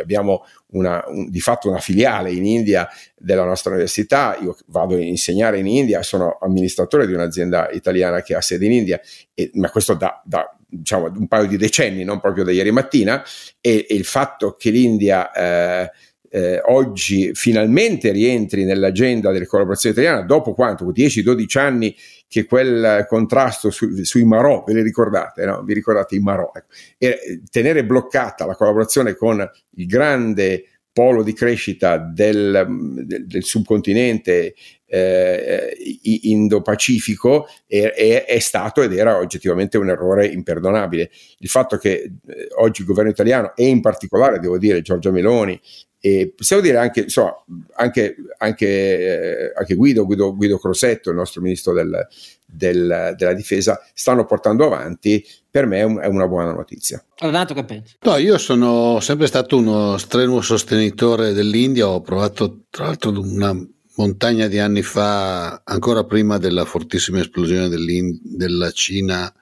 abbiamo 0.01 0.47
una, 0.69 1.05
un, 1.09 1.29
di 1.29 1.39
fatto 1.39 1.69
una 1.69 1.79
filiale 1.79 2.33
in 2.33 2.47
India 2.47 2.89
della 3.15 3.45
nostra 3.45 3.73
università, 3.73 4.39
io 4.41 4.57
vado 4.69 4.95
a 4.95 5.01
insegnare 5.01 5.59
in 5.59 5.67
India, 5.67 6.03
sono 6.03 6.39
amministratore 6.41 7.07
di 7.07 7.13
un'azienda 7.13 7.69
italiana 7.71 8.23
che 8.23 8.35
ha 8.35 8.41
sede 8.41 8.65
in 8.65 8.73
India, 8.73 8.99
e, 9.35 9.51
ma 9.55 9.69
questo 9.69 9.93
da, 9.93 10.23
da 10.25 10.51
diciamo, 10.67 11.13
un 11.15 11.29
paio 11.29 11.47
di 11.47 11.59
decenni, 11.59 12.05
non 12.05 12.21
proprio 12.21 12.45
da 12.45 12.51
ieri 12.51 12.71
mattina, 12.71 13.23
e, 13.61 13.85
e 13.87 13.95
il 13.95 14.07
fatto 14.07 14.57
che 14.57 14.71
l'India... 14.71 15.31
Eh, 15.33 15.93
eh, 16.31 16.61
oggi 16.67 17.31
finalmente 17.35 18.13
rientri 18.13 18.65
nell'agenda 18.65 19.31
delle 19.31 19.47
collaborazioni 19.47 19.95
italiane 19.95 20.27
dopo 20.27 20.53
quanto? 20.53 20.85
10-12 20.85 21.59
anni 21.59 21.97
che 22.27 22.45
quel 22.45 23.07
contrasto 23.09 23.71
su, 23.71 24.03
sui 24.03 24.25
Marò, 24.25 24.65
ve 24.67 24.75
li 24.75 24.83
ricordate, 24.83 25.45
no? 25.45 25.63
Vi 25.63 25.75
ricordate 25.75 26.15
i 26.15 26.21
Marò? 26.21 26.51
Ecco. 26.55 26.67
E 26.99 27.07
eh, 27.07 27.43
tenere 27.51 27.85
bloccata 27.85 28.47
la 28.47 28.55
collaborazione 28.55 29.15
con 29.15 29.49
il 29.77 29.87
grande 29.87 30.65
polo 30.99 31.23
di 31.23 31.33
crescita 31.33 31.97
del, 31.97 33.05
del, 33.05 33.27
del 33.27 33.45
subcontinente 33.45 34.55
eh, 34.85 35.77
indo-pacifico 36.23 37.47
è, 37.67 37.93
è, 37.93 38.25
è, 38.25 38.39
stato 38.41 38.83
ed 38.83 38.93
era 38.95 39.19
oggettivamente 39.19 39.79
un 39.79 39.91
errore 39.91 40.27
imperdonabile. 40.27 41.11
Il 41.39 41.49
fatto 41.49 41.77
che 41.77 42.03
eh, 42.27 42.49
oggi 42.57 42.81
il 42.81 42.87
governo 42.87 43.11
italiano 43.11 43.55
e 43.55 43.67
in 43.69 43.81
particolare, 43.81 44.41
devo 44.41 44.59
dire, 44.59 44.81
Giorgia 44.81 45.11
Meloni 45.11 45.61
e 46.01 46.33
possiamo 46.35 46.63
dire 46.63 46.79
anche, 46.79 47.01
insomma, 47.01 47.35
anche, 47.75 48.17
anche, 48.39 48.67
eh, 48.67 49.53
anche 49.57 49.75
Guido, 49.75 50.05
Guido, 50.07 50.35
Guido, 50.35 50.59
Crosetto, 50.59 51.11
il 51.11 51.17
nostro 51.17 51.41
ministro 51.41 51.73
del, 51.73 52.07
del, 52.47 53.15
della 53.17 53.33
difesa, 53.33 53.81
stanno 53.95 54.25
portando 54.25 54.65
avanti, 54.65 55.25
per 55.51 55.67
me 55.67 55.79
è, 55.79 55.83
un, 55.83 55.99
è 55.99 56.07
una 56.07 56.29
buona 56.29 56.53
notizia. 56.53 57.05
Renato, 57.17 57.53
che 57.53 57.65
pensi? 57.65 57.97
No, 58.03 58.17
io 58.17 58.39
sono 58.39 59.01
sempre 59.01 59.27
stato 59.27 59.57
uno 59.57 59.99
strenuo 59.99 60.41
sostenitore 60.41 61.33
dell'India, 61.33 61.89
ho 61.89 62.01
provato 62.01 62.67
tra 62.71 62.87
l'altro 62.87 63.11
una 63.21 63.57
montagna 63.97 64.47
di 64.47 64.61
anni 64.61 64.83
fa, 64.83 65.63
ancora 65.65 66.05
prima 66.05 66.39
della 66.39 66.65
fortissima 66.65 67.19
esplosione 67.19 67.69
della 67.69 68.71
Cina 68.71 69.33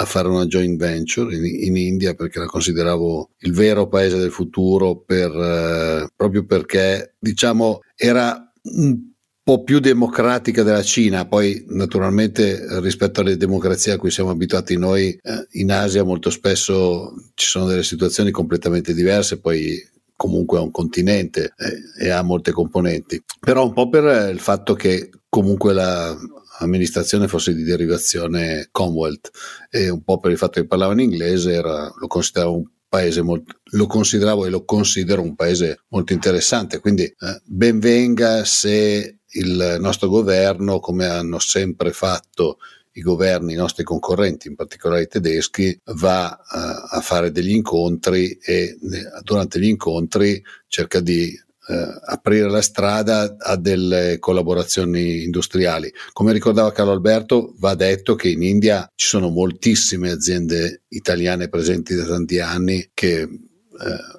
a 0.00 0.04
fare 0.06 0.28
una 0.28 0.46
joint 0.46 0.78
venture 0.78 1.36
in, 1.36 1.44
in, 1.44 1.76
India 1.76 2.14
perché 2.14 2.38
la 2.38 2.46
consideravo 2.46 3.30
il 3.40 3.52
vero 3.52 3.86
paese 3.86 4.16
del 4.16 4.30
futuro 4.30 4.96
per, 4.96 5.30
eh, 5.30 6.08
proprio 6.16 6.46
perché 6.46 7.16
diciamo 7.18 7.80
era 7.94 8.50
un 8.62 8.98
po' 9.42 9.62
più 9.62 9.78
democratica 9.78 10.62
della 10.62 10.82
Cina, 10.82 11.26
poi 11.26 11.64
naturalmente 11.68 12.80
rispetto 12.80 13.20
alle 13.20 13.36
democrazie 13.36 13.92
a 13.92 13.98
cui 13.98 14.10
siamo 14.10 14.30
abituati 14.30 14.78
noi 14.78 15.08
eh, 15.10 15.46
in 15.52 15.70
Asia 15.70 16.02
molto 16.02 16.30
spesso 16.30 17.12
ci 17.34 17.46
sono 17.46 17.66
delle 17.66 17.82
situazioni 17.82 18.30
completamente 18.30 18.94
diverse, 18.94 19.38
poi 19.38 19.86
comunque 20.16 20.58
è 20.58 20.62
un 20.62 20.70
continente 20.70 21.52
eh, 21.58 22.06
e 22.06 22.10
ha 22.10 22.22
molte 22.22 22.52
componenti, 22.52 23.22
però 23.38 23.66
un 23.66 23.74
po' 23.74 23.90
per 23.90 24.30
il 24.30 24.40
fatto 24.40 24.74
che 24.74 25.10
comunque 25.28 25.74
la, 25.74 26.16
amministrazione 26.60 27.28
fosse 27.28 27.54
di 27.54 27.62
derivazione 27.62 28.68
Commonwealth. 28.70 29.30
E 29.70 29.88
un 29.88 30.02
po' 30.02 30.18
per 30.18 30.30
il 30.30 30.38
fatto 30.38 30.60
che 30.60 30.66
parlava 30.66 30.92
in 30.92 31.00
inglese 31.00 31.52
era, 31.52 31.92
lo 31.94 32.06
consideravo 32.06 32.56
un 32.56 32.64
paese 32.88 33.22
molto, 33.22 33.60
lo 33.72 33.86
consideravo 33.86 34.46
e 34.46 34.50
lo 34.50 34.64
considero 34.64 35.22
un 35.22 35.34
paese 35.34 35.80
molto 35.88 36.12
interessante. 36.12 36.80
Quindi 36.80 37.04
eh, 37.04 37.40
ben 37.44 37.78
venga 37.78 38.44
se 38.44 39.18
il 39.32 39.76
nostro 39.78 40.08
governo 40.08 40.80
come 40.80 41.06
hanno 41.06 41.38
sempre 41.38 41.92
fatto 41.92 42.58
i 42.94 43.00
governi, 43.00 43.52
i 43.52 43.56
nostri 43.56 43.84
concorrenti, 43.84 44.48
in 44.48 44.56
particolare 44.56 45.02
i 45.02 45.08
tedeschi, 45.08 45.78
va 45.96 46.28
uh, 46.30 46.96
a 46.96 47.00
fare 47.00 47.30
degli 47.30 47.52
incontri 47.52 48.36
e 48.42 48.76
durante 49.22 49.60
gli 49.60 49.68
incontri 49.68 50.42
cerca 50.66 50.98
di 51.00 51.32
eh, 51.70 52.00
aprire 52.04 52.50
la 52.50 52.62
strada 52.62 53.36
a 53.38 53.54
delle 53.54 54.18
collaborazioni 54.18 55.22
industriali. 55.22 55.92
Come 56.12 56.32
ricordava 56.32 56.72
Carlo 56.72 56.90
Alberto, 56.90 57.54
va 57.58 57.76
detto 57.76 58.16
che 58.16 58.28
in 58.28 58.42
India 58.42 58.90
ci 58.96 59.06
sono 59.06 59.28
moltissime 59.28 60.10
aziende 60.10 60.82
italiane 60.88 61.48
presenti 61.48 61.94
da 61.94 62.04
tanti 62.06 62.40
anni 62.40 62.90
che 62.92 63.20
eh, 63.20 63.28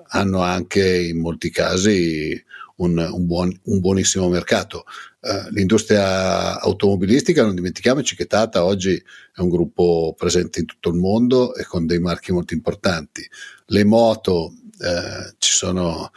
hanno 0.07 0.41
anche 0.41 0.97
in 1.01 1.19
molti 1.19 1.49
casi 1.49 2.41
un, 2.77 2.97
un, 2.97 3.25
buon, 3.25 3.59
un 3.63 3.79
buonissimo 3.79 4.29
mercato. 4.29 4.85
Uh, 5.19 5.51
l'industria 5.51 6.59
automobilistica, 6.59 7.43
non 7.43 7.53
dimentichiamoci 7.53 8.15
che 8.15 8.25
Tata 8.25 8.63
oggi 8.63 8.95
è 8.95 9.39
un 9.39 9.49
gruppo 9.49 10.15
presente 10.17 10.61
in 10.61 10.65
tutto 10.65 10.89
il 10.89 10.95
mondo 10.95 11.53
e 11.53 11.63
con 11.65 11.85
dei 11.85 11.99
marchi 11.99 12.31
molto 12.31 12.55
importanti. 12.55 13.21
Le 13.67 13.83
moto, 13.83 14.53
eh, 14.81 15.35
ci 15.37 15.53
sono 15.53 16.11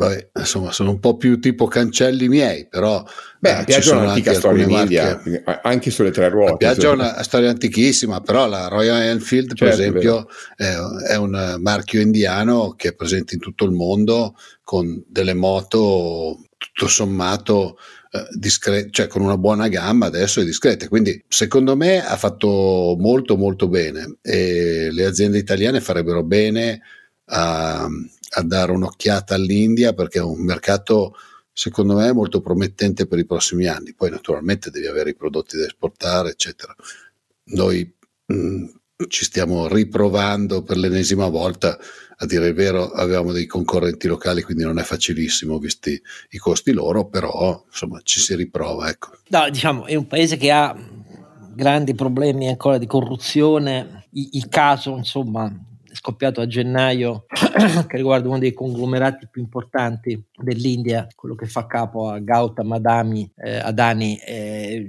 Vabbè, 0.00 0.30
insomma, 0.38 0.72
sono 0.72 0.92
un 0.92 0.98
po' 0.98 1.18
più 1.18 1.38
tipo 1.40 1.66
cancelli 1.66 2.26
miei, 2.26 2.66
però 2.66 3.04
Beh, 3.38 3.64
eh, 3.66 3.72
ci 3.72 3.82
sono 3.82 4.00
un'antica 4.00 4.32
storia 4.32 4.64
in 4.64 4.70
India, 4.70 5.22
anche 5.62 5.90
sulle 5.90 6.10
tre 6.10 6.30
ruote. 6.30 6.56
Piaggio 6.56 6.90
è 6.90 6.94
una 6.94 7.22
storia 7.22 7.50
antichissima, 7.50 8.22
però 8.22 8.48
la 8.48 8.68
Royal 8.68 9.02
Enfield, 9.02 9.48
per 9.48 9.68
certo, 9.68 9.74
esempio, 9.74 10.28
è, 10.56 10.74
è, 11.12 11.16
un 11.16 11.58
marchio 11.60 12.00
indiano 12.00 12.72
che 12.78 12.88
è 12.88 12.94
presente 12.94 13.34
in 13.34 13.40
tutto 13.40 13.66
il 13.66 13.72
mondo 13.72 14.36
con 14.62 15.04
delle 15.06 15.34
moto 15.34 16.46
tutto 16.56 16.88
sommato 16.88 17.76
eh, 18.10 18.24
discrete, 18.38 18.88
cioè 18.90 19.06
con 19.06 19.20
una 19.20 19.36
buona 19.36 19.68
gamma 19.68 20.06
adesso 20.06 20.40
è 20.40 20.44
discrete. 20.44 20.88
Quindi, 20.88 21.22
secondo 21.28 21.76
me, 21.76 22.02
ha 22.02 22.16
fatto 22.16 22.96
molto, 22.98 23.36
molto 23.36 23.68
bene 23.68 24.16
e 24.22 24.88
le 24.90 25.04
aziende 25.04 25.36
italiane 25.36 25.82
farebbero 25.82 26.22
bene 26.22 26.80
a 27.32 27.86
a 28.30 28.42
dare 28.42 28.72
un'occhiata 28.72 29.34
all'India 29.34 29.92
perché 29.92 30.18
è 30.18 30.22
un 30.22 30.44
mercato 30.44 31.14
secondo 31.52 31.94
me 31.94 32.12
molto 32.12 32.40
promettente 32.40 33.06
per 33.06 33.18
i 33.18 33.26
prossimi 33.26 33.66
anni. 33.66 33.94
Poi 33.94 34.10
naturalmente 34.10 34.70
devi 34.70 34.86
avere 34.86 35.10
i 35.10 35.16
prodotti 35.16 35.56
da 35.56 35.66
esportare, 35.66 36.30
eccetera. 36.30 36.74
Noi 37.52 37.92
mh, 38.26 38.34
mm, 38.34 38.64
ci 39.08 39.24
stiamo 39.24 39.68
riprovando 39.68 40.62
per 40.62 40.76
l'ennesima 40.76 41.28
volta, 41.28 41.78
a 42.16 42.26
dire 42.26 42.48
il 42.48 42.54
vero, 42.54 42.90
avevamo 42.90 43.32
dei 43.32 43.46
concorrenti 43.46 44.06
locali, 44.06 44.42
quindi 44.42 44.62
non 44.62 44.78
è 44.78 44.82
facilissimo 44.82 45.58
visti 45.58 46.00
i 46.30 46.38
costi 46.38 46.72
loro, 46.72 47.08
però 47.08 47.64
insomma 47.66 48.00
ci 48.02 48.20
si 48.20 48.34
riprova. 48.34 48.88
Ecco. 48.88 49.12
No, 49.28 49.48
diciamo, 49.50 49.86
è 49.86 49.94
un 49.94 50.06
paese 50.06 50.36
che 50.36 50.50
ha 50.50 50.76
grandi 51.54 51.94
problemi 51.94 52.48
ancora 52.48 52.78
di 52.78 52.86
corruzione. 52.86 54.06
il 54.12 54.48
caso, 54.48 54.96
insomma, 54.96 55.50
scoppiato 56.00 56.40
a 56.40 56.46
gennaio 56.46 57.26
che 57.86 57.96
riguarda 57.98 58.28
uno 58.28 58.38
dei 58.38 58.54
conglomerati 58.54 59.28
più 59.30 59.42
importanti 59.42 60.20
dell'India, 60.34 61.06
quello 61.14 61.34
che 61.34 61.44
fa 61.44 61.66
capo 61.66 62.08
a 62.08 62.18
Gautam 62.18 62.72
Adami, 62.72 63.30
eh, 63.36 63.56
Adani, 63.56 64.16
eh, 64.16 64.86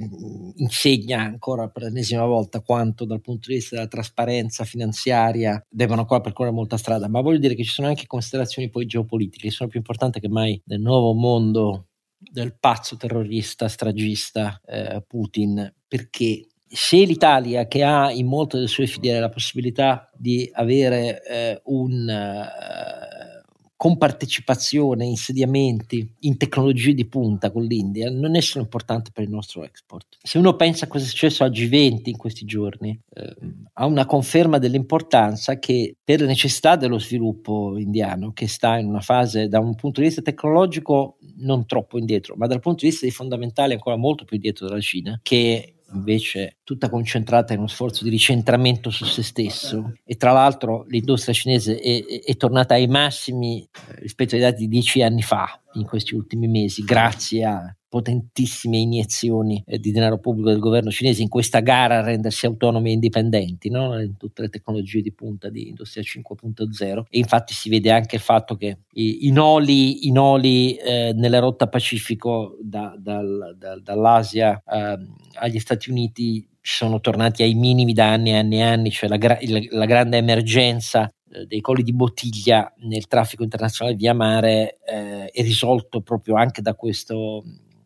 insegna 0.55 1.19
ancora 1.19 1.67
per 1.67 1.83
l'ennesima 1.83 2.25
volta 2.25 2.61
quanto 2.61 3.03
dal 3.03 3.19
punto 3.19 3.49
di 3.49 3.55
vista 3.55 3.75
della 3.75 3.89
trasparenza 3.89 4.63
finanziaria 4.63 5.61
devono 5.69 6.01
ancora 6.01 6.21
percorrere 6.21 6.55
molta 6.55 6.77
strada, 6.77 7.09
ma 7.09 7.19
voglio 7.19 7.39
dire 7.39 7.55
che 7.55 7.63
ci 7.63 7.73
sono 7.73 7.89
anche 7.89 8.07
considerazioni 8.07 8.69
poi 8.69 8.85
geopolitiche, 8.85 9.49
che 9.49 9.53
sono 9.53 9.69
più 9.69 9.79
importanti 9.79 10.21
che 10.21 10.29
mai 10.29 10.61
nel 10.65 10.79
nuovo 10.79 11.13
mondo 11.13 11.87
del 12.17 12.55
pazzo 12.57 12.95
terrorista, 12.95 13.67
stragista 13.67 14.61
eh, 14.65 15.03
Putin, 15.05 15.73
perché 15.87 16.50
se 16.71 17.03
l'Italia, 17.03 17.67
che 17.67 17.83
ha 17.83 18.11
in 18.11 18.27
molte 18.27 18.55
delle 18.55 18.69
sue 18.69 18.87
filiere 18.87 19.19
la 19.19 19.29
possibilità 19.29 20.09
di 20.15 20.49
avere 20.53 21.21
eh, 21.23 21.61
un 21.65 22.07
eh, 22.07 23.41
compartecipazione, 23.81 25.05
insediamenti 25.05 26.07
in 26.19 26.37
tecnologie 26.37 26.93
di 26.93 27.07
punta 27.07 27.49
con 27.49 27.63
l'India, 27.63 28.11
non 28.11 28.35
è 28.35 28.39
solo 28.39 28.63
importante 28.63 29.09
per 29.11 29.23
il 29.23 29.31
nostro 29.31 29.63
export. 29.63 30.17
Se 30.21 30.37
uno 30.37 30.55
pensa 30.55 30.85
a 30.85 30.87
cosa 30.87 31.03
è 31.03 31.07
successo 31.07 31.43
a 31.43 31.47
G20 31.47 32.01
in 32.09 32.17
questi 32.17 32.45
giorni, 32.45 32.97
eh, 33.11 33.35
ha 33.73 33.85
una 33.87 34.05
conferma 34.05 34.59
dell'importanza 34.59 35.57
che 35.57 35.95
per 36.03 36.21
le 36.21 36.27
necessità 36.27 36.75
dello 36.75 36.99
sviluppo 36.99 37.75
indiano, 37.75 38.33
che 38.33 38.47
sta 38.47 38.77
in 38.77 38.85
una 38.85 39.01
fase 39.01 39.47
da 39.47 39.59
un 39.59 39.73
punto 39.73 39.99
di 39.99 40.05
vista 40.05 40.21
tecnologico 40.21 41.17
non 41.37 41.65
troppo 41.65 41.97
indietro, 41.97 42.35
ma 42.35 42.45
dal 42.45 42.59
punto 42.59 42.83
di 42.83 42.91
vista 42.91 43.05
dei 43.05 43.15
fondamentali 43.15 43.73
ancora 43.73 43.95
molto 43.95 44.25
più 44.25 44.35
indietro 44.35 44.67
della 44.67 44.79
Cina, 44.79 45.19
che 45.23 45.80
invece 45.93 46.57
tutta 46.63 46.89
concentrata 46.89 47.53
in 47.53 47.59
uno 47.59 47.67
sforzo 47.67 48.03
di 48.03 48.09
ricentramento 48.09 48.89
su 48.89 49.05
se 49.05 49.23
stesso. 49.23 49.93
E 50.03 50.15
tra 50.15 50.31
l'altro 50.31 50.85
l'industria 50.87 51.33
cinese 51.33 51.77
è, 51.77 52.23
è, 52.23 52.35
tornata 52.37 52.73
ai 52.73 52.87
massimi 52.87 53.61
eh, 53.61 53.99
rispetto 53.99 54.35
ai 54.35 54.41
dati 54.41 54.61
di 54.61 54.67
dieci 54.67 55.01
anni 55.01 55.21
fa 55.21 55.60
in 55.73 55.85
questi 55.85 56.15
ultimi 56.15 56.47
mesi 56.47 56.83
grazie 56.83 57.45
a 57.45 57.75
potentissime 57.91 58.77
iniezioni 58.77 59.61
eh, 59.67 59.77
di 59.77 59.91
denaro 59.91 60.17
pubblico 60.17 60.49
del 60.49 60.59
governo 60.59 60.91
cinese 60.91 61.21
in 61.21 61.27
questa 61.27 61.59
gara 61.59 61.97
a 61.97 62.01
rendersi 62.01 62.45
autonomi 62.45 62.89
e 62.89 62.93
indipendenti 62.93 63.69
no? 63.69 63.99
in 63.99 64.15
tutte 64.15 64.43
le 64.43 64.49
tecnologie 64.49 65.01
di 65.01 65.11
punta 65.11 65.49
di 65.49 65.67
Industria 65.67 66.01
5.0 66.01 67.03
e 67.09 67.17
infatti 67.17 67.53
si 67.53 67.67
vede 67.67 67.91
anche 67.91 68.15
il 68.15 68.21
fatto 68.21 68.55
che 68.55 68.77
i, 68.93 69.27
i 69.27 69.31
noli, 69.31 70.07
i 70.07 70.11
noli 70.13 70.75
eh, 70.75 71.11
nella 71.13 71.39
rotta 71.39 71.67
Pacifico 71.67 72.55
da, 72.61 72.95
dal, 72.97 73.55
dal, 73.57 73.81
dall'Asia 73.81 74.63
eh, 74.65 74.97
agli 75.33 75.59
Stati 75.59 75.89
Uniti 75.89 76.47
sono 76.61 77.01
tornati 77.01 77.43
ai 77.43 77.55
minimi 77.55 77.91
da 77.91 78.11
anni 78.11 78.29
e 78.29 78.35
anni 78.35 78.57
e 78.57 78.61
anni, 78.61 78.91
cioè 78.91 79.09
la, 79.09 79.17
gra- 79.17 79.39
la 79.71 79.85
grande 79.85 80.17
emergenza 80.17 81.11
dei 81.47 81.61
colli 81.61 81.83
di 81.83 81.93
bottiglia 81.93 82.73
nel 82.79 83.07
traffico 83.07 83.43
internazionale 83.43 83.95
via 83.95 84.13
mare 84.13 84.79
eh, 84.85 85.25
è 85.25 85.41
risolto 85.41 86.01
proprio 86.01 86.35
anche 86.35 86.61
da 86.61 86.75
questo 86.75 87.43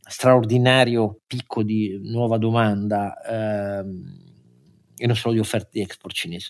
straordinario 0.08 1.22
picco 1.26 1.64
di 1.64 2.00
nuova 2.04 2.38
domanda 2.38 3.16
ehm, 3.22 4.24
e 4.98 5.08
non 5.08 5.16
solo 5.16 5.34
di 5.34 5.40
offerte 5.40 5.70
di 5.74 5.82
export 5.82 6.16
cinese. 6.16 6.50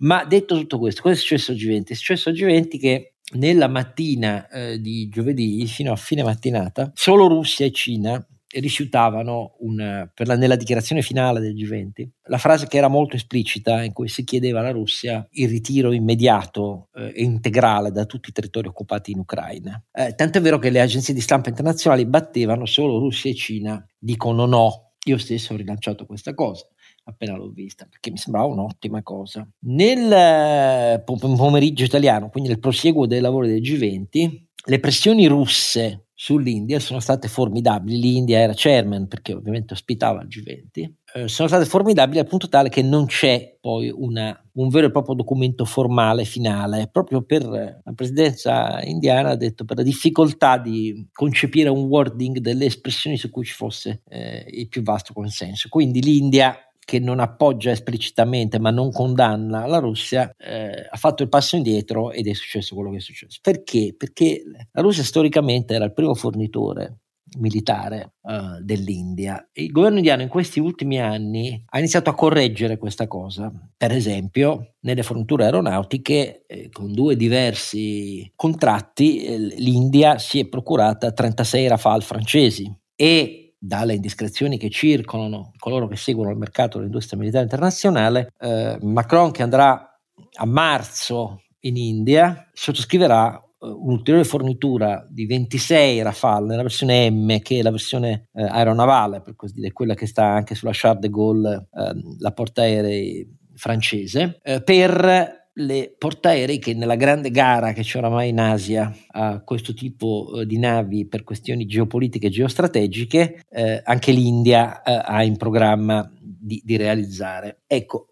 Ma 0.00 0.24
detto 0.24 0.56
tutto 0.56 0.78
questo, 0.78 1.02
cosa 1.02 1.14
è 1.14 1.18
successo 1.18 1.52
a 1.52 1.54
G20? 1.54 1.86
È 1.86 1.94
successo 1.94 2.30
a 2.30 2.32
G20 2.32 2.78
che 2.78 3.14
nella 3.34 3.68
mattina 3.68 4.48
eh, 4.48 4.80
di 4.80 5.08
giovedì, 5.08 5.64
fino 5.66 5.92
a 5.92 5.96
fine 5.96 6.22
mattinata, 6.22 6.92
solo 6.94 7.26
Russia 7.26 7.64
e 7.64 7.72
Cina 7.72 8.26
rifiutavano 8.60 9.56
una, 9.60 10.10
la, 10.14 10.36
nella 10.36 10.56
dichiarazione 10.56 11.02
finale 11.02 11.40
del 11.40 11.54
G20 11.54 12.08
la 12.28 12.38
frase 12.38 12.66
che 12.66 12.78
era 12.78 12.88
molto 12.88 13.16
esplicita 13.16 13.82
in 13.82 13.92
cui 13.92 14.08
si 14.08 14.24
chiedeva 14.24 14.60
alla 14.60 14.70
Russia 14.70 15.26
il 15.32 15.48
ritiro 15.48 15.92
immediato 15.92 16.88
eh, 16.94 17.12
e 17.14 17.22
integrale 17.22 17.90
da 17.90 18.06
tutti 18.06 18.30
i 18.30 18.32
territori 18.32 18.68
occupati 18.68 19.10
in 19.10 19.18
Ucraina. 19.18 19.82
Eh, 19.92 20.14
è 20.14 20.40
vero 20.40 20.58
che 20.58 20.70
le 20.70 20.80
agenzie 20.80 21.12
di 21.12 21.20
stampa 21.20 21.50
internazionali 21.50 22.06
battevano 22.06 22.64
solo 22.64 22.98
Russia 22.98 23.30
e 23.30 23.34
Cina, 23.34 23.86
dicono 23.98 24.46
no. 24.46 24.92
Io 25.06 25.18
stesso 25.18 25.52
ho 25.52 25.56
rilanciato 25.56 26.06
questa 26.06 26.32
cosa 26.32 26.66
appena 27.06 27.36
l'ho 27.36 27.50
vista, 27.50 27.86
perché 27.88 28.10
mi 28.10 28.16
sembrava 28.16 28.46
un'ottima 28.46 29.02
cosa. 29.02 29.46
Nel 29.66 30.10
eh, 30.10 31.02
pomeriggio 31.04 31.84
italiano, 31.84 32.30
quindi 32.30 32.48
nel 32.48 32.58
prosieguo 32.58 33.06
dei 33.06 33.20
lavori 33.20 33.48
del 33.48 33.60
G20, 33.60 34.42
le 34.66 34.80
pressioni 34.80 35.26
russe 35.26 36.03
sull'India 36.24 36.80
sono 36.80 37.00
state 37.00 37.28
formidabili. 37.28 38.00
L'India 38.00 38.38
era 38.38 38.54
chairman 38.56 39.08
perché 39.08 39.34
ovviamente 39.34 39.74
ospitava 39.74 40.22
il 40.22 40.28
G20. 40.28 40.92
Eh, 41.16 41.28
sono 41.28 41.48
state 41.48 41.66
formidabili 41.66 42.18
al 42.18 42.26
punto 42.26 42.48
tale 42.48 42.70
che 42.70 42.80
non 42.80 43.04
c'è 43.04 43.58
poi 43.60 43.92
una, 43.94 44.34
un 44.52 44.68
vero 44.70 44.86
e 44.86 44.90
proprio 44.90 45.14
documento 45.14 45.66
formale 45.66 46.24
finale, 46.24 46.88
proprio 46.90 47.22
per 47.22 47.44
la 47.44 47.92
presidenza 47.94 48.80
indiana 48.84 49.30
ha 49.30 49.36
detto 49.36 49.66
per 49.66 49.76
la 49.76 49.82
difficoltà 49.82 50.56
di 50.56 51.06
concepire 51.12 51.68
un 51.68 51.84
wording 51.84 52.38
delle 52.38 52.64
espressioni 52.64 53.18
su 53.18 53.28
cui 53.28 53.44
ci 53.44 53.52
fosse 53.52 54.00
eh, 54.08 54.46
il 54.48 54.68
più 54.68 54.82
vasto 54.82 55.12
consenso. 55.12 55.68
Quindi 55.68 56.00
l'India 56.00 56.56
che 56.84 56.98
non 56.98 57.20
appoggia 57.20 57.70
esplicitamente 57.70 58.58
ma 58.58 58.70
non 58.70 58.90
condanna 58.92 59.66
la 59.66 59.78
Russia, 59.78 60.34
eh, 60.36 60.86
ha 60.90 60.96
fatto 60.96 61.22
il 61.22 61.28
passo 61.28 61.56
indietro 61.56 62.12
ed 62.12 62.26
è 62.26 62.32
successo 62.34 62.74
quello 62.74 62.90
che 62.90 62.98
è 62.98 63.00
successo. 63.00 63.38
Perché? 63.42 63.94
Perché 63.96 64.42
la 64.72 64.82
Russia 64.82 65.02
storicamente 65.02 65.74
era 65.74 65.84
il 65.84 65.92
primo 65.92 66.14
fornitore 66.14 66.98
militare 67.38 68.14
uh, 68.22 68.62
dell'India. 68.62 69.48
Il 69.52 69.70
governo 69.70 69.98
indiano 69.98 70.22
in 70.22 70.28
questi 70.28 70.60
ultimi 70.60 71.00
anni 71.00 71.62
ha 71.66 71.78
iniziato 71.78 72.10
a 72.10 72.14
correggere 72.14 72.78
questa 72.78 73.06
cosa. 73.06 73.52
Per 73.76 73.92
esempio, 73.92 74.74
nelle 74.80 75.02
forniture 75.02 75.44
aeronautiche, 75.44 76.44
eh, 76.46 76.68
con 76.70 76.92
due 76.92 77.16
diversi 77.16 78.30
contratti, 78.34 79.24
eh, 79.24 79.38
l'India 79.38 80.18
si 80.18 80.40
è 80.40 80.48
procurata 80.48 81.12
36 81.12 81.68
Rafale 81.68 82.02
francesi 82.02 82.72
e 82.94 83.43
dalle 83.66 83.94
indiscrezioni 83.94 84.58
che 84.58 84.68
circolano, 84.68 85.52
coloro 85.58 85.88
che 85.88 85.96
seguono 85.96 86.30
il 86.30 86.36
mercato 86.36 86.76
dell'industria 86.76 87.18
militare 87.18 87.44
internazionale, 87.44 88.32
eh, 88.38 88.78
Macron 88.82 89.30
che 89.30 89.42
andrà 89.42 89.98
a 90.36 90.46
marzo 90.46 91.42
in 91.60 91.76
India 91.76 92.50
sottoscriverà 92.52 93.34
eh, 93.34 93.66
un'ulteriore 93.66 94.26
fornitura 94.26 95.06
di 95.08 95.24
26 95.24 96.02
Rafale 96.02 96.48
nella 96.48 96.62
versione 96.62 97.10
M, 97.10 97.38
che 97.38 97.60
è 97.60 97.62
la 97.62 97.70
versione 97.70 98.28
eh, 98.34 98.42
aeronavale, 98.42 99.22
per 99.22 99.34
così 99.34 99.54
dire, 99.54 99.72
quella 99.72 99.94
che 99.94 100.06
sta 100.06 100.26
anche 100.26 100.54
sulla 100.54 100.72
Charles 100.74 101.00
de 101.00 101.08
Gaulle, 101.08 101.68
eh, 101.72 101.94
la 102.18 102.32
portaerei 102.32 103.26
francese, 103.54 104.40
eh, 104.42 104.62
per 104.62 105.43
le 105.56 105.94
portaerei 105.96 106.58
che 106.58 106.74
nella 106.74 106.96
grande 106.96 107.30
gara 107.30 107.72
che 107.72 107.82
c'è 107.82 107.98
oramai 107.98 108.30
in 108.30 108.40
Asia 108.40 108.92
a 109.08 109.40
questo 109.42 109.72
tipo 109.72 110.40
eh, 110.40 110.46
di 110.46 110.58
navi 110.58 111.06
per 111.06 111.22
questioni 111.22 111.66
geopolitiche 111.66 112.26
e 112.26 112.30
geostrategiche, 112.30 113.42
eh, 113.48 113.80
anche 113.84 114.12
l'India 114.12 114.82
eh, 114.82 115.00
ha 115.04 115.22
in 115.22 115.36
programma 115.36 116.10
di, 116.20 116.60
di 116.64 116.76
realizzare. 116.76 117.62
Ecco, 117.66 118.08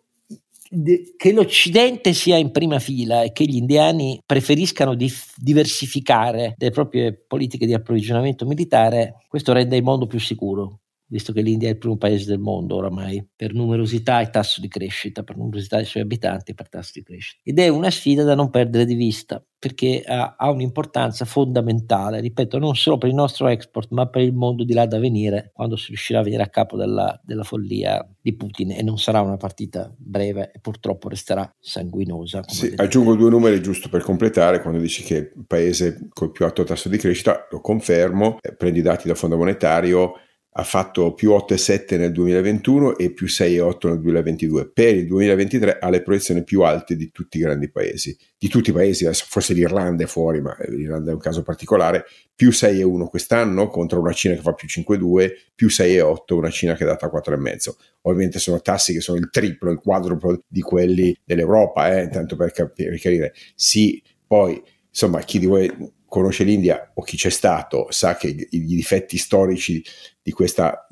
che 1.16 1.32
l'Occidente 1.32 2.14
sia 2.14 2.36
in 2.36 2.50
prima 2.50 2.78
fila 2.78 3.22
e 3.22 3.32
che 3.32 3.44
gli 3.44 3.56
indiani 3.56 4.22
preferiscano 4.24 4.94
dif- 4.94 5.34
diversificare 5.36 6.54
le 6.56 6.70
proprie 6.70 7.12
politiche 7.12 7.66
di 7.66 7.74
approvvigionamento 7.74 8.46
militare, 8.46 9.16
questo 9.28 9.52
rende 9.52 9.76
il 9.76 9.82
mondo 9.82 10.06
più 10.06 10.18
sicuro 10.18 10.81
visto 11.12 11.34
che 11.34 11.42
l'India 11.42 11.68
è 11.68 11.72
il 11.72 11.78
primo 11.78 11.98
paese 11.98 12.24
del 12.24 12.38
mondo 12.38 12.76
oramai 12.76 13.24
per 13.36 13.52
numerosità 13.52 14.22
e 14.22 14.30
tasso 14.30 14.62
di 14.62 14.68
crescita, 14.68 15.22
per 15.22 15.36
numerosità 15.36 15.76
dei 15.76 15.84
suoi 15.84 16.02
abitanti 16.02 16.52
e 16.52 16.54
per 16.54 16.70
tasso 16.70 16.92
di 16.94 17.02
crescita. 17.02 17.42
Ed 17.44 17.58
è 17.58 17.68
una 17.68 17.90
sfida 17.90 18.24
da 18.24 18.34
non 18.34 18.48
perdere 18.48 18.86
di 18.86 18.94
vista 18.94 19.44
perché 19.58 20.02
ha, 20.04 20.34
ha, 20.36 20.50
un'importanza 20.50 21.24
fondamentale, 21.24 22.18
ripeto, 22.20 22.58
non 22.58 22.74
solo 22.74 22.98
per 22.98 23.10
il 23.10 23.14
nostro 23.14 23.46
export, 23.46 23.90
ma 23.92 24.08
per 24.08 24.22
il 24.22 24.32
mondo 24.32 24.64
di 24.64 24.72
là 24.72 24.86
da 24.86 24.98
venire, 24.98 25.52
quando 25.54 25.76
si 25.76 25.88
riuscirà 25.88 26.18
a 26.18 26.22
venire 26.22 26.42
a 26.42 26.48
capo 26.48 26.76
della, 26.76 27.20
della 27.22 27.44
follia 27.44 28.04
di 28.20 28.34
Putin 28.34 28.72
e 28.72 28.82
non 28.82 28.98
sarà 28.98 29.20
una 29.20 29.36
partita 29.36 29.94
breve 29.96 30.50
e 30.52 30.58
purtroppo 30.60 31.08
resterà 31.08 31.48
sanguinosa. 31.60 32.42
Sì, 32.48 32.72
aggiungo 32.74 33.14
due 33.14 33.30
numeri 33.30 33.62
giusto 33.62 33.88
per 33.88 34.02
completare, 34.02 34.62
quando 34.62 34.80
dici 34.80 35.04
che 35.04 35.32
il 35.36 35.44
paese 35.46 36.08
col 36.12 36.32
più 36.32 36.44
alto 36.44 36.64
tasso 36.64 36.88
di 36.88 36.96
crescita, 36.96 37.46
lo 37.48 37.60
confermo, 37.60 38.38
eh, 38.40 38.56
prendi 38.56 38.80
i 38.80 38.82
dati 38.82 39.06
dal 39.06 39.16
Fondo 39.16 39.36
Monetario, 39.36 40.14
ha 40.54 40.64
fatto 40.64 41.14
più 41.14 41.30
8,7 41.30 41.96
nel 41.96 42.12
2021 42.12 42.98
e 42.98 43.12
più 43.12 43.26
6,8 43.26 43.88
nel 43.88 44.00
2022. 44.00 44.70
Per 44.70 44.94
il 44.94 45.06
2023 45.06 45.78
ha 45.78 45.88
le 45.88 46.02
proiezioni 46.02 46.44
più 46.44 46.60
alte 46.60 46.94
di 46.94 47.10
tutti 47.10 47.38
i 47.38 47.40
grandi 47.40 47.70
paesi, 47.70 48.14
di 48.36 48.48
tutti 48.48 48.68
i 48.70 48.72
paesi, 48.72 49.08
forse 49.14 49.54
l'Irlanda 49.54 50.04
è 50.04 50.06
fuori, 50.06 50.42
ma 50.42 50.54
l'Irlanda 50.68 51.10
è 51.10 51.14
un 51.14 51.20
caso 51.20 51.42
particolare, 51.42 52.04
più 52.34 52.50
6,1 52.50 53.06
quest'anno 53.06 53.68
contro 53.68 54.00
una 54.00 54.12
Cina 54.12 54.34
che 54.34 54.42
fa 54.42 54.52
più 54.52 54.68
5,2, 54.68 55.30
più 55.54 55.68
6,8 55.68 56.34
una 56.34 56.50
Cina 56.50 56.74
che 56.74 56.84
è 56.84 56.86
data 56.86 57.10
4,5. 57.10 57.70
Ovviamente 58.02 58.38
sono 58.38 58.60
tassi 58.60 58.92
che 58.92 59.00
sono 59.00 59.18
il 59.18 59.30
triplo, 59.30 59.70
il 59.70 59.78
quadruplo 59.78 60.42
di 60.46 60.60
quelli 60.60 61.16
dell'Europa, 61.24 61.98
eh, 61.98 62.08
tanto 62.08 62.36
per, 62.36 62.52
capire, 62.52 62.90
per 62.90 62.98
chiarire. 62.98 63.32
Sì, 63.54 64.02
poi 64.26 64.62
insomma 64.88 65.20
chi 65.20 65.38
di 65.38 65.46
voi 65.46 65.70
conosce 66.12 66.44
l'India 66.44 66.90
o 66.92 67.00
chi 67.00 67.16
c'è 67.16 67.30
stato 67.30 67.86
sa 67.88 68.16
che 68.16 68.46
i, 68.50 68.64
difetti 68.66 69.16
storici 69.16 69.82
di 70.20 70.30
questa 70.30 70.86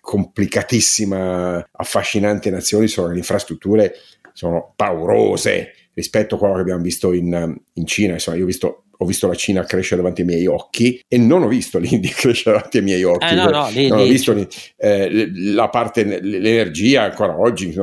complicatissima, 0.00 1.68
affascinante 1.72 2.48
nazione 2.48 2.86
sono 2.86 3.08
le 3.08 3.16
infrastrutture, 3.16 3.94
sono 4.32 4.74
paurose 4.76 5.72
rispetto 5.92 6.36
a 6.36 6.38
quello 6.38 6.54
che 6.54 6.60
abbiamo 6.60 6.82
visto 6.82 7.12
in, 7.12 7.52
in 7.72 7.86
Cina. 7.86 8.12
Insomma, 8.12 8.36
io 8.36 8.44
ho 8.44 8.46
visto 8.46 8.84
ho 9.00 9.04
visto 9.06 9.28
la 9.28 9.34
Cina 9.34 9.64
crescere 9.64 10.00
davanti 10.00 10.22
ai 10.22 10.26
miei 10.26 10.46
occhi 10.46 11.00
e 11.06 11.18
non 11.18 11.42
ho 11.42 11.48
visto 11.48 11.78
l'India 11.80 12.12
crescere 12.12 12.56
davanti 12.56 12.78
ai 12.78 12.82
miei 12.82 13.04
occhi. 13.04 13.26
Eh, 13.26 13.34
no, 13.34 13.48
no, 13.48 13.68
lì, 13.70 13.88
non 13.88 13.98
lì, 13.98 14.04
ho 14.04 14.08
visto 14.08 14.48
eh, 14.76 15.30
la 15.34 15.68
parte, 15.68 16.20
l'energia 16.20 17.02
ancora 17.02 17.38
oggi, 17.38 17.74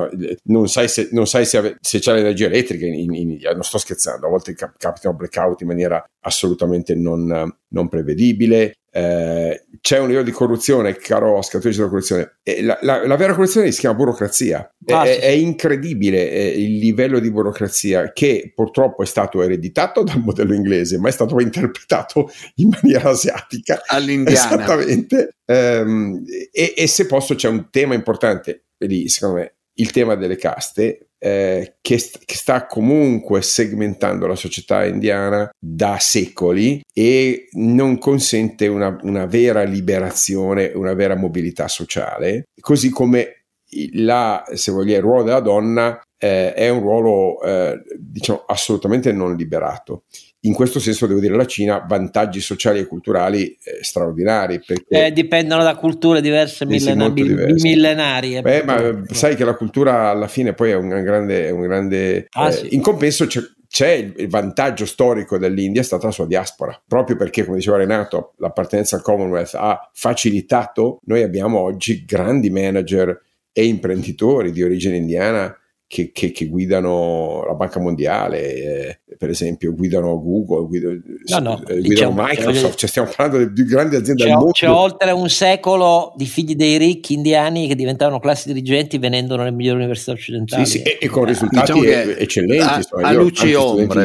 non 0.43 0.67
sai 0.67 0.87
se, 0.87 1.09
non 1.11 1.25
sai 1.25 1.45
se, 1.45 1.77
se 1.79 1.99
c'è 1.99 2.13
l'energia 2.13 2.47
elettrica 2.47 2.85
in, 2.85 3.13
in, 3.13 3.31
in, 3.31 3.39
non 3.53 3.63
sto 3.63 3.77
scherzando, 3.77 4.27
a 4.27 4.29
volte 4.29 4.53
cap- 4.53 4.77
capitano 4.77 5.15
blackout 5.15 5.61
in 5.61 5.67
maniera 5.67 6.03
assolutamente 6.21 6.95
non, 6.95 7.55
non 7.69 7.87
prevedibile. 7.87 8.77
Eh, 8.97 9.65
c'è 9.81 9.99
un 9.99 10.07
livello 10.07 10.23
di 10.23 10.31
corruzione, 10.31 10.95
caro 10.95 11.41
scatolista 11.41 11.81
della 11.81 11.91
corruzione. 11.91 12.39
La, 12.61 12.79
la, 12.81 13.05
la, 13.05 13.17
vera 13.17 13.33
corruzione 13.33 13.69
si 13.73 13.81
chiama 13.81 13.97
burocrazia. 13.97 14.73
Ah, 14.85 15.03
è, 15.03 15.15
sì. 15.15 15.19
è, 15.19 15.27
incredibile 15.31 16.31
eh, 16.31 16.47
il 16.61 16.77
livello 16.77 17.19
di 17.19 17.29
burocrazia 17.29 18.13
che 18.13 18.53
purtroppo 18.55 19.03
è 19.03 19.05
stato 19.05 19.41
ereditato 19.41 20.01
dal 20.07 20.21
modello 20.21 20.53
inglese, 20.53 20.97
ma 20.97 21.09
è 21.09 21.11
stato 21.11 21.37
interpretato 21.41 22.31
in 22.55 22.69
maniera 22.69 23.09
asiatica. 23.09 23.81
All'indiana. 23.85 24.55
Esattamente. 24.55 25.35
Um, 25.45 26.23
e, 26.53 26.73
e, 26.77 26.87
se 26.87 27.05
posso 27.05 27.35
c'è 27.35 27.49
un 27.49 27.67
tema 27.69 27.95
importante 27.95 28.67
lì, 28.77 29.09
secondo 29.09 29.39
me, 29.39 29.55
il 29.73 29.91
tema 29.91 30.15
delle 30.15 30.37
caste 30.37 31.09
eh, 31.25 31.77
che, 31.81 31.97
st- 31.97 32.23
che, 32.23 32.35
sta 32.35 32.67
comunque 32.67 33.41
segmentando 33.41 34.27
la 34.27 34.35
società 34.35 34.85
indiana 34.85 35.49
da 35.57 35.97
secoli 35.99 36.83
e 36.93 37.47
non 37.53 37.97
consente 37.97 38.67
una, 38.67 38.95
una 39.01 39.25
vera 39.25 39.63
liberazione, 39.63 40.71
una 40.75 40.93
vera 40.93 41.15
mobilità 41.15 41.67
sociale, 41.67 42.43
così 42.59 42.91
come 42.91 43.45
la, 43.93 44.43
se 44.53 44.71
vogliamo, 44.71 44.97
il 44.97 45.03
ruolo 45.03 45.23
della 45.23 45.39
donna 45.39 45.99
eh, 46.15 46.53
è 46.53 46.69
un 46.69 46.79
ruolo 46.81 47.41
eh, 47.41 47.81
diciamo 47.97 48.43
assolutamente 48.45 49.11
non 49.11 49.35
liberato 49.35 50.03
in 50.45 50.53
questo 50.53 50.79
senso 50.79 51.05
devo 51.07 51.19
dire 51.19 51.35
la 51.35 51.45
Cina 51.45 51.83
vantaggi 51.87 52.39
sociali 52.39 52.79
e 52.79 52.85
culturali 52.85 53.47
eh, 53.63 53.83
straordinari 53.83 54.61
perché 54.65 55.05
eh, 55.05 55.11
dipendono 55.11 55.63
da 55.63 55.75
culture 55.75 56.21
diverse 56.21 56.65
millena- 56.65 57.09
millenarie 57.09 58.41
Beh, 58.41 58.63
ma 58.63 59.03
sai 59.11 59.35
che 59.35 59.45
la 59.45 59.55
cultura 59.55 60.09
alla 60.09 60.27
fine 60.27 60.53
poi 60.53 60.71
è 60.71 60.75
un 60.75 60.89
grande, 60.89 61.49
un 61.51 61.61
grande 61.61 62.27
ah, 62.31 62.47
eh, 62.47 62.51
sì. 62.51 62.75
in 62.75 62.81
compenso 62.81 63.25
c'è, 63.25 63.41
c'è 63.67 64.13
il 64.15 64.29
vantaggio 64.29 64.85
storico 64.85 65.37
dell'India 65.37 65.81
è 65.81 65.83
stata 65.83 66.05
la 66.05 66.13
sua 66.13 66.25
diaspora, 66.25 66.81
proprio 66.87 67.17
perché, 67.17 67.43
come 67.43 67.57
diceva 67.57 67.77
Renato, 67.77 68.33
l'appartenenza 68.37 68.95
al 68.95 69.01
Commonwealth 69.01 69.53
ha 69.55 69.89
facilitato, 69.93 70.99
noi 71.05 71.23
abbiamo 71.23 71.59
oggi 71.59 72.05
grandi 72.05 72.49
manager 72.49 73.21
e 73.51 73.65
imprenditori 73.65 74.51
di 74.51 74.63
origine 74.63 74.95
indiana 74.95 75.53
che, 75.87 76.11
che, 76.11 76.31
che, 76.31 76.47
guidano 76.47 77.43
la 77.45 77.53
Banca 77.53 77.79
Mondiale, 77.79 78.53
eh, 78.53 78.99
per 79.17 79.29
esempio, 79.29 79.73
guidano 79.73 80.19
Google, 80.19 80.65
guidano, 80.67 80.99
no, 81.25 81.39
no, 81.39 81.59
eh, 81.59 81.79
guidano 81.79 81.81
diciamo, 81.81 82.23
Microsoft, 82.23 82.77
cioè 82.77 82.89
stiamo 82.89 83.11
parlando 83.15 83.37
delle 83.37 83.51
più 83.53 83.65
grandi 83.65 83.95
aziende 83.95 84.23
c'è, 84.23 84.29
del 84.29 84.37
mondo. 84.37 84.51
C'è 84.51 84.69
oltre 84.69 85.11
un 85.11 85.29
secolo 85.29 86.13
di 86.15 86.25
figli 86.25 86.55
dei 86.55 86.77
ricchi 86.77 87.13
indiani 87.13 87.67
che 87.67 87.75
diventavano 87.75 88.19
classi 88.19 88.51
dirigenti 88.51 88.97
venendo 88.97 89.35
nelle 89.35 89.51
migliori 89.51 89.77
università 89.77 90.11
occidentali. 90.11 90.65
Sì, 90.65 90.79
sì, 90.79 90.83
e, 90.83 90.97
e, 90.99 91.07
con 91.07 91.25
risultati 91.25 91.79
diciamo 91.79 92.11
eccellenti. 92.17 92.63
A, 92.63 92.75
insomma, 92.77 93.07
a 93.07 93.11
luci 93.11 93.51
e 93.51 93.55
ombre, 93.55 94.03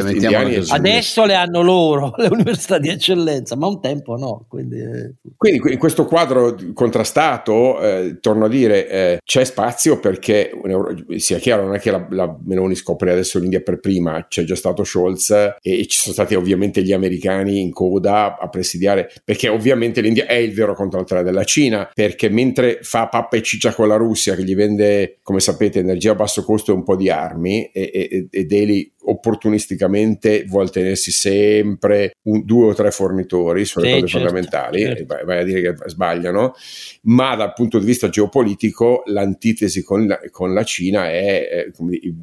Adesso 0.69 1.25
le 1.25 1.35
hanno 1.35 1.61
loro 1.61 2.13
le 2.17 2.27
università 2.27 2.77
di 2.77 2.89
eccellenza, 2.89 3.55
ma 3.55 3.65
un 3.65 3.81
tempo 3.81 4.15
no. 4.17 4.45
Quindi, 4.47 4.79
eh. 4.79 5.13
quindi 5.35 5.71
in 5.71 5.79
questo 5.79 6.05
quadro 6.05 6.55
contrastato, 6.73 7.81
eh, 7.81 8.17
torno 8.21 8.45
a 8.45 8.49
dire, 8.49 8.87
eh, 8.87 9.19
c'è 9.23 9.43
spazio 9.43 9.99
perché 9.99 10.51
sia 11.17 11.39
chiaro, 11.39 11.70
non 11.71 11.79
è 11.79 11.79
che 11.79 11.91
la, 11.91 12.05
la, 12.09 12.37
Meloni 12.43 12.75
scopre 12.75 13.11
adesso 13.11 13.39
l'India 13.39 13.61
per 13.61 13.79
prima, 13.79 14.25
c'è 14.27 14.43
già 14.43 14.55
stato 14.55 14.83
Scholz 14.83 15.55
e 15.61 15.87
ci 15.87 15.97
sono 15.97 16.13
stati 16.13 16.35
ovviamente 16.35 16.83
gli 16.83 16.91
americani 16.91 17.61
in 17.61 17.71
coda 17.71 18.37
a 18.37 18.49
presidiare, 18.49 19.11
perché 19.23 19.47
ovviamente 19.47 20.01
l'India 20.01 20.25
è 20.25 20.35
il 20.35 20.53
vero 20.53 20.75
controllore 20.75 21.23
della 21.23 21.43
Cina, 21.45 21.89
perché 21.93 22.29
mentre 22.29 22.79
fa 22.81 23.07
pappa 23.07 23.37
e 23.37 23.41
ciccia 23.41 23.73
con 23.73 23.87
la 23.87 23.95
Russia 23.95 24.35
che 24.35 24.43
gli 24.43 24.55
vende, 24.55 25.19
come 25.23 25.39
sapete, 25.39 25.79
energia 25.79 26.11
a 26.11 26.15
basso 26.15 26.43
costo 26.43 26.71
e 26.71 26.75
un 26.75 26.83
po' 26.83 26.95
di 26.95 27.09
armi 27.09 27.69
e, 27.71 27.89
e, 27.93 28.27
e 28.29 28.45
Delhi 28.45 28.91
opportunisticamente 29.03 30.43
vuole 30.47 30.69
tenersi 30.69 31.11
sempre 31.11 32.13
un, 32.23 32.43
due 32.45 32.67
o 32.67 32.73
tre 32.73 32.91
fornitori 32.91 33.65
sulle 33.65 33.87
sì, 33.87 33.93
cose 33.93 34.07
certo, 34.07 34.27
fondamentali, 34.27 34.81
certo. 34.81 35.17
Vai, 35.25 35.39
a 35.39 35.43
dire 35.43 35.61
che 35.61 35.89
sbagliano, 35.89 36.53
ma 37.03 37.35
dal 37.35 37.53
punto 37.53 37.79
di 37.79 37.85
vista 37.85 38.09
geopolitico 38.09 39.03
l'antitesi 39.05 39.83
con 39.83 40.07
la, 40.07 40.19
con 40.29 40.53
la 40.53 40.63
Cina 40.63 41.09
è, 41.09 41.47
è, 41.47 41.71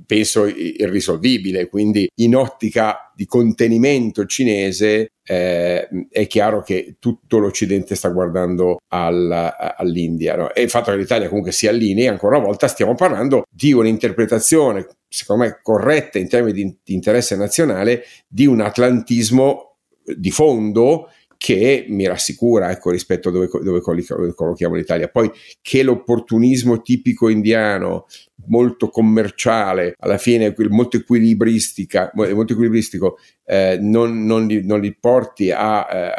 penso, 0.06 0.46
irrisolvibile, 0.46 1.68
quindi 1.68 2.08
in 2.16 2.36
ottica 2.36 3.07
di 3.18 3.26
contenimento 3.26 4.26
cinese 4.26 5.14
eh, 5.24 5.88
è 6.08 6.26
chiaro 6.28 6.62
che 6.62 6.98
tutto 7.00 7.38
l'Occidente 7.38 7.96
sta 7.96 8.10
guardando 8.10 8.78
al, 8.92 9.72
all'India 9.76 10.36
no? 10.36 10.54
e 10.54 10.62
il 10.62 10.70
fatto 10.70 10.92
che 10.92 10.98
l'Italia 10.98 11.26
comunque 11.26 11.50
si 11.50 11.66
allinei 11.66 12.06
ancora 12.06 12.36
una 12.36 12.46
volta 12.46 12.68
stiamo 12.68 12.94
parlando 12.94 13.42
di 13.50 13.72
un'interpretazione 13.72 14.86
secondo 15.08 15.42
me 15.42 15.58
corretta 15.60 16.20
in 16.20 16.28
termini 16.28 16.52
di, 16.52 16.76
di 16.84 16.94
interesse 16.94 17.34
nazionale 17.34 18.04
di 18.28 18.46
un 18.46 18.60
atlantismo 18.60 19.78
di 20.04 20.30
fondo 20.30 21.10
che 21.38 21.86
mi 21.88 22.06
rassicura 22.06 22.70
ecco, 22.72 22.90
rispetto 22.90 23.28
a 23.28 23.32
dove, 23.32 23.48
dove 23.62 23.80
collochiamo 23.80 24.74
l'Italia. 24.74 25.08
Poi 25.08 25.30
che 25.62 25.84
l'opportunismo 25.84 26.82
tipico 26.82 27.28
indiano, 27.28 28.06
molto 28.46 28.88
commerciale, 28.88 29.94
alla 29.98 30.18
fine 30.18 30.52
molto, 30.68 30.96
equilibristica, 30.96 32.10
molto 32.14 32.52
equilibristico, 32.52 33.18
eh, 33.44 33.78
non, 33.80 34.26
non, 34.26 34.46
li, 34.46 34.66
non, 34.66 34.80
li, 34.80 34.94
porti 34.98 35.52
a, 35.52 35.86
eh, 35.90 36.12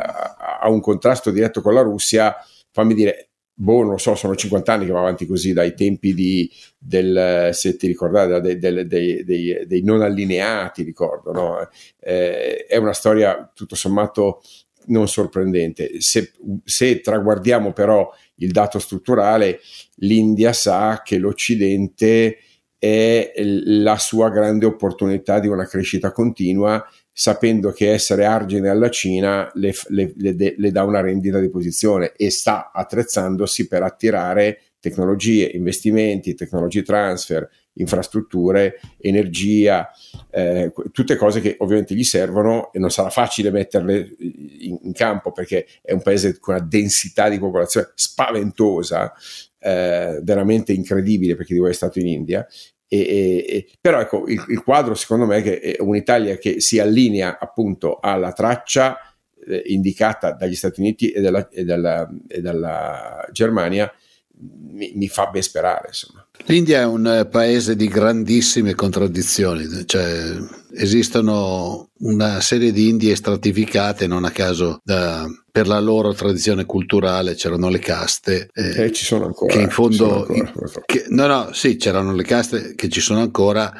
a 0.62 0.70
un 0.70 0.80
contrasto 0.80 1.32
diretto 1.32 1.62
con 1.62 1.74
la 1.74 1.82
Russia, 1.82 2.34
fammi 2.72 2.94
dire, 2.94 3.32
boh, 3.54 3.82
non 3.82 3.92
lo 3.92 3.98
so, 3.98 4.16
sono 4.16 4.36
50 4.36 4.72
anni 4.72 4.86
che 4.86 4.94
va 4.94 5.00
avanti 5.00 5.26
così, 5.26 5.52
dai 5.52 5.76
tempi 5.76 6.14
di, 6.14 6.50
del, 6.78 7.50
se 7.52 7.76
ti 7.76 7.88
ricordate, 7.88 8.40
dei, 8.40 8.58
dei, 8.58 9.24
dei, 9.26 9.66
dei 9.68 9.84
non 9.84 10.02
allineati, 10.02 10.84
ricordo, 10.84 11.34
no? 11.34 11.68
eh, 12.00 12.66
è 12.66 12.78
una 12.78 12.94
storia 12.94 13.52
tutto 13.54 13.76
sommato 13.76 14.42
non 14.90 15.08
sorprendente. 15.08 16.00
Se, 16.02 16.32
se 16.64 17.02
traguardiamo 17.02 17.74
però 17.74 18.12
il 18.36 18.52
dato 18.52 18.78
strutturale, 18.80 19.60
l'India 19.98 20.54
sa 20.54 21.02
che 21.04 21.18
l'Occidente 21.18 22.38
è 22.78 23.34
la 23.38 23.98
sua 23.98 24.30
grande 24.30 24.66
opportunità 24.66 25.40
di 25.40 25.48
una 25.48 25.66
crescita 25.66 26.12
continua, 26.12 26.86
sapendo 27.12 27.72
che 27.72 27.92
essere 27.92 28.24
argine 28.24 28.70
alla 28.70 28.90
Cina 28.90 29.52
le, 29.56 29.74
le, 29.88 30.14
le, 30.16 30.56
le 30.56 30.72
dà 30.72 30.84
una 30.84 31.02
rendita 31.02 31.40
di 31.40 31.50
posizione 31.50 32.14
e 32.16 32.30
sta 32.32 32.72
attrezzandosi 32.74 33.68
per 33.68 33.84
attirare 33.84 34.62
tecnologie, 34.80 35.52
investimenti, 35.54 36.36
tecnologie 36.36 36.84
transfer, 36.84 37.50
infrastrutture, 37.80 38.80
energia, 39.00 39.90
eh, 40.32 40.72
tutte 40.92 41.16
cose 41.16 41.42
che 41.42 41.56
ovviamente 41.60 41.96
gli 41.96 42.04
servono 42.04 42.72
e 42.72 42.80
non 42.80 42.92
sarà 42.92 43.10
facile 43.10 43.52
metterle 43.52 44.16
in, 44.20 44.80
in 44.84 44.94
campo 44.94 45.32
perché 45.32 45.66
è 45.82 45.92
un 45.92 46.02
paese 46.02 46.40
con 46.40 46.56
una 46.56 46.64
densità 46.64 47.30
di 47.30 47.40
popolazione 47.40 47.92
spaventosa, 47.96 49.14
eh, 49.60 50.20
veramente 50.24 50.74
incredibile 50.74 51.36
per 51.36 51.46
chi 51.46 51.54
di 51.54 51.60
voi 51.60 51.72
è 51.72 51.74
stato 51.74 52.00
in 52.00 52.08
India. 52.08 52.46
E, 52.92 53.46
e, 53.48 53.68
però 53.80 54.00
ecco, 54.00 54.28
il, 54.28 54.44
il, 54.48 54.64
quadro 54.64 54.96
secondo 54.96 55.28
me 55.28 55.44
è 55.44 55.76
un'Italia 55.80 56.38
che 56.38 56.60
si 56.60 56.80
allinea 56.80 57.38
appunto 57.40 58.00
alla 58.02 58.32
traccia 58.32 58.98
eh, 59.46 59.62
indicata 59.68 60.32
dagli 60.32 60.56
Stati 60.56 60.80
Uniti 60.80 61.12
e 61.12 61.22
dalla, 61.22 61.48
e 61.50 61.64
dalla, 61.64 62.10
e 62.28 62.42
dalla 62.42 63.28
Germania 63.32 63.92
mi, 64.40 64.92
mi, 64.96 65.08
fa 65.08 65.28
ben 65.28 65.42
sperare. 65.42 65.88
Insomma. 65.88 66.26
L'India 66.46 66.82
è 66.82 66.86
un 66.86 67.06
eh, 67.06 67.26
paese 67.26 67.76
di 67.76 67.88
grandissime 67.88 68.74
contraddizioni, 68.76 69.86
cioè 69.86 70.38
esistono 70.74 71.90
una 72.00 72.40
serie 72.40 72.72
di 72.72 72.90
Indie 72.90 73.16
stratificate, 73.16 74.08
non 74.08 74.24
a 74.24 74.32
caso 74.32 74.80
da, 74.84 75.28
per 75.52 75.68
la 75.68 75.80
loro 75.80 76.14
tradizione 76.14 76.66
culturale 76.66 77.36
c'erano 77.36 77.70
le 77.70 77.80
caste. 77.80 78.50
Eh, 78.54 78.86
eh, 78.86 78.92
ci 78.92 79.04
sono 79.04 79.26
ancora. 79.26 79.54
Che 79.54 79.62
in 79.62 79.70
fondo... 79.70 80.26
Ancora, 80.26 80.84
che, 80.86 81.06
no, 81.10 81.28
no, 81.28 81.50
sì, 81.54 81.76
c'erano 81.76 82.14
le 82.14 82.24
caste 82.24 82.76
che 82.76 82.88
ci 82.88 83.02
sono 83.02 83.20
ancora, 83.20 83.72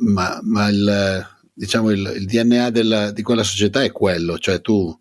ma, 0.00 0.40
ma 0.42 0.68
il, 0.68 1.26
diciamo 1.52 1.90
il, 1.90 2.12
il 2.16 2.26
DNA 2.26 2.70
della, 2.70 3.10
di 3.12 3.22
quella 3.22 3.44
società 3.44 3.82
è 3.82 3.92
quello, 3.92 4.38
cioè 4.38 4.60
tu, 4.60 4.96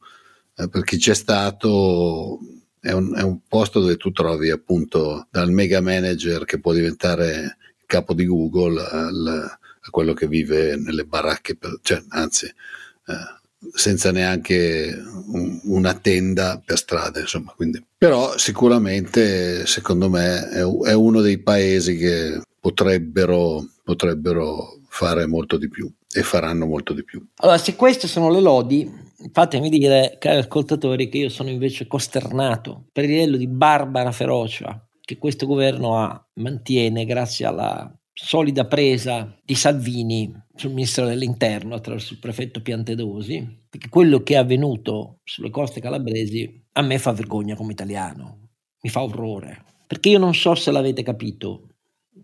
eh, 0.56 0.70
per 0.70 0.84
chi 0.84 0.98
c'è 0.98 1.16
stato 1.16 2.40
è 2.82 2.92
un, 2.92 3.16
è 3.16 3.22
un, 3.22 3.40
posto 3.48 3.80
dove 3.80 3.98
tu 3.98 4.12
trovi 4.12 4.50
appunto 4.50 5.28
dal 5.30 5.52
mega 5.52 5.82
manager 5.82 6.46
che 6.46 6.60
può 6.60 6.74
diventare 6.74 7.58
capo 7.86 8.14
di 8.14 8.26
Google 8.26 8.82
al, 8.82 9.58
a 9.82 9.90
quello 9.90 10.14
che 10.14 10.28
vive 10.28 10.76
nelle 10.76 11.06
baracche, 11.06 11.56
per, 11.56 11.80
cioè, 11.82 12.02
anzi, 12.10 12.46
eh, 12.46 13.38
senza 13.74 14.12
neanche 14.12 14.96
un, 15.28 15.60
una 15.64 15.94
tenda 15.96 16.62
per 16.64 16.78
strada, 16.78 17.20
insomma. 17.20 17.54
Quindi. 17.56 17.84
Però 17.98 18.38
sicuramente, 18.38 19.66
secondo 19.66 20.10
me, 20.10 20.48
è, 20.50 20.60
è 20.60 20.94
uno 20.94 21.22
dei 21.22 21.40
paesi 21.40 21.98
che 21.98 22.42
potrebbero, 22.60 23.68
potrebbero 23.84 24.80
fare 24.88 25.26
molto 25.26 25.58
di 25.58 25.70
più 25.70 25.92
e 26.12 26.24
faranno 26.24 26.66
molto 26.66 26.94
di 26.94 27.04
più. 27.04 27.26
Allora, 27.38 27.58
se 27.58 27.76
queste 27.76 28.08
sono 28.08 28.30
le 28.30 28.42
lodi, 28.42 28.92
fatemi 29.32 29.70
dire, 29.70 30.18
cari 30.20 30.40
ascoltatori, 30.40 31.10
che 31.10 31.18
io 31.18 31.30
sono 31.30 31.50
invece 31.50 31.88
costernato 31.88 32.88
per 32.92 33.04
il 33.06 33.12
livello 33.12 33.38
di 33.38 33.48
barbara 33.48 34.12
ferocia 34.12 34.84
che 35.10 35.18
questo 35.18 35.48
governo 35.48 35.98
ha, 35.98 36.30
mantiene 36.36 37.04
grazie 37.04 37.48
alla 37.48 37.92
solida 38.14 38.68
presa 38.68 39.36
di 39.44 39.56
Salvini 39.56 40.32
sul 40.54 40.72
ministro 40.72 41.08
dell'interno 41.08 41.74
attraverso 41.74 42.14
il 42.14 42.20
prefetto 42.20 42.62
Piantedosi, 42.62 43.66
perché 43.68 43.90
quello 43.90 44.22
che 44.22 44.36
è 44.36 44.38
avvenuto 44.38 45.22
sulle 45.24 45.50
coste 45.50 45.82
calabresi 45.82 46.64
a 46.74 46.82
me 46.84 47.00
fa 47.00 47.12
vergogna 47.12 47.56
come 47.56 47.72
italiano, 47.72 48.50
mi 48.82 48.90
fa 48.92 49.02
orrore, 49.02 49.64
perché 49.88 50.10
io 50.10 50.20
non 50.20 50.36
so 50.36 50.54
se 50.54 50.70
l'avete 50.70 51.02
capito, 51.02 51.70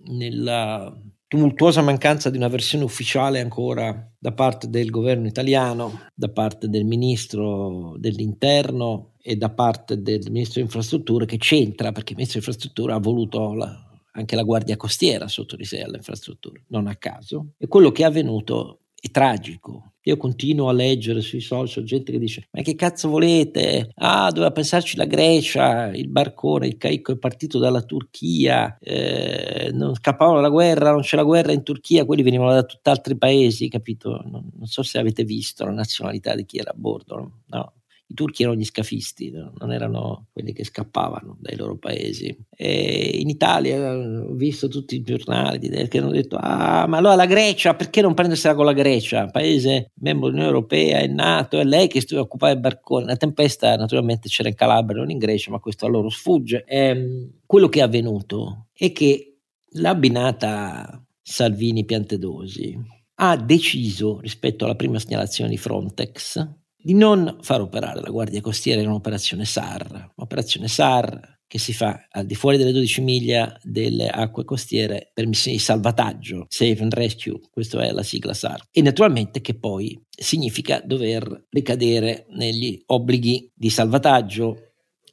nella 0.10 0.96
tumultuosa 1.36 1.82
mancanza 1.82 2.30
di 2.30 2.38
una 2.38 2.48
versione 2.48 2.86
ufficiale 2.86 3.42
ancora 3.42 4.10
da 4.18 4.32
parte 4.32 4.70
del 4.70 4.90
governo 4.90 5.28
italiano, 5.28 6.08
da 6.14 6.30
parte 6.30 6.70
del 6.70 6.86
ministro 6.86 7.96
dell'interno 7.98 9.16
e 9.22 9.36
da 9.36 9.50
parte 9.50 10.02
del 10.02 10.32
ministro 10.32 10.54
delle 10.54 10.68
infrastrutture 10.68 11.26
che 11.26 11.38
c'entra 11.38 11.92
perché 11.92 12.14
il 12.14 12.20
ministro 12.20 12.40
delle 12.40 12.52
infrastrutture 12.54 12.94
ha 12.94 13.00
voluto 13.00 13.54
la, 13.54 13.86
anche 14.14 14.36
la 14.38 14.44
guardia 14.44 14.78
costiera 14.78 15.28
sotto 15.28 15.58
di 15.58 15.66
sé 15.66 15.82
alle 15.82 15.98
infrastrutture, 15.98 16.64
non 16.68 16.88
a 16.88 16.96
caso. 16.96 17.48
E 17.58 17.68
quello 17.68 17.92
che 17.92 18.04
è 18.04 18.06
avvenuto 18.06 18.85
è 19.06 19.12
tragico. 19.12 19.92
Io 20.08 20.18
continuo 20.18 20.70
a 20.70 20.74
leggere 20.74 21.22
sui 21.22 21.40
social 21.40 21.84
gente 21.84 22.12
che 22.12 22.20
dice: 22.20 22.48
Ma 22.52 22.62
che 22.62 22.76
cazzo 22.76 23.10
volete? 23.10 23.90
Ah, 23.96 24.30
doveva 24.30 24.52
pensarci 24.52 24.98
la 24.98 25.06
Grecia, 25.06 25.88
il 25.96 26.10
barcone, 26.10 26.68
il 26.68 26.78
caico 26.78 27.12
è 27.12 27.18
partito 27.18 27.58
dalla 27.58 27.82
Turchia, 27.82 28.78
eh, 28.80 29.72
non 29.74 29.96
scappavano 29.96 30.36
dalla 30.38 30.50
guerra, 30.50 30.92
non 30.92 31.02
c'è 31.02 31.16
la 31.16 31.24
guerra 31.24 31.54
in 31.54 31.64
Turchia, 31.64 32.06
quelli 32.06 32.22
venivano 32.22 32.54
da 32.54 32.64
tutt'altri 32.64 33.18
paesi, 33.18 33.68
capito? 33.68 34.22
Non, 34.26 34.48
non 34.54 34.68
so 34.68 34.84
se 34.84 35.00
avete 35.00 35.24
visto 35.24 35.66
la 35.66 35.72
nazionalità 35.72 36.36
di 36.36 36.46
chi 36.46 36.58
era 36.58 36.72
a 36.72 36.76
bordo, 36.78 37.32
no? 37.48 37.74
I 38.08 38.14
turchi 38.14 38.44
erano 38.44 38.60
gli 38.60 38.66
scafisti, 38.66 39.32
no? 39.32 39.54
non 39.58 39.72
erano 39.72 40.28
quelli 40.32 40.54
che 40.54 40.64
scappavano 40.64 41.38
dai 41.40 41.56
loro 41.56 41.78
paesi. 41.78 42.36
E 42.50 43.18
in 43.20 43.30
Italia 43.30 43.94
ho 43.96 44.34
visto 44.34 44.68
tutti 44.68 44.96
i 44.96 45.02
giornali 45.02 45.70
che 45.88 45.98
hanno 45.98 46.12
detto: 46.12 46.38
Ah, 46.40 46.86
ma 46.88 46.98
allora 46.98 47.16
la 47.16 47.26
Grecia, 47.26 47.74
perché 47.74 48.02
non 48.02 48.14
prendersela 48.14 48.54
con 48.54 48.66
la 48.66 48.74
Grecia? 48.74 49.26
Paese 49.28 49.92
membro 49.96 50.28
dell'Unione 50.28 50.54
Europea, 50.54 51.00
è 51.00 51.08
nato, 51.08 51.60
è 51.60 51.64
lei 51.64 51.88
che 51.88 52.04
deve 52.08 52.22
occupare 52.22 52.54
il 52.54 52.60
barcone. 52.60 53.06
La 53.06 53.18
tempesta 53.18 53.76
naturalmente 53.76 54.30
c'era 54.30 54.50
in 54.50 54.56
Calabria, 54.56 55.00
non 55.00 55.10
in 55.10 55.18
Grecia, 55.18 55.50
ma 55.50 55.60
questo 55.60 55.88
a 55.88 55.90
loro 55.90 56.10
sfugge. 56.10 56.64
E, 56.68 56.78
ehm, 56.78 57.32
quello 57.46 57.70
che 57.70 57.80
è 57.80 57.84
avvenuto 57.84 58.68
è 58.72 58.92
che 58.92 59.40
l'abbinata 59.78 61.04
Salvini-Piantedosi 61.22 62.94
ha 63.16 63.36
deciso 63.38 64.20
rispetto 64.20 64.66
alla 64.66 64.76
prima 64.76 65.00
segnalazione 65.00 65.50
di 65.50 65.58
Frontex 65.58 66.64
di 66.86 66.94
non 66.94 67.40
far 67.42 67.62
operare 67.62 68.00
la 68.00 68.12
Guardia 68.12 68.42
Costiera 68.42 68.80
in 68.80 68.88
un'operazione 68.88 69.44
SAR, 69.44 70.12
un'operazione 70.18 70.68
SAR 70.68 71.40
che 71.48 71.58
si 71.58 71.74
fa 71.74 72.06
al 72.12 72.28
di 72.28 72.36
fuori 72.36 72.58
delle 72.58 72.72
12 72.72 73.02
miglia 73.02 73.58
delle 73.64 74.08
acque 74.08 74.46
costiere 74.46 75.10
per 75.12 75.26
missioni 75.26 75.58
di 75.58 75.64
salvataggio, 75.64 76.46
Save 76.48 76.84
and 76.84 76.94
Rescue, 76.94 77.40
questa 77.50 77.82
è 77.82 77.92
la 77.92 78.04
sigla 78.04 78.36
SAR, 78.36 78.68
e 78.72 78.84
naturalmente 78.84 79.42
che 79.42 79.56
poi 79.56 80.00
significa 80.08 80.80
dover 80.86 81.48
ricadere 81.50 82.28
negli 82.30 82.80
obblighi 82.86 83.52
di 83.56 83.70
salvataggio 83.72 84.65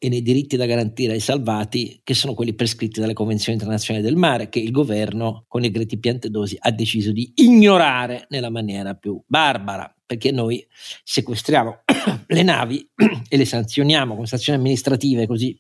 e 0.05 0.09
nei 0.09 0.21
diritti 0.21 0.57
da 0.57 0.67
garantire 0.67 1.13
ai 1.13 1.21
salvati, 1.21 2.01
che 2.03 2.13
sono 2.13 2.35
quelli 2.35 2.55
prescritti 2.55 2.99
dalle 2.99 3.13
convenzioni 3.13 3.57
internazionali 3.57 4.05
del 4.05 4.17
mare, 4.17 4.49
che 4.49 4.59
il 4.59 4.73
governo 4.73 5.45
con 5.47 5.63
i 5.63 5.71
greti 5.71 5.97
piantedosi 5.97 6.57
ha 6.59 6.73
deciso 6.73 7.13
di 7.13 7.31
ignorare 7.37 8.27
nella 8.31 8.51
maniera 8.51 8.95
più 8.95 9.23
barbara 9.25 9.95
perché 10.05 10.33
noi 10.33 10.67
sequestriamo 11.05 11.85
le 12.27 12.43
navi 12.43 12.85
e 13.29 13.37
le 13.37 13.45
sanzioniamo 13.45 14.17
con 14.17 14.27
sanzioni 14.27 14.59
amministrative, 14.59 15.29
così 15.29 15.57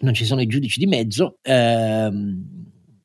non 0.00 0.14
ci 0.14 0.24
sono 0.24 0.40
i 0.40 0.46
giudici 0.46 0.78
di 0.78 0.86
mezzo, 0.86 1.36
ehm, 1.42 2.64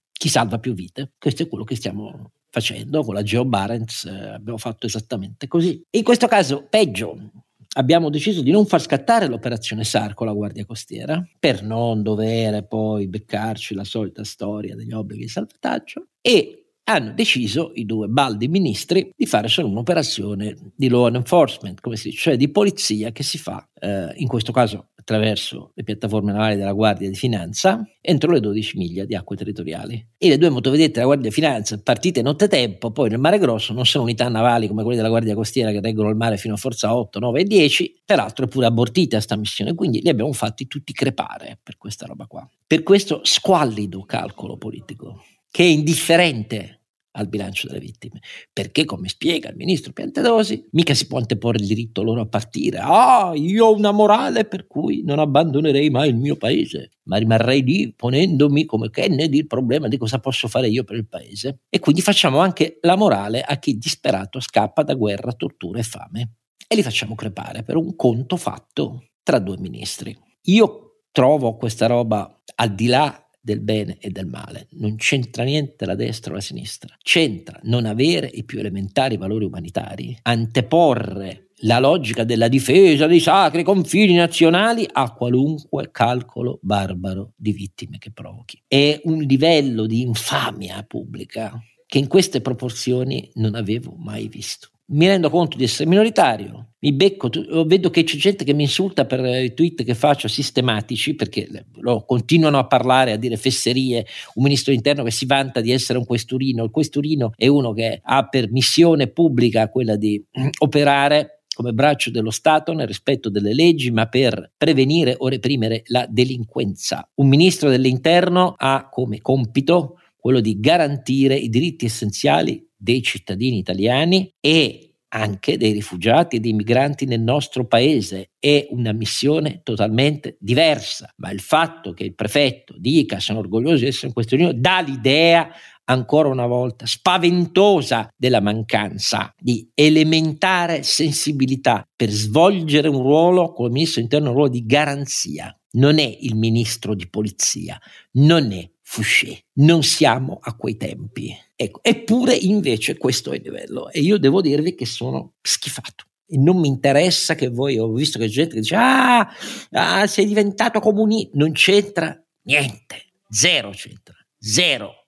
chi 0.10 0.30
salva 0.30 0.58
più 0.58 0.74
vite. 0.74 1.12
Questo 1.18 1.44
è 1.44 1.50
quello 1.50 1.66
che 1.66 1.76
stiamo 1.76 2.32
facendo 2.50 3.04
con 3.04 3.14
la 3.14 3.24
Geo 3.24 3.44
Barents, 3.44 4.06
eh, 4.06 4.30
abbiamo 4.30 4.58
fatto 4.58 4.86
esattamente 4.86 5.50
così. 5.50 5.84
In 5.98 6.04
questo 6.04 6.28
caso, 6.28 6.66
peggio, 6.70 7.30
abbiamo 7.74 8.10
deciso 8.10 8.42
di 8.42 8.52
non 8.52 8.66
far 8.66 8.82
scattare 8.82 9.28
l'operazione 9.28 9.84
SAR 9.84 10.14
con 10.14 10.28
la 10.28 10.34
Guardia 10.34 10.66
Costiera 10.66 11.24
per 11.40 11.64
non 11.64 12.04
dover 12.04 12.68
poi 12.68 13.08
beccarci 13.08 13.74
la 13.74 13.84
solita 13.84 14.24
storia 14.24 14.76
degli 14.76 14.92
obblighi 14.92 15.24
di 15.24 15.30
salvataggio 15.30 16.08
e 16.22 16.61
hanno 16.92 17.12
deciso 17.14 17.72
i 17.76 17.86
due 17.86 18.08
baldi 18.08 18.48
ministri 18.48 19.12
di 19.16 19.26
fare 19.26 19.48
solo 19.48 19.68
un'operazione 19.68 20.56
di 20.76 20.90
law 20.90 21.08
enforcement, 21.08 21.80
come 21.82 21.96
si 21.96 22.10
dice, 22.10 22.22
cioè 22.22 22.38
di 22.38 22.50
polizia 22.50 23.12
che 23.12 23.24
si 23.24 23.38
fa 23.38 23.68
eh, 23.80 24.12
in 24.16 24.28
questo 24.28 24.52
caso 24.52 24.90
attraverso 24.96 25.72
le 25.74 25.84
piattaforme 25.84 26.32
navali 26.32 26.56
della 26.56 26.74
Guardia 26.74 27.10
di 27.10 27.16
Finanza 27.16 27.84
entro 28.00 28.32
le 28.32 28.40
12 28.40 28.78
miglia 28.78 29.06
di 29.06 29.16
acque 29.16 29.36
territoriali. 29.36 30.08
E 30.18 30.30
le 30.30 30.38
due 30.38 30.50
motovedette 30.50 30.94
della 30.94 31.06
Guardia 31.06 31.30
di 31.30 31.34
Finanza 31.34 31.82
partite 31.82 32.22
nottetempo, 32.22 32.92
poi 32.92 33.10
nel 33.10 33.20
Mare 33.20 33.40
Grosso 33.40 33.74
non 33.74 33.86
sono 33.86 34.04
unità 34.04 34.30
navali 34.30 34.68
come 34.68 34.84
quelle 34.84 34.98
della 34.98 35.10
Guardia 35.10 35.34
Costiera 35.34 35.72
che 35.72 35.82
reggono 35.82 36.10
il 36.10 36.16
mare 36.16 36.38
fino 36.38 36.54
a 36.54 36.58
forza 36.58 36.96
8, 36.96 37.20
9 37.20 37.42
e 37.42 37.44
10, 37.44 38.02
peraltro 38.06 38.46
è 38.46 38.48
pure 38.48 38.68
abortite 38.68 39.16
a 39.16 39.22
sta 39.22 39.36
missione, 39.36 39.74
quindi 39.74 40.02
li 40.02 40.10
abbiamo 40.10 40.32
fatti 40.34 40.68
tutti 40.68 40.94
crepare 40.94 41.60
per 41.62 41.78
questa 41.78 42.06
roba 42.06 42.28
qua. 42.28 42.48
Per 42.68 42.84
questo 42.84 43.22
squallido 43.24 44.04
calcolo 44.04 44.58
politico 44.58 45.24
che 45.52 45.64
è 45.64 45.68
indifferente 45.68 46.81
al 47.12 47.28
bilancio 47.28 47.68
delle 47.68 47.80
vittime. 47.80 48.22
Perché, 48.52 48.86
come 48.86 49.08
spiega 49.08 49.50
il 49.50 49.56
ministro 49.56 49.92
Piantedosi, 49.92 50.68
mica 50.72 50.94
si 50.94 51.08
può 51.08 51.18
anteporre 51.18 51.60
il 51.60 51.68
diritto 51.68 52.04
loro 52.04 52.22
a 52.22 52.28
partire. 52.28 52.80
Ah, 52.82 53.32
io 53.36 53.66
ho 53.66 53.76
una 53.76 53.92
morale 53.92 54.46
per 54.46 54.68
cui 54.68 55.04
non 55.04 55.20
abbandonerei 55.20 55.90
mai 55.90 56.10
il 56.10 56.16
mio 56.16 56.36
paese, 56.36 56.92
ma 57.04 57.18
rimarrei 57.18 57.64
lì 57.64 57.94
ponendomi 57.94 58.66
come 58.66 58.90
Kennedy 58.90 59.40
il 59.40 59.48
problema 59.48 59.88
di 59.88 59.98
cosa 59.98 60.20
posso 60.20 60.48
fare 60.48 60.70
io 60.70 60.84
per 60.84 60.96
il 60.96 61.08
paese. 61.08 61.62
E 61.70 61.80
quindi 61.80 62.02
facciamo 62.02 62.40
anche 62.40 62.78
la 62.82 62.96
morale 62.96 63.42
a 63.42 63.58
chi 63.58 63.78
disperato 63.78 64.40
scappa 64.40 64.84
da 64.84 64.94
guerra, 64.94 65.34
tortura 65.34 65.80
e 65.80 65.84
fame. 65.84 66.36
E 66.68 66.76
li 66.76 66.84
facciamo 66.84 67.16
crepare 67.16 67.64
per 67.64 67.76
un 67.76 67.96
conto 67.96 68.38
fatto 68.38 69.10
tra 69.24 69.40
due 69.40 69.58
ministri. 69.58 70.18
Io 70.46 71.04
trovo 71.12 71.58
questa 71.58 71.88
roba 71.88 72.42
al 72.56 72.74
di 72.74 72.88
là 72.88 73.28
del 73.42 73.60
bene 73.60 73.98
e 74.00 74.10
del 74.12 74.28
male. 74.28 74.68
Non 74.72 74.96
c'entra 74.96 75.44
niente 75.44 75.86
la 75.86 75.96
destra 75.96 76.32
o 76.32 76.36
la 76.36 76.42
sinistra. 76.42 76.96
C'entra 77.02 77.60
non 77.64 77.86
avere 77.86 78.30
i 78.32 78.44
più 78.44 78.60
elementari 78.60 79.18
valori 79.18 79.46
umanitari, 79.46 80.18
anteporre 80.22 81.48
la 81.64 81.80
logica 81.80 82.24
della 82.24 82.48
difesa 82.48 83.08
dei 83.08 83.20
sacri 83.20 83.64
confini 83.64 84.16
nazionali 84.16 84.88
a 84.92 85.14
qualunque 85.14 85.90
calcolo 85.92 86.60
barbaro 86.62 87.34
di 87.36 87.52
vittime 87.52 87.98
che 87.98 88.12
provochi. 88.12 88.62
È 88.68 89.00
un 89.04 89.22
livello 89.22 89.86
di 89.86 90.02
infamia 90.02 90.84
pubblica 90.84 91.60
che 91.86 91.98
in 91.98 92.08
queste 92.08 92.42
proporzioni 92.42 93.30
non 93.36 93.56
avevo 93.56 93.96
mai 93.98 94.28
visto 94.28 94.71
mi 94.92 95.08
rendo 95.08 95.30
conto 95.30 95.58
di 95.58 95.64
essere 95.64 95.90
minoritario, 95.90 96.74
mi 96.80 96.94
becco, 96.94 97.30
vedo 97.66 97.90
che 97.90 98.04
c'è 98.04 98.18
gente 98.18 98.44
che 98.44 98.54
mi 98.54 98.64
insulta 98.64 99.06
per 99.06 99.24
i 99.24 99.54
tweet 99.54 99.84
che 99.84 99.94
faccio 99.94 100.28
sistematici 100.28 101.14
perché 101.16 101.68
continuano 102.06 102.58
a 102.58 102.66
parlare, 102.66 103.12
a 103.12 103.18
dire 103.18 103.38
fesserie, 103.38 104.06
un 104.36 104.44
ministro 104.44 104.74
interno 104.74 105.04
che 105.04 105.12
si 105.12 105.26
vanta 105.26 105.62
di 105.62 105.72
essere 105.72 106.00
un 106.00 106.06
questurino, 106.06 106.64
il 106.64 106.72
questurino 106.72 107.34
è 107.36 107.48
uno 107.48 107.72
che 107.74 108.02
ha 108.04 108.28
per 108.28 108.52
missione 108.52 109.08
pubblica 109.08 109.70
quella 109.70 109.96
di 109.96 110.24
operare 110.60 111.44
come 111.54 111.74
braccio 111.74 112.10
dello 112.10 112.32
Stato 112.32 112.74
nel 112.74 112.88
rispetto 112.88 113.30
delle 113.30 113.54
leggi, 113.54 113.92
ma 113.92 114.08
per 114.08 114.54
prevenire 114.58 115.16
o 115.18 115.28
reprimere 115.28 115.84
la 115.88 116.08
delinquenza. 116.10 117.08
Un 117.16 117.28
ministro 117.28 117.70
dell'interno 117.70 118.56
ha 118.58 118.90
come 118.90 119.22
compito 119.22 120.00
quello 120.18 120.40
di 120.40 120.60
garantire 120.60 121.36
i 121.36 121.50
diritti 121.50 121.86
essenziali 121.86 122.68
dei 122.82 123.02
cittadini 123.04 123.60
italiani 123.60 124.34
e 124.40 124.92
anche 125.14 125.58
dei 125.58 125.74
rifugiati 125.74 126.38
e 126.38 126.40
dei 126.40 126.54
migranti 126.54 127.06
nel 127.06 127.22
nostro 127.22 127.68
paese. 127.68 128.32
È 128.40 128.68
una 128.70 128.94
missione 128.94 129.62
totalmente 129.64 130.38
diversa, 130.40 131.12
ma 131.18 131.32
il 131.32 131.42
fatto 131.42 131.94
che 131.94 132.04
il 132.04 132.16
prefetto 132.16 132.76
dica 132.78 133.20
sono 133.20 133.40
orgoglioso 133.40 133.84
di 133.84 133.88
essere 133.88 134.08
in 134.08 134.14
questo 134.14 134.36
unione 134.36 134.60
dà 134.60 134.82
l'idea 134.82 135.50
ancora 135.86 136.30
una 136.30 136.46
volta 136.46 136.86
spaventosa 136.86 138.08
della 138.16 138.40
mancanza 138.40 139.34
di 139.38 139.70
elementare 139.74 140.84
sensibilità 140.84 141.86
per 141.94 142.10
svolgere 142.10 142.88
un 142.88 143.02
ruolo 143.02 143.52
come 143.52 143.70
ministro 143.70 144.00
interno, 144.02 144.30
un 144.30 144.36
ruolo 144.36 144.50
di 144.50 144.66
garanzia. 144.66 145.54
Non 145.74 146.00
è 146.00 146.18
il 146.22 146.36
ministro 146.36 146.96
di 146.96 147.10
polizia, 147.10 147.80
non 148.12 148.52
è 148.52 148.70
Fouché. 148.92 149.46
Non 149.54 149.84
siamo 149.84 150.38
a 150.42 150.54
quei 150.58 150.76
tempi. 150.76 151.34
Ecco, 151.62 151.80
eppure 151.84 152.34
invece 152.34 152.98
questo 152.98 153.32
è 153.32 153.36
il 153.36 153.44
livello 153.44 153.92
e 153.92 154.00
io 154.00 154.18
devo 154.18 154.42
dirvi 154.42 154.74
che 154.74 154.88
sono 154.88 155.34
schifato. 155.44 156.06
E 156.26 156.36
non 156.40 156.60
mi 156.60 156.68
interessa 156.68 157.36
che 157.36 157.50
voi, 157.50 157.78
ho 157.78 157.92
visto 157.92 158.18
che 158.18 158.28
gente 158.28 158.60
dice, 158.60 158.76
ah, 158.76 159.30
ah 159.70 160.08
sei 160.08 160.26
diventato 160.26 160.80
comunista. 160.80 161.38
Non 161.38 161.52
c'entra 161.52 162.20
niente, 162.46 163.12
zero 163.30 163.70
c'entra, 163.70 164.16
zero, 164.40 165.06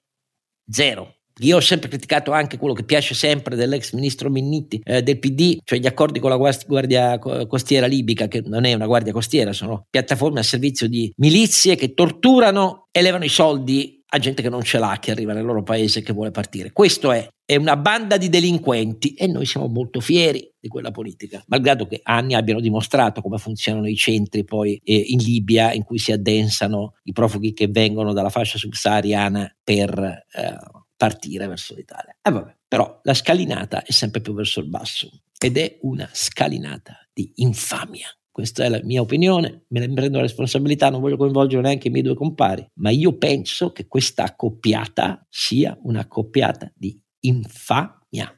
zero. 0.70 1.16
Io 1.39 1.58
ho 1.58 1.62
sempre 1.62 1.89
criticato 1.89 2.32
anche 2.32 2.60
quello 2.60 2.76
che 2.76 2.84
piace 2.84 3.16
sempre 3.16 3.56
dell'ex 3.56 3.93
ministro 3.93 4.30
Minniti 4.30 4.80
eh, 4.84 5.01
del 5.01 5.18
PD, 5.18 5.58
cioè 5.64 5.80
gli 5.80 5.88
accordi 5.88 6.20
con 6.20 6.30
la 6.30 6.54
guardia 6.68 7.18
costiera 7.18 7.88
libica, 7.88 8.28
che 8.28 8.43
non 8.45 8.66
è 8.66 8.74
una 8.76 8.86
guardia 8.86 9.12
costiera, 9.12 9.54
sono 9.54 9.88
piattaforme 9.89 10.41
a 10.41 10.43
servizio 10.43 10.88
di 10.88 11.12
milizie 11.18 11.76
che 11.76 11.95
torturano 11.95 12.89
e 12.91 13.01
levano 13.01 13.24
i 13.24 13.30
soldi 13.30 14.03
a 14.14 14.20
gente 14.20 14.41
che 14.43 14.49
non 14.49 14.61
ce 14.61 14.78
l'ha, 14.78 14.97
che 14.99 15.11
arriva 15.11 15.34
nel 15.34 15.43
loro 15.43 15.64
paese 15.64 15.99
e 15.99 16.01
che 16.03 16.14
vuole 16.14 16.30
partire. 16.30 16.72
Questo 16.72 17.11
è, 17.11 17.28
è 17.43 17.55
una 17.55 17.76
banda 17.76 18.18
di 18.18 18.30
delinquenti 18.30 19.16
e 19.16 19.26
noi 19.26 19.45
siamo 19.45 19.68
molto 19.68 19.99
fieri 19.99 20.47
di 20.59 20.68
quella 20.68 20.91
politica, 20.91 21.43
malgrado 21.47 21.88
che 21.88 21.99
anni 22.03 22.36
abbiano 22.36 22.59
dimostrato 22.59 23.22
come 23.22 23.39
funzionano 23.39 23.88
i 23.88 23.95
centri 23.95 24.43
poi 24.43 24.80
eh, 24.84 24.95
in 24.95 25.18
Libia 25.18 25.74
in 25.74 25.84
cui 25.84 25.97
si 25.97 26.11
addensano 26.11 26.93
i 27.03 27.11
profughi 27.11 27.53
che 27.53 27.68
vengono 27.68 28.14
dalla 28.14 28.30
fascia 28.30 28.57
subsahariana 28.57 29.55
per... 29.64 30.26
Eh, 30.32 30.82
partire 30.95 31.47
verso 31.47 31.76
l'Italia. 31.76 32.16
Eh 32.22 32.32
vabbè, 32.32 32.55
però 32.66 33.01
la 33.03 33.14
scalinata 33.14 33.84
è 33.84 33.91
sempre 33.91 34.22
più 34.22 34.34
verso 34.34 34.61
il 34.61 34.70
basso 34.70 35.09
ed 35.38 35.57
è 35.57 35.80
una 35.82 36.09
scalinata 36.14 37.09
di 37.11 37.30
infamia. 37.36 38.07
Questa 38.34 38.64
è 38.64 38.70
la 38.70 38.82
mia 38.84 39.00
opinione, 39.00 39.66
me 39.68 39.80
ne 39.86 39.94
prendo 39.94 40.18
la 40.18 40.24
responsabilità, 40.24 40.90
non 40.90 41.02
voglio 41.02 41.18
coinvolgere 41.18 41.62
neanche 41.62 41.90
i 41.90 41.92
miei 41.92 42.02
due 42.02 42.16
compari, 42.16 42.68
ma 42.80 42.90
io 42.90 43.16
penso 43.20 43.72
che 43.72 43.86
questa 43.86 44.24
accoppiata 44.24 45.24
sia 45.30 45.78
un'accoppiata 45.84 46.72
di 46.76 47.00
infamia. 47.20 48.36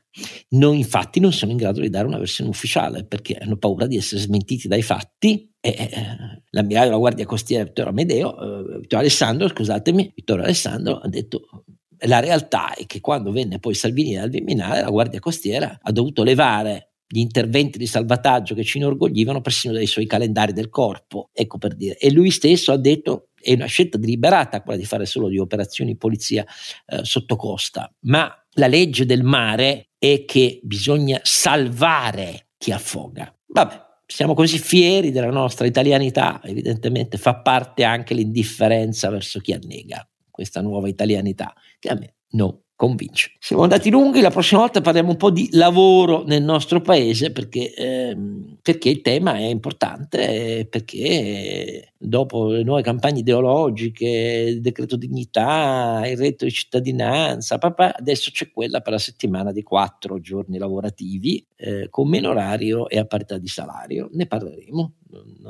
Non, 0.49 0.75
infatti 0.75 1.21
non 1.21 1.31
sono 1.31 1.51
in 1.51 1.57
grado 1.57 1.79
di 1.79 1.89
dare 1.89 2.07
una 2.07 2.17
versione 2.17 2.49
ufficiale 2.49 3.05
perché 3.05 3.35
hanno 3.35 3.55
paura 3.55 3.87
di 3.87 3.95
essere 3.95 4.19
smentiti 4.19 4.67
dai 4.67 4.81
fatti 4.81 5.49
e 5.61 5.69
eh, 5.69 5.89
l'ammiraglio 6.49 6.87
della 6.87 6.97
Guardia 6.97 7.25
Costiera 7.25 7.63
Vittorio 7.63 7.91
Amedeo, 7.91 8.37
eh, 8.37 8.79
Vittorio 8.79 8.99
Alessandro, 8.99 9.47
scusatemi, 9.47 10.11
Vittorio 10.13 10.43
Alessandro 10.43 10.97
ha 10.97 11.07
detto 11.07 11.47
la 11.99 12.19
realtà 12.19 12.73
è 12.73 12.85
che 12.85 12.99
quando 12.99 13.31
venne 13.31 13.59
poi 13.59 13.73
Salvini 13.73 14.15
dal 14.15 14.29
Viminale, 14.29 14.81
la 14.81 14.89
Guardia 14.89 15.19
Costiera 15.21 15.79
ha 15.81 15.91
dovuto 15.93 16.23
levare 16.23 16.94
gli 17.15 17.19
interventi 17.19 17.77
di 17.77 17.87
salvataggio 17.87 18.53
che 18.55 18.63
ci 18.63 18.77
inorgoglivano 18.77 19.39
persino 19.39 19.73
dai 19.73 19.87
suoi 19.87 20.05
calendari 20.05 20.51
del 20.51 20.69
corpo, 20.69 21.29
ecco 21.31 21.57
per 21.57 21.75
dire. 21.75 21.97
E 21.97 22.11
lui 22.11 22.29
stesso 22.29 22.73
ha 22.73 22.77
detto 22.77 23.29
è 23.39 23.53
una 23.53 23.67
scelta 23.67 23.97
deliberata 23.97 24.61
quella 24.61 24.77
di 24.77 24.85
fare 24.85 25.05
solo 25.05 25.29
di 25.29 25.37
operazioni 25.37 25.95
polizia 25.95 26.43
eh, 26.87 27.05
sotto 27.05 27.35
costa, 27.35 27.89
ma 28.01 28.29
la 28.53 28.67
legge 28.67 29.05
del 29.05 29.23
mare 29.23 29.91
è 29.97 30.25
che 30.25 30.59
bisogna 30.63 31.19
salvare 31.23 32.47
chi 32.57 32.71
affoga. 32.71 33.33
Vabbè, 33.45 33.83
siamo 34.05 34.33
così 34.33 34.57
fieri 34.57 35.11
della 35.11 35.31
nostra 35.31 35.65
italianità, 35.67 36.41
evidentemente 36.43 37.17
fa 37.17 37.35
parte 37.35 37.83
anche 37.83 38.13
l'indifferenza 38.13 39.09
verso 39.09 39.39
chi 39.39 39.53
annega 39.53 40.07
questa 40.29 40.61
nuova 40.61 40.89
italianità, 40.89 41.53
che 41.79 41.89
a 41.89 41.95
me 41.95 42.15
non 42.31 42.59
convince. 42.75 43.31
Siamo 43.39 43.63
andati 43.63 43.89
lunghi, 43.89 44.19
la 44.19 44.29
prossima 44.29 44.59
volta 44.59 44.81
parliamo 44.81 45.11
un 45.11 45.17
po' 45.17 45.31
di 45.31 45.47
lavoro 45.53 46.23
nel 46.25 46.43
nostro 46.43 46.81
paese 46.81 47.31
perché, 47.31 47.73
ehm, 47.73 48.57
perché 48.61 48.89
il 48.89 49.01
tema 49.01 49.35
è 49.35 49.45
importante, 49.45 50.67
perché 50.69 51.93
dopo 51.97 52.47
le 52.49 52.63
nuove 52.63 52.81
campagne 52.81 53.19
ideologiche, 53.19 54.07
il 54.49 54.61
decreto 54.61 54.97
dignità, 54.97 56.01
il 56.05 56.17
reddito 56.17 56.43
di 56.45 56.51
cittadinanza, 56.51 57.57
papà, 57.57 57.95
adesso 57.95 58.29
c'è 58.31 58.51
quella 58.51 58.81
per 58.81 58.93
la 58.93 58.99
settimana 58.99 59.51
di 59.53 59.63
quattro 59.63 60.19
giorni 60.19 60.57
lavorativi 60.57 61.45
eh, 61.55 61.87
con 61.89 62.09
meno 62.09 62.29
orario 62.29 62.89
e 62.89 62.99
a 62.99 63.05
parità 63.05 63.37
di 63.37 63.47
salario. 63.47 64.09
Ne 64.11 64.27
parleremo 64.27 64.93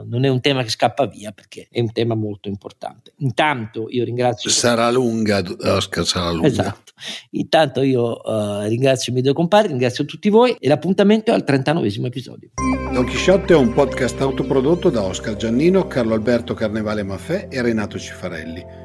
non 0.05 0.23
è 0.25 0.29
un 0.29 0.41
tema 0.41 0.63
che 0.63 0.69
scappa 0.69 1.05
via 1.05 1.31
perché 1.31 1.67
è 1.69 1.79
un 1.79 1.91
tema 1.91 2.15
molto 2.15 2.47
importante. 2.47 3.13
Intanto 3.17 3.87
io 3.89 4.03
ringrazio. 4.03 4.49
Sarà 4.49 4.89
lunga, 4.91 5.43
Oscar, 5.61 6.05
sarà 6.05 6.31
lunga. 6.31 6.47
Esatto. 6.47 6.93
Intanto 7.31 7.81
io 7.81 8.21
uh, 8.21 8.67
ringrazio 8.67 9.11
i 9.11 9.15
miei 9.15 9.25
due 9.25 9.33
compari, 9.33 9.67
ringrazio 9.67 10.05
tutti 10.05 10.29
voi 10.29 10.55
e 10.59 10.67
l'appuntamento 10.67 11.31
è 11.31 11.33
al 11.33 11.43
39 11.43 11.87
episodio. 12.07 12.49
Don 12.91 13.05
Chisciotte 13.05 13.53
è 13.53 13.57
un 13.57 13.73
podcast 13.73 14.19
autoprodotto 14.21 14.89
da 14.89 15.03
Oscar 15.03 15.35
Giannino, 15.35 15.87
Carlo 15.87 16.13
Alberto 16.13 16.53
Carnevale 16.53 17.03
Maffè 17.03 17.47
e 17.49 17.61
Renato 17.61 17.99
Cifarelli 17.99 18.84